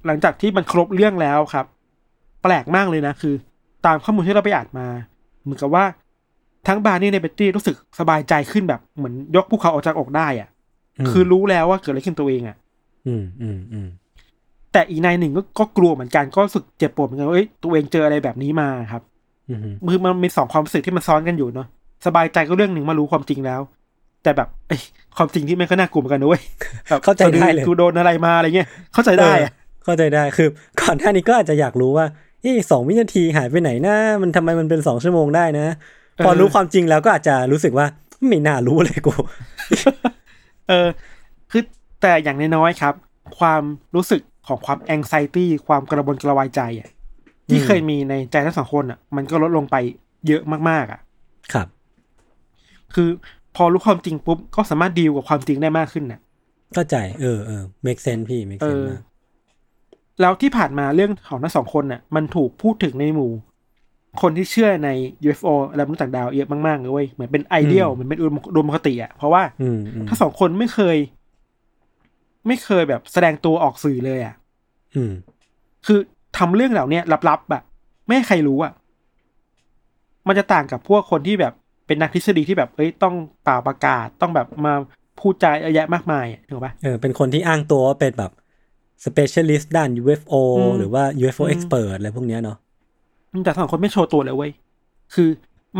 [0.05, 1.65] หลังจากที่มันครบเรื่องแล้วครับ
[2.43, 3.33] แปลกมากเลยนะคือ
[3.85, 4.87] ตามข้อมูลที่เราไปอ่านมา
[5.41, 5.85] เหมือนกับว่า
[6.67, 10.49] ทั้งบาร์นี่ในเบตตี้รู้สึกสบายใจขึ้นแบบเหมือนยกภูเขาออกจากอกได้อะ
[10.99, 12.57] อืมคือรู้แล้วว่าเกิดอะไรขึ้นตัวเองอะ
[13.07, 13.87] อืมอืมอืม
[14.71, 19.01] แต่อีกนายหนึ่งก็ก็กลัวเหมือนกันก็รู้สึกเจ็บปวดเหมือนกันว่าเอ้ยตัวเองเจออะไรแบบนี้มาครับ
[19.49, 21.67] อืมมือมันมีสองความรู้สึกที่มันซ้อนกันอยู่เนาะ
[22.05, 23.61] สบายใจก็เรื่องหนึ่งมารู้ความจริงแล้ว
[24.23, 24.81] แต่แบบเอ้ย
[25.17, 26.41] ความจริงที่แม่งก็น่ากลัวเหมือนกันนะเว้ย
[26.89, 30.47] แบบเข้าใจได้เลยกูโดนอะไรมาอะไรเงี้ยเข้าใจได้อะเออเข้าใจได้คือ
[30.81, 32.05] ก่อนหน้านี้ก็อาจจะอยากรู้ว่า
[32.41, 35.67] เอ๊ะสองวินาทีหายไปไหนนะมันทำไมมันเป็นสองชั่วโมงได้นะ
[36.25, 37.85] พอรู้ความจริงแล้วก็อาจจะรู้สึกว่า
[38.27, 39.13] ไม่น่ารู้เลยกู
[40.69, 40.87] เออ
[41.51, 41.63] คือ
[42.01, 42.93] แต่อย่างน้อยๆครับ
[43.39, 43.61] ความ
[43.95, 46.89] รู้สึกของความแองไซตี้ความกระวนกระวายใจอะ
[47.49, 49.75] ที่อืมเคยมีในใจทั้งสองคนอะ มันก็ลดลงไป
[50.27, 51.01] เยอะมากๆ อะ
[51.53, 51.67] ครับ
[52.95, 53.09] คือ
[53.55, 56.19] พอรู้ความจริงปุ๊บ ก็สามารถดีลกับความจริงได้มากขึ้นน่ะ
[56.73, 59.01] เข้าใจ เออเออ make sense พี่ make เอ sense อมาก
[60.21, 63.31] แล้วที่ผ่านมาเรื่องของทั้งสองคนน่ะ มันถูกพูดถึงในหมู่
[64.21, 64.89] คนที่เชื่อใน
[65.25, 70.97] UFO และมนุษย์ต่างดาวเยอะมากๆเลยเว้ยเหมือนเป็นไอเดียลเหมือนเป็นอุดมอุดมคติอะเพราะว่าอืมอืมทั้งสองคนไม่เคย
[72.47, 74.35] ไม่เคยแบบแสดงตัวออกสื่อเลยอะ
[74.95, 75.13] อืม
[75.85, 75.99] คือ
[76.37, 77.63] ทำเรื่องเหล่าเนี้ยลับๆแบบ
[78.05, 78.73] ไม่ให้ใครรู้อะ
[80.27, 81.53] มันจะต่างกับพวกคนที่แบบ
[81.87, 84.73] เป็นนักทฤษฎีที่แบบเอ้ยต้องเป่าประกาศต้องแบบมา
[85.19, 88.31] พูดจาเยอะแยะมากมายอะถูกปะเออเป็นคนที่อ้างตัวว่าเป็นแบบ
[89.05, 92.57] specialist ด้าน UFO อืมหรือว่า UFO อืม expert อะไรพวกเนี้ยเนาะ
[93.43, 94.51] แต่สองคนไม่โชว์ตัวเลยเว้ย
[95.13, 95.29] คือ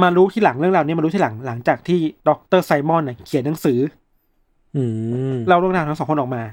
[0.01, 2.29] มารู้ที่หลังเรื่องราวนี้มารู้ที่หลังหลังจากที่ด
[2.59, 3.79] รไซมอนน่ะเขียนหนังสือ
[4.75, 4.83] อื
[5.33, 6.43] มเล่าเรื่องราวทั้งสองคนออกมา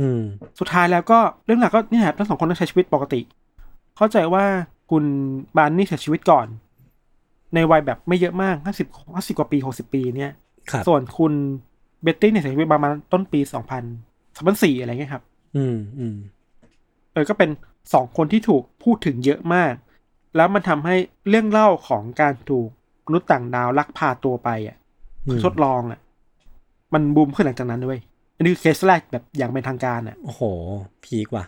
[0.00, 0.20] อืม
[0.58, 3.20] สุดท้ายแล้วก็เรื่องราวก็เนี่ยครับทั้งสองคนต้องใช้ชีวิตปกติ
[3.96, 4.44] เข้าใจว่า
[4.90, 5.04] คุณ
[5.56, 6.46] บานนี่เสียชีวิตก่อน
[7.54, 10.32] ในวัยแบบไม่เยอะมากห้าสิบห้าสิบกว่าปีหกสิบปีเนี่ย
[10.70, 11.32] ครับส่วนคุณ
[12.02, 13.84] เบตตี้เนี่ยเสียชีวิตประมาณต้นปีสองพัน
[14.36, 15.22] สองพันสี่อะไรเงี้ยครับ
[15.56, 16.16] อืมอืม
[17.12, 17.50] เออก็เป็น
[17.92, 19.74] สองคนที่ถูกพูดถึงเยอะมาก
[20.36, 20.96] แล้วมันทำให้
[21.28, 22.68] เรื่องเล่าของการถูก
[23.06, 24.76] มนุษย์ต่างดาวลักพาตัวไปอะ
[25.26, 26.00] อืมทดลองอะ
[26.94, 27.98] มันบูมขึ้นหลังจากนั้นด้วย
[28.36, 30.42] อันนี้คือเคสแรกแบบอย่างเป็นทางการอะ โอ้โห
[31.04, 31.44] พีกว่ะ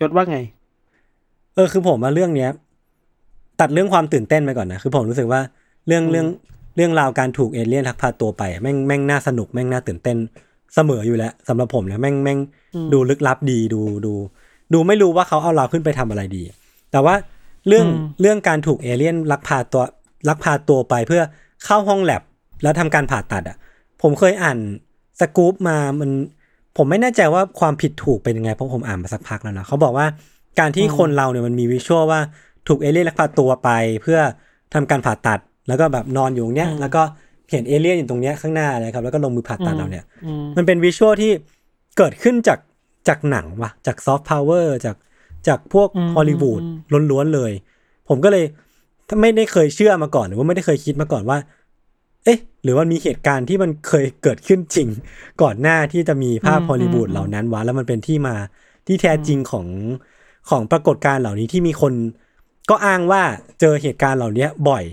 [0.00, 0.38] ยศว่าไง
[1.54, 2.50] เออคือผมว่าเรื่องเนี้ย
[3.60, 5.40] ตัดเรื่องความตื่นเต้นไปก่อนนะ คือผมรู้สึกว่า
[5.86, 6.26] เรื่องอืมเรื่อง
[6.76, 10.16] เรื่องราวการถูกเอเลี่ยนลักพาตัวไปอะแม่งแม่งน่าสนุกแม่งน่าตื่นเต้น
[10.74, 12.38] เสมออยู่แล้วสำหรับผมนะแม่งแม่ง
[12.92, 14.14] ดูลึกลับดีดูดู
[14.72, 16.42] ดูไม่รู้ว่าเขาเอาเราขึ้นไปทำอะไรดี
[16.92, 17.14] แต่ว่า
[17.68, 19.84] เรื่องอืมเรื่องการถูกเอเลี่ยนลักพาตัว
[20.28, 21.22] ลักพาตัวไปเพื่อ
[21.64, 22.22] เข้าห้องแลบ
[22.62, 23.56] แล้วทำการผ่าตัดอะ
[24.02, 24.58] ผมเคยอ่าน
[25.20, 26.10] สกู๊ปมามัน
[26.76, 30.06] ผมไม่แน่ใจว่าความผิดถูกเป็นยังไงเพราะผมอ่านมาสักพักแล้วนะเขาบอกว่า
[30.58, 32.20] การที่คนเราเนี่ยมันมีวิชวลว่า
[32.68, 33.70] ถูกเอเลี่ยนลักพาตัวไป
[34.02, 34.18] เพื่อ
[34.74, 37.02] ทำการผ่าตัด แล้วก็แบบนอนอยู่ตรงเนี้ยอืมแล้วก็
[37.50, 41.32] เห็นเอเลี่ยนอยู่ตรงเนี้ยข้างหน้าเลยครับแล้วก็ลงมือผ่าตัดเราเนี่ยอืมมันเป็นวิชวลที่
[41.96, 42.58] เกิดขึ้นจาก
[43.08, 44.96] จากหนังว่ะ จากซอฟต์พาวเวอร์จาก
[45.48, 46.62] จากพวกอืมฮอลลีวูด
[47.10, 47.52] ล้วนๆเลย
[48.08, 48.44] ผมก็เลย
[49.08, 51.38] ถ้าไม่ได้เคยเชื่อมาก่อน หรือว่าไม่ได้เคยคิดมาก่อนว่า
[52.24, 54.88] เอ๊ะ หรือว่ามีเหตุการณ์ที่มันเคยเกิดขึ้นจริง
[55.42, 58.34] ก่อนหน้าที่จะมีภาพอืมฮอลลีวูดอืมเหล่านั้นวะแล้วมันเป็นที่มา
[58.86, 59.66] ที่แท้จริงของ
[60.50, 61.92] ของปรากฏการณ์เหล่านี้ที่มีคน
[62.70, 63.22] ก็อ้างว่า
[63.60, 64.84] เจอเหตุการณ์เหล่านี้บ่อย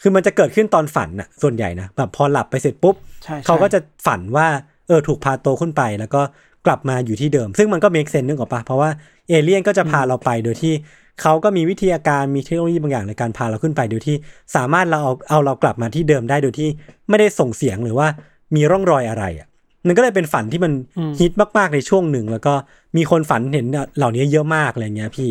[0.00, 2.94] คือมันจะเกิดขึ้นตอนฝันน่ะ ส่วนใหญ่นะแบบพอหลับไปเสร็จปุ๊บ
[3.24, 4.46] ใช่ใช่เขาก็จะฝันว่า
[4.86, 6.20] เออถูกพาโตวขึ้นไป แล้วก็
[6.66, 8.90] กลับมาอยู่ที่เดิม ซึ่งมันก็ make sense นึกออกปะเพราะว่า
[9.28, 10.74] เอเลี่ยนก็จะพาเราไปโดยที่
[11.22, 14.16] เขาก็มีวิทยาการมีเทคโนโลยีบางอย่างในการพาเราขึ้นไปโดยที่
[14.56, 16.68] สามารถเราเอาเอาเรากลับมาที่เดิมได้โดยที่
[17.08, 18.06] ไม่ได้ส่งเสียงหรือว่า
[18.54, 19.48] มีร่องรอยอะไรอะ
[19.86, 22.54] มันก็เลยเป็นฝันที่มันอืมฮิตมากๆในช่วงหนึ่ง แล้วก็
[22.96, 25.30] มีคนฝันเห็นเหล่านี้เยอะมากอะไรเงี้ยพี่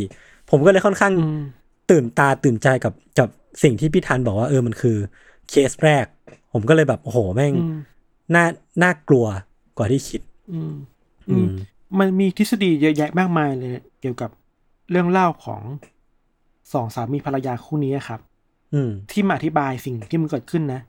[0.50, 1.42] ผมก็เลยค่อนข้างอืม
[1.92, 3.30] ตื่นตาตื่นใจกับกับ
[3.64, 4.98] สิ่งที่พี่ธันบอกว่าเออมันคือ
[5.50, 6.06] เคสแรก
[6.54, 7.78] ผมก็เลยแบบโอ้โหแม่งอืม
[8.36, 8.46] น่า
[8.84, 9.26] น่ากลัว
[9.78, 10.22] กว่าที่คิด
[10.54, 10.74] อืม
[11.30, 11.50] อือืมม
[12.00, 13.72] มันมีทฤษฎีเยอะแยะมากมายเลย
[14.02, 14.30] เกี่ยวกับ
[14.92, 15.62] เรื่องเล่าของ
[16.74, 18.20] สองสามีภรรยาคู่นี้ครับ
[18.74, 20.82] อืม ที่มาอธิบายสิ่งที่มันเกิดขึ้นนะ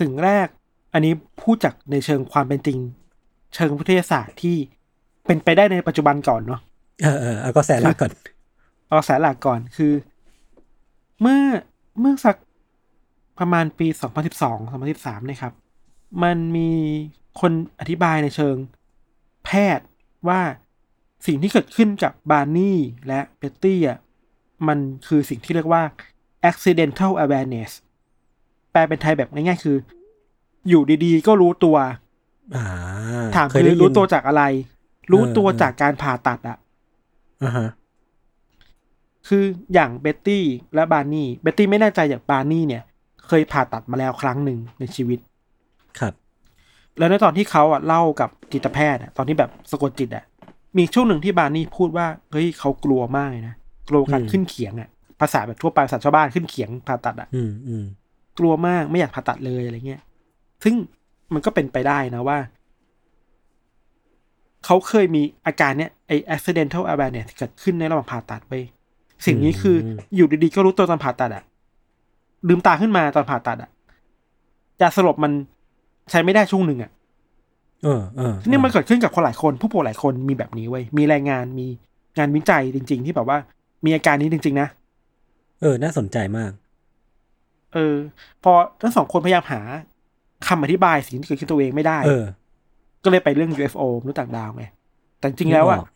[0.00, 0.46] สิ่งแรก
[0.92, 2.78] อันนี้พูดจากในเชิงความเป็นจริง
[3.54, 4.56] เชิงวิทยาศาสตร์ที่
[5.26, 6.60] เป็นไปได้ในปัจจุบันก่อนเนาะ
[7.02, 8.10] เออเออเอาก็แสนละก่อน
[8.88, 9.92] เอาสายหลักก่อนคือ
[11.20, 11.40] เมื่อ
[12.00, 12.36] เมื่อสัก
[13.38, 13.86] ประมาณปี
[14.30, 15.52] 2012 2013นะครับ
[16.22, 16.70] มันมี
[17.40, 18.56] คนอธิบายในเชิง
[19.44, 19.86] แพทย์
[20.28, 20.40] ว่า
[21.26, 22.78] สิ่งที่เกิดขึ้นกับบาร์นี่
[23.08, 23.98] และเบตตี้อะ
[24.68, 24.78] มัน
[25.08, 25.82] คือสิ่งที่เรียกว่า
[26.50, 27.70] accidental awareness
[28.72, 29.76] แปลเป็นไทยแบบง่ายๆคือ
[30.68, 31.76] อยู่ดีๆ ก็รู้ตัว
[32.56, 32.64] อ่า
[33.36, 34.42] ถามเคคืยได้อยินรู้ตัวจากอะไร
[35.12, 36.56] รู้ตัวเออจากการผ่าตัดอะ
[37.42, 37.68] อ่าฮะ
[39.28, 42.82] คืออย่างเบตตี้และบาร์นี่ เบตตี้ไม่แน่ใจอย่างบาร์นี่เนี่ย
[43.26, 45.18] เคยผ่าตัดมาแล้วครั้งหนึ่งในชีวิต
[45.98, 46.14] ครับ
[46.98, 50.24] แล้วในตอนที่เขาอะเล่ากับจิตแพทย์อะตอนที่แบบสะกดจิตอะ
[50.78, 53.54] มีช่วงหนึ่งที่บาร์นี่พูดว่าเฮ้ยเขากลัวมากเลยนะ
[53.88, 54.88] กลัวการอืมขึ้นเขียงอะ
[55.20, 57.84] ภาษาแบบทั่วไปภาษาชาวบ้านขึ้นเขียงผ่าตัดอะอืมอืม
[58.38, 60.02] กลัวมากไม่อยากผ่าตัดเลยอะไรเงี้ย
[60.64, 60.74] ซึ่ง
[61.34, 62.38] มันก็เป็นไปได้นะว่า
[64.64, 68.54] เขาเคยมีอาการเนี้ยไอ accidental awareness ที่เกิดขึ้นในระหว่างผ่าตัดไป
[69.26, 71.44] สิ่งนี้คือออยู่ดีๆ ก็รู้ตัวตอนผ่าตัดอะ
[72.48, 73.70] ลืมตาขึ้นมาตอนผ่าตัดอะ
[74.80, 75.32] ยาสลบมัน
[76.10, 76.90] ใช้ไม่ได้ช่วงหนึ่งอะ
[77.84, 81.66] เออเออทีนี่มันเกิดขึ้นกับคนหลายคนผู้ป่วยหลายคนมีแบบนี้เว้ยมีรายงานมี
[82.18, 83.38] งานวิจัยจริง ๆ ที่แบบว่า
[83.84, 84.68] มีอาการนี้จริง ๆ นะ
[85.60, 86.50] เออ น่าสนใจมาก
[87.74, 87.94] เออ
[88.44, 89.60] พอทั้งสองคนพยายามหา
[90.48, 92.24] คำอธิบายสิ่งที่เกิดขึ้นตัวเองไม่ได้ เออ
[93.04, 94.64] ก็เลยไปเรื่อง UFO มนุษย์ต่างดาวไง
[95.18, 95.90] แต่จริงๆแล้วอะนึกออก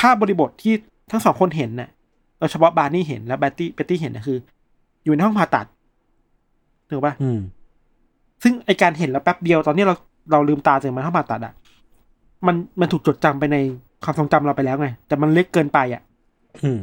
[0.00, 0.74] ภาพบริบทที่
[1.10, 1.88] ทั้งสองคนเห็นน่ะ
[2.38, 4.38] โดยเฉพาะบาร์นี่เห็นและแบตตี้เบตตี้เห็นนะคือ
[5.04, 5.66] อยู่ในห้องผ่าตัด
[6.90, 7.40] ถูกปะอืม
[8.42, 9.94] ซึ่งไอการเห็นแล้วแป๊บเดียวตอนนี้เรา
[10.32, 11.54] เราลืมตาตื่นมาห้องผ่าตัดอะ
[12.46, 13.56] มันมันถูกจดจำไปใน
[14.04, 16.02] ความทรงจำเราไปแล้วไง แต่มันเล็กเกินไปอะ
[16.64, 16.80] อืม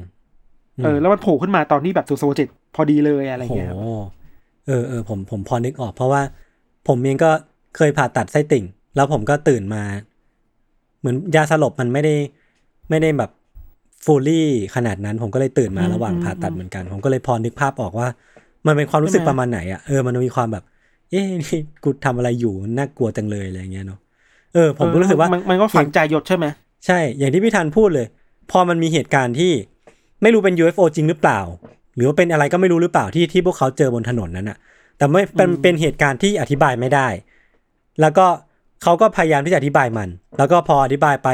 [0.84, 3.78] เออ แล้วมันโผล่ขึ้นมาตอนที่แบบสุดโซจิตพอดีเลยอะไรโหเงี้ยครับ
[4.68, 6.22] เออเออผมผมพอนึกออก เพราะว่า
[6.88, 7.32] ผมเองก็
[7.78, 9.84] เคยผ่าตัดไส้ติ่ง แล้วผมก็ตื่นมา
[10.99, 12.16] เหมือนยาสลบมันไม่ได้
[12.89, 13.32] ไม่ได้แบบ
[14.05, 18.07] ฟูลี่ขนาดนั้น ผมก็เลยตื่นมาระหว่างผ่าตัดเหมือนกัน ผมก็เลยพอนึกภาพออกว่า
[18.68, 20.64] มันเป็นความรู้สึกประมาณไหนอะเออมันมีความแบบ
[21.10, 23.99] เอ๊ะนี่กูทำอะไรอยู่น่ากลัวจังเลยอะไรอย่างเงี้ยเนาะ
[24.53, 26.45] เออ ผมก็รู้สึกว่านมันก็ฝังใจหยดใช่ไหม
[26.86, 28.07] ใช่ อย่างที่พี่ธันพูดเลย
[28.51, 29.51] พอมันมีเหตุการณ์ที่
[30.22, 31.39] ไม่รู้เป็น UFO จริงหรือเปล่า
[31.95, 34.57] หรือว่าเป็นอะไรก็ไม่รู้หรือเปล่าที่ที่พวกเขาเจอบนถนนนั้นอะ
[34.97, 37.07] แต่ไม่เป็นอืมเป็นเหตุการณ์ที่อธิบายไม่ได้
[38.01, 38.26] แล้วก็
[38.84, 41.30] เขาก็พยายามที่จะอธิบายมัน แล้วก็พออธิบายไป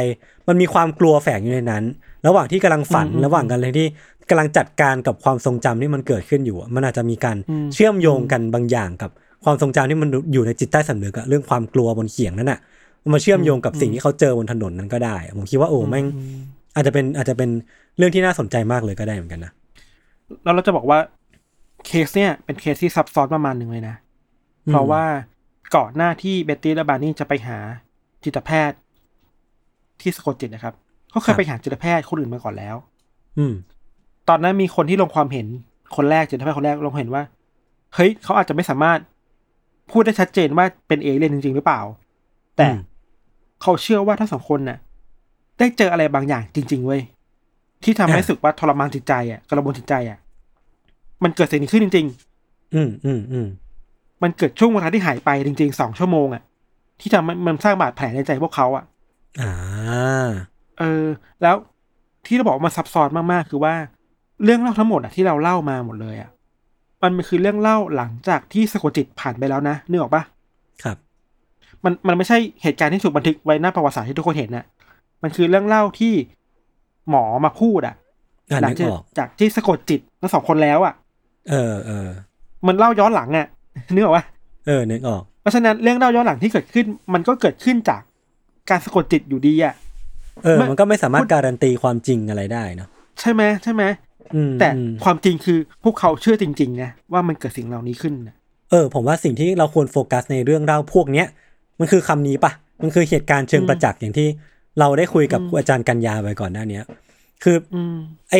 [0.47, 1.83] มันมีความกลัวแฝงอยู่ในนั้น
[2.27, 3.87] ระหว่างที่กำลังฝัน ระหว่างกันเลยที่
[4.29, 7.37] กำลังจัดการกับความทรงจำที่มันเกิดขึ้นอยู่อะมันอาจจะมีการ
[7.73, 9.11] เชื่อมโยงกันบางอย่างกับ
[9.45, 12.59] ความทรงจำที่มันอยู่ในจิตใต้สำนึกอะเรื่องความกลัวบนเขียงนั้นอะ
[13.03, 16.39] มันมาเชื่อมโยงกับสิ่งที่เขาเจอบนถนนนั้นก็ได้ ผมคิดว่าโอ้แม่งอืม
[16.75, 17.49] อาจจะเป็นอาจจะเป็น
[17.97, 19.51] เรื่องที่น่าสนใจมากเลยก็ได้เหมือนกันนะ
[20.43, 20.99] แล้วเราจะบอกว่า
[21.85, 23.95] เคสเนี่ยเป็นเคสที่ซับซ้อนประมาณหนึ่งเลยนะ
[24.67, 25.03] อืมเพราะว่า
[25.75, 27.57] ก่อนหน้าที่เบตตี้และบาร์นี่จะไปหา
[28.23, 28.77] จิตแพทย์
[30.01, 30.73] ที่สะกดจิตนะครับ
[31.09, 32.75] เขาเคยไปหาจิตแพทย์คนอื่นมาก่อนแล้ว
[33.37, 33.53] อืม
[34.29, 35.47] ตอนนั้นมีคนที่ลงความเห็น
[35.95, 37.23] คนแรกจิตแพทย์คนแรกลงความเห็นว่า
[37.95, 38.99] เฮ้ยเขาอาจจะไม่สามารถ
[39.91, 41.81] พูดได้ชัดเจนว่าเป็นเอเลี่ยนจริง ๆ หรือเปล่า
[42.57, 42.79] แต่อืม
[43.61, 44.77] เขาเชื่อว่าทั้งสองคนน่ะ
[45.59, 47.01] ได้เจออะไรบางอย่างจริง ๆ เว้ย
[47.83, 50.17] ที่ทำให้รู้สึกว่าทรมานจิตใจอะกระบวนจิตใจอะ
[51.23, 52.07] มันเกิดสิ่งนี้ขึ้นจริง
[52.39, 53.47] ๆ อืมอืมอืม
[54.23, 56.43] มันเกิดช่วงเวลาที่หายไปจริงๆสองชั่วโมงอะ
[56.99, 58.83] ที่ทำให้มันสร้างบาดแผลในใจพวกเขาอะ
[59.41, 59.51] อ่า
[60.79, 61.05] เออ
[61.41, 61.55] แล้ว
[62.25, 63.73] ที่เราบอกว่ามันซับซ้อนมากๆ คือว่า
[64.43, 66.29] เรื่องเล่าทั้งหมดอะที่เราเล่ามาหมดเลยอะ
[67.17, 70.23] มันคือเรื่องเล่าหลังจากที่สะกดจิตผ่านไปแล้วนะนึกออกปะ
[70.83, 70.97] ครับ
[71.83, 74.65] มันมันไม่ใช่เหตุการณ์ที่ถูกบันทึกไว้หน้าประวัติศาสตร์ที่ทุกคนเห็นน่ะ
[75.23, 76.13] มันคือเรื่องเล่าที่
[77.09, 77.95] หมอมาพูดอะ
[78.51, 80.93] อ่าหลันึกจากออกจากที่สะกดจิตทั้งสองคนแล้วอะ
[81.49, 82.07] เออเออ
[82.67, 83.47] มันเล่าย้อนหลังอะ
[83.93, 84.25] นึกออกปะ
[84.67, 88.01] เออนึกออกเพราะฉะนั้นเรื่องเล่าย้อนหลังที่เกิดขึ้น มันก็เกิดขึ้นจาก
[88.69, 89.73] การสะกดจิตอยู่ดีอะ
[90.43, 92.89] เออไม่มันก็ไม่สามารถการันตีความจริงอะไรได้เนาะ
[93.19, 94.04] ใช่ไหมใช่ไหมอืม
[94.59, 98.35] แต่อืมความจริงคือพวกเขาเชื่อจริงๆนะว่ามันเกิดสิ่งเหล่านี้ขึ้นนะ
[98.71, 101.27] เออ ผมว่าสิ่งที่เราควรโฟกัสในเรื่องเล่าพวกเนี้ย
[101.79, 102.51] มันคือคำนี้ปะ
[102.81, 104.27] มันคือเหตุการณ์เชิงประจักษ์อย่างที่
[104.79, 106.83] เราได้คุยกับอาจารย์กัญญาไปก่อนหน้าเนี้ย
[107.43, 107.95] คืออืม
[108.31, 108.35] ไอ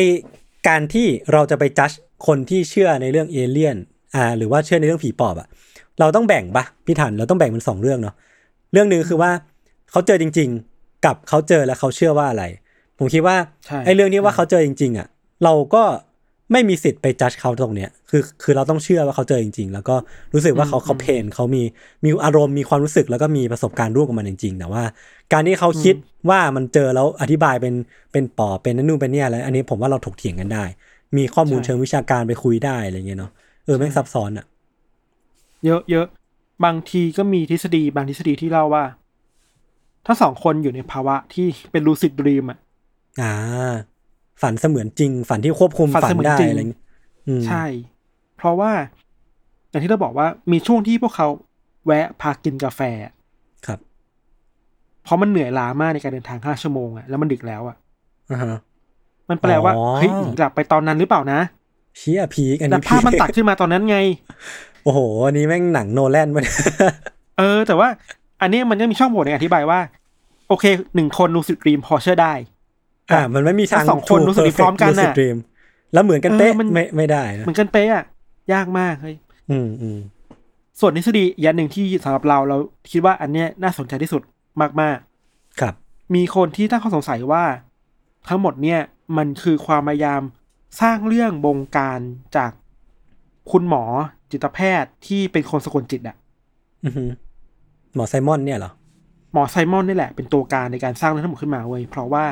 [0.68, 1.90] การที่เราจะไปจัด
[2.26, 3.76] คนที่เชื่อในเรื่องเอเลี่ยน
[4.14, 5.48] อ่า หรือว่าเชื่อในเรื่องผีปอบอะ
[6.00, 8.14] เราต้องแบ่งปะพี่ถันเราต้องแบ่งเป็นสองเรื่องเนาะ
[8.72, 9.30] เรื่องหนึ่งคือว่า
[9.90, 12.44] เขาเจอจริง ๆ กับเขาเจอแล้วเขาเชื่อว่าอะไร
[12.98, 15.08] ผมคิดว่าใช่ไอเรื่องที่ว่าเขาเจอจริง ๆอะ
[15.44, 15.82] เราก็
[16.52, 19.96] ไม่มีสิทธิ์ไปจัดเขาตรงเนี้ยคือคือเราต้องเชื่อว่าเขาเจอจริง ๆ แล้วก็
[20.34, 21.62] รู้สึกว่าเขาเขาเพนเขามี
[22.04, 24.84] มีอารมณ์มีความรู้สึกแล้วก็มีประสบการณ์ร่วมกับมันจริงๆแต่ว่า
[25.32, 25.94] การที่เขาคิด
[26.28, 27.74] ว่ามันเจอแล้วอธิบายเป็น
[28.12, 30.64] เป็นปอบเป็นนั่นนู่นเป็นเนี่ยอะไรอันนี้ผมว่าเราถกเถียงกันได้
[31.16, 33.30] มีข้อมูลใช่เชิงวิชาการไปคุยได้อะไรเงี้ยเนาะ
[33.64, 34.46] เออแม่งซับซ้อนอะ
[35.64, 36.06] เยอะเยอะ
[36.64, 38.84] บางทีก็มีทฤษฎีบางทฤษฎีที่เล่าว่า
[40.06, 42.58] ถ้าสองคนอยู่ในภาวะที่เป็นลูซิดดรีมอะ
[43.20, 43.32] อ่า
[44.42, 46.80] ฝันเสมือนจริง ฝันที่ควบคุมฝันฝันเสมือนได้จริงอะไรเงี้ย
[47.26, 47.64] อืมใช่
[48.36, 48.70] เพราะว่า
[49.70, 51.28] อย่างที่เราบอกว่ามีช่วงที่พวกเขา
[51.86, 53.12] แวะพากินกาแฟอะ
[53.66, 53.78] ครับ
[55.04, 57.76] เพราะมันเหนื่อยล้ามากในการเดินทางห้าชั่วโมงอะแล้วมันดึกแล้วอะ
[58.30, 58.58] อ่าฮะ
[59.28, 61.40] มันแปลว่าอ๋อเฮ้ยหนีกลับไปตอนนั้นหรือเปล่านะ
[61.98, 63.98] เชี่ยพีกอันแต่นี้ภาพมันพีคตัดขึ้นมาตอนนั้นไง
[64.84, 66.42] โอ้โห อันนี้แม่งหนังโนแลนมา
[67.38, 67.88] เออ แต่ว่า
[68.40, 69.80] อันนี้มันก็มีช่องโหว่ในการอธิบายว่า
[70.48, 70.64] โอเค
[70.94, 72.32] หนึ่งคนลูซิดดรีมพอเชื่อได้
[73.12, 75.36] อ่า มันไม่มีทางถ้าสองคนรู้สึกดีพร้อมกันน่ะ lucid dream
[75.92, 78.04] แล้วเหมือนกันเป๊ะเออมันไม่ไม่ได้นะเหมือนกันเป๊ะอะ
[78.52, 79.16] ยากมากเฮ้ย
[79.50, 79.98] อืมอืม
[80.80, 82.56] ส่วนทฤษฎีอีกอย่างหนึ่งที่สำหรับเราเรา
[82.92, 84.22] คิดว่าอันเนี้ยน่าสนใจที่สุด
[84.82, 84.98] มาก
[85.60, 87.44] ครับๆมีคนที่ตั้งข้อสงสัยว่า
[88.28, 88.80] ทั้งหมดเนี่ย
[89.16, 90.22] มันคือความพยายาม
[90.80, 92.00] สร้างเรื่องบงการ
[92.36, 92.50] จาก
[93.50, 93.84] คุณหมอ
[94.30, 96.16] จิตแพทย์ที่เป็นคนสะกดจิตอะ
[96.84, 97.10] อือหือ
[97.94, 98.72] หมอไซมอนเนี่ยเหรอ
[99.32, 102.24] หมอไซมอนนี่แหละเป็นตัวการในการสร้างเรื่องทั้งหมดขึ้นมาเว้ยเพราะว่า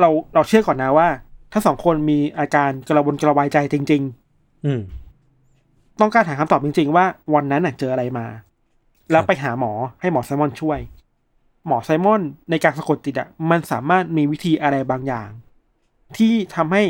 [0.00, 1.08] เราเราเชื่อก่อนนะว่า
[1.52, 4.02] ทั้งสองคนมีอาการกระวนกระวายใจจริง
[4.34, 4.80] ๆ อืม
[6.00, 8.26] ต้องการหาคำตอบจริง ๆ ว่าวันนั้นน่ะเจออะไรมา
[9.10, 10.78] แล้วไปหาหมอให้หมอไซมอนช่วย
[11.66, 15.28] หมอไซมอนในการสะกดจิตอะมันสามารถมีวิธีอะไรบางอย่าง
[16.16, 16.82] ที่ทำให้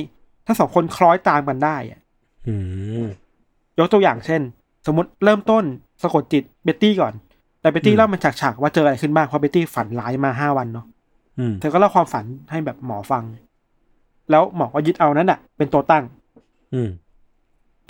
[0.47, 2.01] ทั้งสองคนคล้อยตามกันได้อะ
[2.49, 2.55] อื
[3.05, 3.07] ม
[3.79, 4.41] ยกตัวอย่างเช่น
[4.87, 5.65] สมมติเริ่มต้น
[6.03, 7.15] สะกดจิตเบตตี้ก่อน
[7.61, 10.98] แต่เบตตี้อืมเล่ามันฉากๆว่าเจออะไรขึ้นบ้างเพราะเบตตี้ฝันร้ายมาห้าวันเนาะอืม
[11.61, 13.25] เธอก็เล่าความฝันให้แบบหมอฟัง
[14.31, 16.05] แล้วหมอก็ยึดเอานั้นอะ เป็นตัวตั้ง
[16.75, 16.91] อืม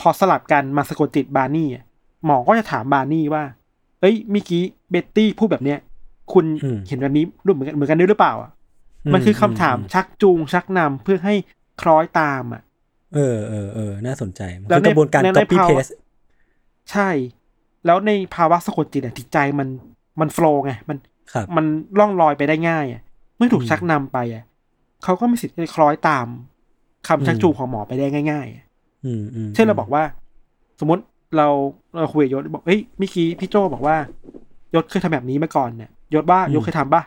[0.01, 1.85] พอสลับกันมาสะกดจิตบาร์นี่อะ
[2.27, 3.43] หมอก็จะถามบาร์นี่ว่า
[4.01, 5.79] เอ้ยเมื่อกี้เบ็ตตี้พูดแบบเนี้ย
[6.33, 8.51] คุณอืมเห็นแบบนี้รู้เหมือนกันเหมือนกันด้วยหรือเปล่าอะ
[9.13, 11.35] มันคือคำถามชักจูงชักนำเพื่อให้
[11.81, 12.63] คล้อยตามอะ
[13.15, 15.93] เออเออเออน่าสนใจมันแล้วคือกระบวนการในใน copy ภาวะ paste
[16.91, 17.09] ใช่
[17.87, 19.69] แล้วในภาวะสะกดจิตอะจิตใจมัน
[20.21, 20.97] มันโฟล์ไงมัน
[21.33, 21.65] ครับมัน
[21.99, 23.03] ล่องลอยไปได้ง่ายอะ
[23.39, 24.45] เมื่อถูกอืมชักนำไปอะ
[25.05, 26.27] เขาก็มีสิทธิ์ที่จะคล้อยตาม
[27.09, 28.65] คำชักอืมจูงของหมอไปได้ง่าย ๆอะ
[29.05, 30.03] อืมอืมเช่นเราบอกว่า
[30.81, 31.03] สมมติ
[31.37, 31.49] เรา
[32.01, 33.97] เราคุยกับยศบอกเฮ้ยเมื่อกี้พี่โจบอกว่า
[34.75, 37.03] ยศเคยทำแบบนี้มาก่อนเนี่ยยศว่ายศเคยทำป่ะ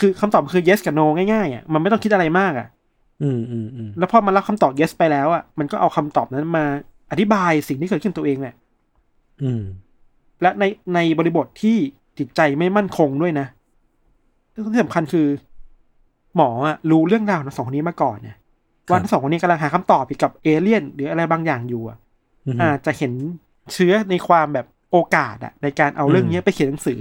[0.00, 2.68] คือคำตอบคือ yes กับ no ง่ายๆอะมันไม่ต้องคิดอะไรมากอะ
[3.22, 6.64] อืมอืมอืมแล้วพอมันรับคำตอบ yes ไปแล้วอะมันก็เอาคำตอบนั้นมา
[7.10, 8.54] อธิบายสิ่งที่เกิดขึ้นตัวเองแหละ
[9.42, 9.62] อืม
[10.42, 10.64] และใน
[10.94, 11.76] ในบริบทที่
[12.18, 13.46] จิตใจไม่มั่นคงด้วยนะ
[14.52, 15.26] ที่สำคัญคือ
[16.36, 18.36] หมออะรู้เรื่องราวของสองคนนี้มาก่อนเนี่ย
[18.90, 21.98] ว่าทั้งสองคนนี้กำลังหาคำตอบเกี่ยวกับเอเลี่ยน หรืออะไรบางอย่างอยู่อะ
[22.46, 23.12] อืมอาจจะเห็น
[23.72, 27.00] เชื้อในความแบบโอกาสอะในการเอาเรื่องนี้ไปเขียนหนังสือ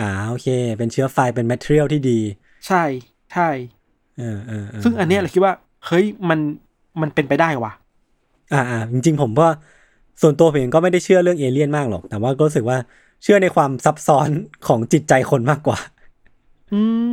[0.00, 0.46] อ่าโอเค
[0.78, 2.20] เป็นเชื้อไฟเป็น material ที่ดี
[2.66, 2.82] ใช่
[3.32, 3.48] ใช่
[4.18, 5.54] เออเออเซึ่งอันเนี้ยเราคิดว่า
[5.86, 6.38] เฮ้ยมัน
[7.00, 7.72] มันเป็นไปได้ว่ะ
[8.52, 9.48] อ่าอ่าจริง ๆ ผมว่า
[10.22, 12.78] ส่วนตัวผมเองก็ไม่ได้เชื่อเรื่องเอเลี่ยนมากหรอก แต่ว่าก็รู้สึกว่า
[13.22, 14.28] เชื่อในความซับซ้อน
[14.68, 15.78] ของจิตใจคนมากกว่า
[16.72, 17.12] อืม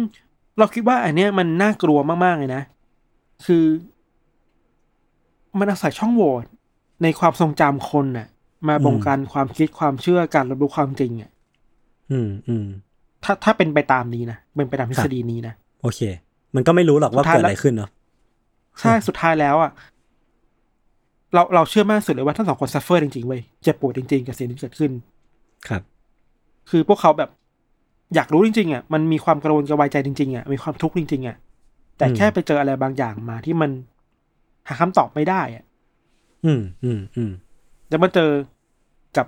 [0.58, 2.62] เราคิดว่าอันเนี้ยมันน่ากลัวมากๆเลยนะ
[3.46, 3.66] คือ
[5.60, 6.32] มันอาศัยช่องโหว่
[7.04, 8.28] ในความทรงจำคนน่ะ
[8.68, 11.32] มาบงการความคิดความเชื่อการรับรู้ความจริงอะ
[12.12, 12.66] อืมอืม
[13.24, 16.00] ถ้าถ้าเป็นไปตามนี้นะเป็นไปตามทฤษฎีนี้นะโอเค
[16.56, 17.90] มันก็ไม่รู้หรอกว่าสุดท้ายเกิดอะไรแล้วขึ้นเนาะ
[18.80, 19.72] ใช่สุดท้ายแล้วอะ
[21.34, 24.92] เราเราเชื่อมากสุดเลยว่าทั้งสองคนซัฟเฟอร์จริงๆเว้ยเจ็บปวดจริงๆกับสิ่งที่เกิดขึ้น
[25.68, 25.82] ครับ
[26.70, 27.30] คือพวกเขาแบบ
[28.16, 31.38] อยากรู้จริงๆอะมันมีความกระวนกระวายใจจริงๆอะมีความทุกข์จริงๆอะ
[31.98, 33.72] แต่อืมแค่ไปเจออะไรบางอย่างมาที่มัน
[34.68, 35.64] หาคำตอบไม่ได้อะ
[36.46, 37.32] อืมอืมอืม
[37.92, 38.32] จะมาเจอ
[39.18, 39.26] กับ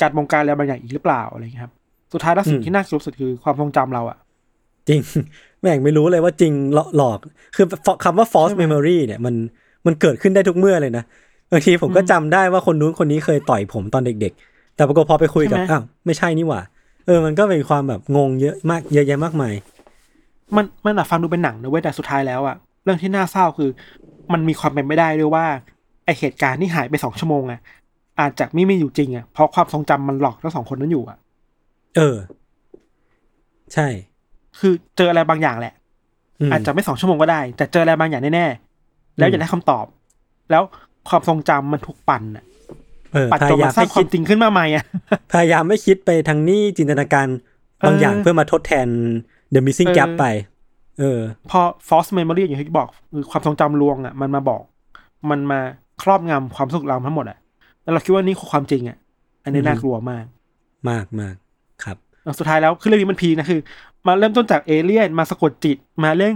[0.00, 1.72] การบงการอะไรบางอย่างอีกหรือเปล่าอะไรอย่างเงี้ยครับ
[2.12, 4.18] สุดท้ายแล้วสิ่งที่น่ากลัวสุดคือความทรงจำเราอะ
[4.88, 5.00] จริง
[5.60, 7.18] แม่งไม่รู้เลยว่าจริงหลอกหลอก
[7.56, 7.66] คือ
[8.04, 9.34] คำว่า false ใช่ไหม memory เนี่ยมัน
[9.86, 11.04] มันเกิดขึ้นได้ทุกเมื่อเลยนะ
[11.52, 16.60] บางทีผมก็อืมจำได้ว่าคนนู้นคนนี้เคยต่อยผมตอนเด็ก ๆ แต่ปรากฏพอไปคุยกับใช่ไหมอ้าวไม่ใช่นี่หว่า
[17.06, 19.54] เออมันก็เป็นความแบบงงเยอะมากเยอะแยะมากมาย
[20.56, 23.70] มันมันอาจฟังดูเป็นหนังนะเว้ยแต่สุดท้ายแล้วอะเรื่องที่น่าเศร้าคือ
[24.32, 25.46] มันมีความเป็นไม่ได้ด้วยว่า
[26.04, 27.60] ไอเหตุการณ์ที่หายไปสองชั่วโมงอะ
[28.20, 31.18] อาจจะไม่มีอยู่จริงอะเพราะความทรงจำมันหลอกทั้งสองคนนั้นอยู่อะ
[31.96, 32.16] เออ
[33.74, 33.86] ใช่
[34.58, 35.74] คือเจออะไรบางอย่างแหละ
[36.48, 39.86] มอาจจะไม่สองชั่วโมงก็ได้ แต่เจออะไรบางอย่างแน่ๆแล้วอืมอยากได้คำตอบ
[40.50, 40.62] แล้ว
[41.08, 42.51] ความทรงจำมันถูกปั่นอะเออ
[43.30, 44.84] ปั่นพจนยายามัมนสร้าไม่งคคิวาดมจริงขึ้นมาใหม่อะ
[45.32, 47.26] พยายามไม่คิดไปทางนี้จินตนาการ
[47.86, 48.88] บางเออออย่างเพื่อมาทดแทน
[49.54, 50.24] The Missing เออ Gap ไป
[50.98, 51.20] เออ
[51.50, 54.62] พอ false memory อย่างที่บอกคือความทรงจำลวงอะมันมาบอก
[55.30, 55.60] มันมา
[56.02, 57.38] ครอบงำความรู้สุขเราทั้งหมดอะ
[57.82, 58.98] แล้วเราคิดว่านี่คือความจริงอะ
[59.44, 60.24] อันนี้อือฮึน่ากลัวมาก
[60.90, 61.34] มากมาก
[61.84, 63.60] ครับแล้วสุดท้ายแล้วคือเรื่องนี้มันพีคนะคือ
[64.06, 66.34] มาเริ่มต้นจากเอเลี่ยนมาสะกดจิต มาเรื่อง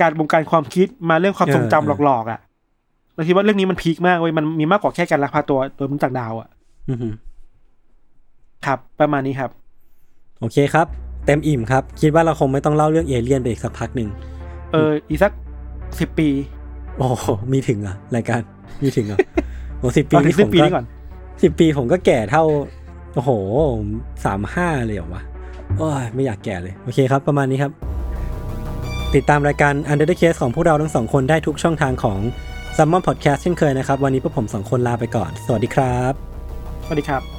[0.00, 2.40] การบงการความคิดมาเรื่องความทรงจำเออหลอกๆอะ่ะ
[3.18, 6.48] เราคิดว่าเรื่องนี้มันพีคมากเว้ยมันมีมากกว่าแค่การลักพาตัวโดยมนุษย์จากดาวอะ่ะ
[6.88, 7.14] อือหือ
[8.66, 9.50] ครับ ประมาณนี้ครับ
[10.40, 10.86] โอเคครับ
[11.26, 14.08] เต็มอิ่มครับ คิดว่าเราคงไม่ต้องเล่าเรื่องเอเลี่ยนไปอีกสักพักหนึ่ง
[14.72, 15.32] เอออีกสัก
[16.00, 16.28] สิบปี
[16.98, 18.40] โอ้โหมีถึงเหรอะรายการ
[18.82, 19.18] มีถึงเหรอ
[19.78, 20.86] โอ้สิบปีเอาถึนี่งผสิ้นมปีก็นี้ก่อน
[21.42, 22.44] สิบปีผมก็แก่เท่า
[23.14, 23.30] โอ้โห
[24.24, 25.22] สามห้าเลยเหรอวะ
[25.76, 27.72] โอ้ยไม่อยากแก่เลย โอเคครับ ประมาณนี้ครับ
[29.14, 32.18] ติดตามรายการ Under the Case ของพวกเราทั้งสองคนได้ทุกช่องทางของ
[32.80, 36.12] ซัมมอนพอดแคสต์เช่นเคยนะครับ วันนี้พวกผมสองคนลาไปก่อน สวัสดีครับ
[36.84, 37.37] สวัสดีครับ